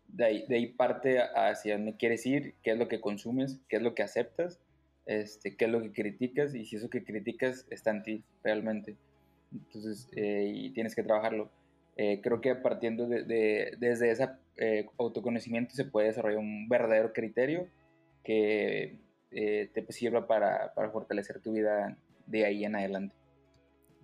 de 0.07 0.25
ahí, 0.25 0.45
de 0.47 0.55
ahí 0.55 0.67
parte 0.67 1.19
hacia 1.19 1.77
dónde 1.77 1.97
quieres 1.97 2.25
ir, 2.25 2.55
qué 2.63 2.71
es 2.71 2.77
lo 2.77 2.87
que 2.87 3.01
consumes, 3.01 3.59
qué 3.69 3.77
es 3.77 3.81
lo 3.81 3.93
que 3.93 4.03
aceptas, 4.03 4.59
este, 5.05 5.55
qué 5.55 5.65
es 5.65 5.71
lo 5.71 5.81
que 5.81 5.91
criticas 5.91 6.55
y 6.55 6.65
si 6.65 6.75
eso 6.75 6.89
que 6.89 7.03
criticas 7.03 7.65
está 7.69 7.91
en 7.91 8.03
ti 8.03 8.23
realmente. 8.43 8.95
Entonces, 9.51 10.09
eh, 10.15 10.51
y 10.53 10.69
tienes 10.71 10.95
que 10.95 11.03
trabajarlo. 11.03 11.49
Eh, 11.95 12.21
creo 12.21 12.41
que 12.41 12.53
partiendo 12.53 13.07
de, 13.07 13.75
desde 13.79 14.11
ese 14.11 14.29
eh, 14.57 14.87
autoconocimiento 14.99 15.73
se 15.73 15.85
puede 15.85 16.07
desarrollar 16.07 16.39
un 16.39 16.69
verdadero 16.69 17.11
criterio 17.11 17.67
que 18.23 18.99
eh, 19.31 19.71
te 19.73 19.91
sirva 19.91 20.27
para, 20.27 20.73
para, 20.75 20.91
fortalecer 20.91 21.39
tu 21.41 21.53
vida 21.53 21.97
de 22.27 22.45
ahí 22.45 22.65
en 22.65 22.75
adelante. 22.75 23.15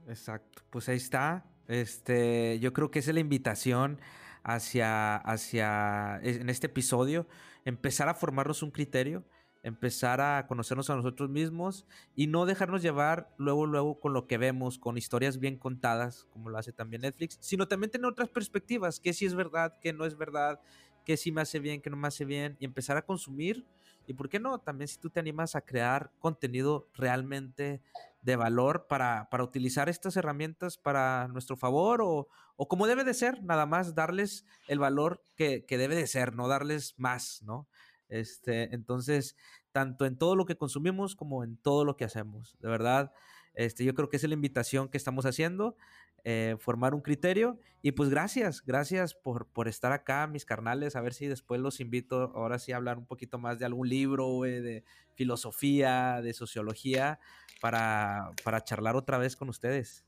Exacto, 0.08 0.64
pues 0.72 0.90
ahí 0.90 0.98
está. 0.98 1.46
Este, 1.68 2.60
yo 2.60 2.74
creo 2.74 2.92
que 2.92 3.00
esa 3.00 3.12
es 3.12 3.16
la 3.16 3.22
invitación 3.22 4.00
hacia, 4.44 5.16
hacia, 5.16 6.20
en 6.22 6.50
este 6.50 6.68
episodio, 6.68 7.28
empezar 7.66 8.10
a 8.10 8.14
formarnos 8.14 8.64
un 8.64 8.72
criterio 8.72 9.24
empezar 9.64 10.20
a 10.20 10.46
conocernos 10.46 10.90
a 10.90 10.96
nosotros 10.96 11.30
mismos 11.30 11.86
y 12.16 12.28
no 12.28 12.46
dejarnos 12.46 12.82
llevar 12.82 13.34
luego, 13.38 13.66
luego 13.66 14.00
con 14.00 14.14
lo 14.14 14.28
que 14.28 14.38
vemos, 14.38 14.78
con 14.78 14.98
historias 14.98 15.40
bien 15.40 15.58
contadas, 15.58 16.28
como 16.32 16.50
lo 16.50 16.58
hace 16.58 16.74
también 16.74 17.02
Netflix, 17.02 17.38
sino 17.40 17.68
también 17.68 17.90
tener 17.90 18.06
otras 18.06 18.30
perspectivas, 18.30 19.00
que 19.00 19.14
si 19.14 19.26
es 19.26 19.34
verdad, 19.34 19.80
que 19.80 19.94
no 19.94 20.06
es 20.06 20.18
verdad, 20.18 20.60
que 21.06 21.16
si 21.18 21.32
me 21.32 21.42
hace 21.42 21.60
bien, 21.60 21.82
que 21.82 21.90
no 21.90 21.98
me 21.98 22.10
hace 22.10 22.26
bien, 22.26 22.58
y 22.60 22.66
empezar 22.66 22.98
a 22.98 23.06
consumir. 23.06 23.66
Y 24.08 24.14
por 24.14 24.30
qué 24.30 24.40
no, 24.40 24.60
también 24.60 24.88
si 24.88 24.98
tú 24.98 25.10
te 25.10 25.20
animas 25.20 25.56
a 25.56 25.62
crear 25.62 26.12
contenido 26.20 26.88
realmente 26.94 27.82
de 28.22 28.36
valor 28.36 28.88
para, 28.88 29.30
para 29.30 29.44
utilizar 29.44 29.90
estas 29.90 30.16
herramientas 30.16 30.78
para 30.78 31.28
nuestro 31.28 31.58
favor 31.58 32.02
o, 32.02 32.28
o, 32.56 32.68
como 32.68 32.88
debe 32.88 33.04
de 33.04 33.14
ser, 33.14 33.44
nada 33.44 33.66
más 33.66 33.96
darles 33.96 34.46
el 34.68 34.80
valor 34.80 35.24
que, 35.36 35.66
que 35.66 35.78
debe 35.78 35.96
de 35.96 36.08
ser, 36.08 36.36
no 36.36 36.48
darles 36.48 36.94
más, 36.98 37.42
¿no? 37.44 37.68
Este, 38.10 38.74
entonces, 38.76 39.36
tanto 39.72 40.06
en 40.06 40.18
todo 40.18 40.36
lo 40.36 40.46
que 40.46 40.56
consumimos 40.56 41.16
como 41.16 41.44
en 41.44 41.58
todo 41.58 41.84
lo 41.84 41.98
que 41.98 42.06
hacemos. 42.06 42.56
De 42.60 42.70
verdad, 42.70 43.12
este, 43.56 43.84
yo 43.84 43.94
creo 43.94 44.10
que 44.10 44.18
es 44.18 44.24
la 44.24 44.34
invitación 44.34 44.90
que 44.90 44.98
estamos 44.98 45.26
haciendo, 45.26 45.76
eh, 46.24 46.56
formar 46.60 46.94
un 46.94 47.02
criterio. 47.02 47.60
Y 47.82 47.92
pues 47.92 48.10
gracias, 48.10 48.64
gracias 48.66 49.14
por, 49.14 49.48
por, 49.48 49.68
estar 49.68 49.92
acá, 49.92 50.26
mis 50.28 50.46
carnales. 50.46 50.96
A 50.96 51.02
ver 51.02 51.14
si 51.14 51.28
después 51.28 51.60
los 51.60 51.80
invito 51.80 52.32
ahora 52.36 52.60
sí 52.60 52.72
a 52.72 52.78
hablar 52.78 52.98
un 52.98 53.06
poquito 53.06 53.40
más 53.40 53.60
de 53.60 53.66
algún 53.66 53.90
libro, 53.90 54.42
de 54.42 54.84
filosofía, 55.16 56.22
de 56.22 56.34
sociología, 56.34 57.20
para, 57.62 58.32
para 58.44 58.64
charlar 58.64 58.96
otra 58.96 59.18
vez 59.18 59.36
con 59.36 59.50
ustedes. 59.50 60.06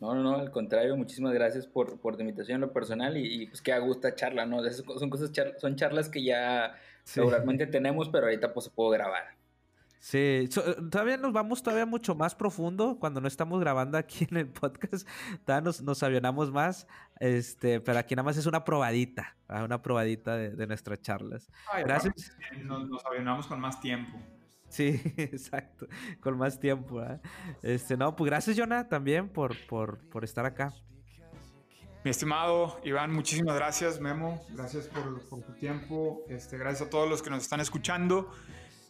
No, 0.00 0.14
no, 0.14 0.22
no, 0.22 0.36
al 0.36 0.52
contrario, 0.52 0.96
muchísimas 0.96 1.32
gracias 1.32 1.66
por, 1.66 2.00
por 2.00 2.14
tu 2.14 2.22
invitación 2.22 2.60
lo 2.60 2.72
personal 2.72 3.16
y, 3.16 3.46
pues 3.48 3.60
que 3.60 3.72
a 3.72 3.80
gusta 3.80 4.14
charla, 4.14 4.46
¿no? 4.46 4.62
son 4.70 5.10
cosas, 5.10 5.32
son 5.58 5.74
charlas 5.74 6.08
que 6.08 6.22
ya 6.22 6.76
seguramente 7.02 7.66
tenemos, 7.66 8.08
pero 8.08 8.26
ahorita 8.26 8.52
pues 8.54 8.66
se 8.66 8.70
puedo 8.70 8.90
grabar. 8.90 9.41
Sí, 10.02 10.18
eh, 10.18 10.48
todavía 10.90 11.16
nos 11.16 11.32
vamos 11.32 11.62
todavía 11.62 11.86
mucho 11.86 12.16
más 12.16 12.34
profundo 12.34 12.96
cuando 12.98 13.20
no 13.20 13.28
estamos 13.28 13.60
grabando 13.60 13.96
aquí 13.96 14.26
en 14.30 14.36
el 14.36 14.48
podcast, 14.48 15.06
todavía 15.44 15.64
nos, 15.64 15.80
nos 15.80 16.02
avionamos 16.02 16.50
más, 16.50 16.88
este, 17.20 17.80
pero 17.80 18.00
aquí 18.00 18.16
nada 18.16 18.24
más 18.24 18.36
es 18.36 18.46
una 18.46 18.64
probadita, 18.64 19.36
una 19.48 19.80
probadita 19.80 20.36
de, 20.36 20.66
nuestras 20.66 21.00
charlas. 21.02 21.48
Gracias. 21.84 22.36
Nos, 22.64 22.88
nos 22.88 23.06
avionamos 23.06 23.46
con 23.46 23.60
más 23.60 23.80
tiempo. 23.80 24.18
Sí, 24.68 25.00
exacto, 25.16 25.86
con 26.18 26.36
más 26.36 26.58
tiempo. 26.58 27.00
¿eh? 27.00 27.20
Este, 27.62 27.96
no, 27.96 28.16
pues 28.16 28.28
gracias, 28.28 28.58
Jonah, 28.58 28.88
también 28.88 29.28
por, 29.28 29.54
por, 29.68 29.98
por, 30.08 30.24
estar 30.24 30.44
acá. 30.44 30.74
Mi 32.04 32.10
estimado 32.10 32.80
Iván, 32.82 33.12
muchísimas 33.12 33.54
gracias, 33.54 34.00
Memo. 34.00 34.44
Gracias 34.50 34.88
por, 34.88 35.24
por 35.28 35.42
tu 35.42 35.52
tiempo. 35.52 36.24
Este, 36.28 36.58
gracias 36.58 36.88
a 36.88 36.90
todos 36.90 37.08
los 37.08 37.22
que 37.22 37.30
nos 37.30 37.44
están 37.44 37.60
escuchando. 37.60 38.32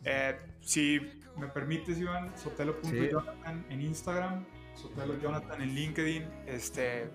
Eh, 0.04 0.36
si 0.60 1.00
me 1.36 1.48
permites, 1.48 1.98
Iván, 1.98 2.32
sotelo.jonathan 2.36 3.66
en 3.70 3.80
Instagram, 3.80 4.44
Sotelo 4.74 5.18
Jonathan 5.20 5.60
en 5.62 5.74
LinkedIn. 5.74 6.24
Este, 6.46 7.08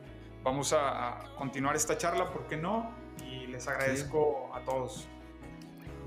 vamos 0.43 0.73
a, 0.77 1.19
continuar 1.37 1.75
esta 1.75 1.97
charla, 1.97 2.31
¿por 2.31 2.47
qué 2.47 2.57
no? 2.57 2.91
Y 3.29 3.47
les 3.47 3.67
agradezco 3.67 4.51
a 4.53 4.61
todos. 4.61 5.07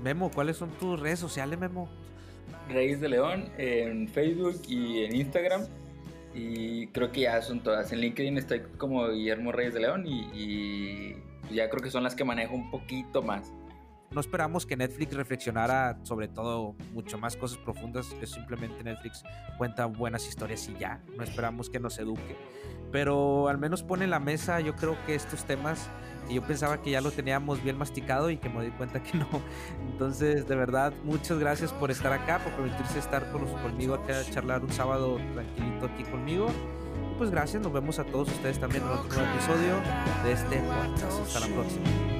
Memo, 0.03 0.31
¿cuáles 0.31 0.57
son 0.57 0.71
tus 0.71 0.99
redes 0.99 1.19
sociales, 1.19 1.59
Memo? 1.59 1.89
Reyes 2.69 3.01
de 3.01 3.09
León 3.09 3.49
en 3.57 4.07
Facebook 4.07 4.61
y 4.67 5.03
en 5.03 5.15
Instagram. 5.15 5.67
Y 6.33 6.87
creo 6.87 7.11
que 7.11 7.21
ya 7.21 7.41
son 7.41 7.61
todas. 7.61 7.91
En 7.91 7.99
LinkedIn 7.99 8.37
estoy 8.37 8.61
como 8.77 9.07
Guillermo 9.09 9.51
Reyes 9.51 9.73
de 9.73 9.81
León 9.81 10.05
y, 10.07 11.15
ya 11.51 11.69
creo 11.69 11.83
que 11.83 11.91
son 11.91 12.03
las 12.03 12.15
que 12.15 12.23
manejo 12.23 12.55
un 12.55 12.71
poquito 12.71 13.21
más. 13.21 13.51
No 14.11 14.19
esperamos 14.19 14.65
que 14.65 14.75
Netflix 14.75 15.13
reflexionara 15.15 15.97
sobre 16.03 16.27
todo 16.27 16.75
mucho 16.93 17.17
más 17.17 17.37
cosas 17.37 17.57
profundas. 17.59 18.13
Es 18.21 18.31
simplemente 18.31 18.83
Netflix 18.83 19.23
cuenta 19.57 19.85
buenas 19.85 20.27
historias 20.27 20.67
y 20.67 20.77
ya. 20.77 21.01
No 21.15 21.23
esperamos 21.23 21.69
que 21.69 21.79
nos 21.79 21.97
eduque. 21.97 22.35
Pero 22.91 23.47
al 23.47 23.57
menos 23.57 23.83
pone 23.83 24.03
en 24.03 24.09
la 24.09 24.19
mesa, 24.19 24.59
yo 24.59 24.75
creo 24.75 24.97
que 25.05 25.15
estos 25.15 25.45
temas 25.45 25.89
y 26.29 26.35
yo 26.35 26.43
pensaba 26.43 26.81
que 26.81 26.91
ya 26.91 26.99
lo 26.99 27.11
teníamos 27.11 27.63
bien 27.63 27.77
masticado 27.77 28.29
y 28.29 28.37
que 28.37 28.49
me 28.49 28.63
di 28.65 28.71
cuenta 28.71 29.01
que 29.01 29.17
no. 29.17 29.27
Entonces, 29.91 30.45
de 30.45 30.55
verdad, 30.55 30.93
muchas 31.03 31.39
gracias 31.39 31.71
por 31.71 31.89
estar 31.89 32.11
acá, 32.11 32.39
por 32.39 32.51
permitirse 32.53 32.99
estar 32.99 33.31
con, 33.31 33.45
conmigo 33.61 33.95
acá 33.95 34.19
a 34.19 34.25
charlar 34.25 34.61
un 34.61 34.71
sábado 34.71 35.19
tranquilito 35.33 35.85
aquí 35.85 36.03
conmigo. 36.03 36.47
pues 37.17 37.29
gracias, 37.29 37.63
nos 37.63 37.71
vemos 37.71 37.97
a 37.99 38.03
todos 38.03 38.29
ustedes 38.29 38.59
también 38.59 38.83
en 38.83 38.89
otro 38.89 39.23
episodio 39.23 39.75
de 40.23 40.31
este 40.33 40.57
podcast. 40.57 41.21
Hasta 41.21 41.39
la 41.39 41.47
próxima. 41.47 42.10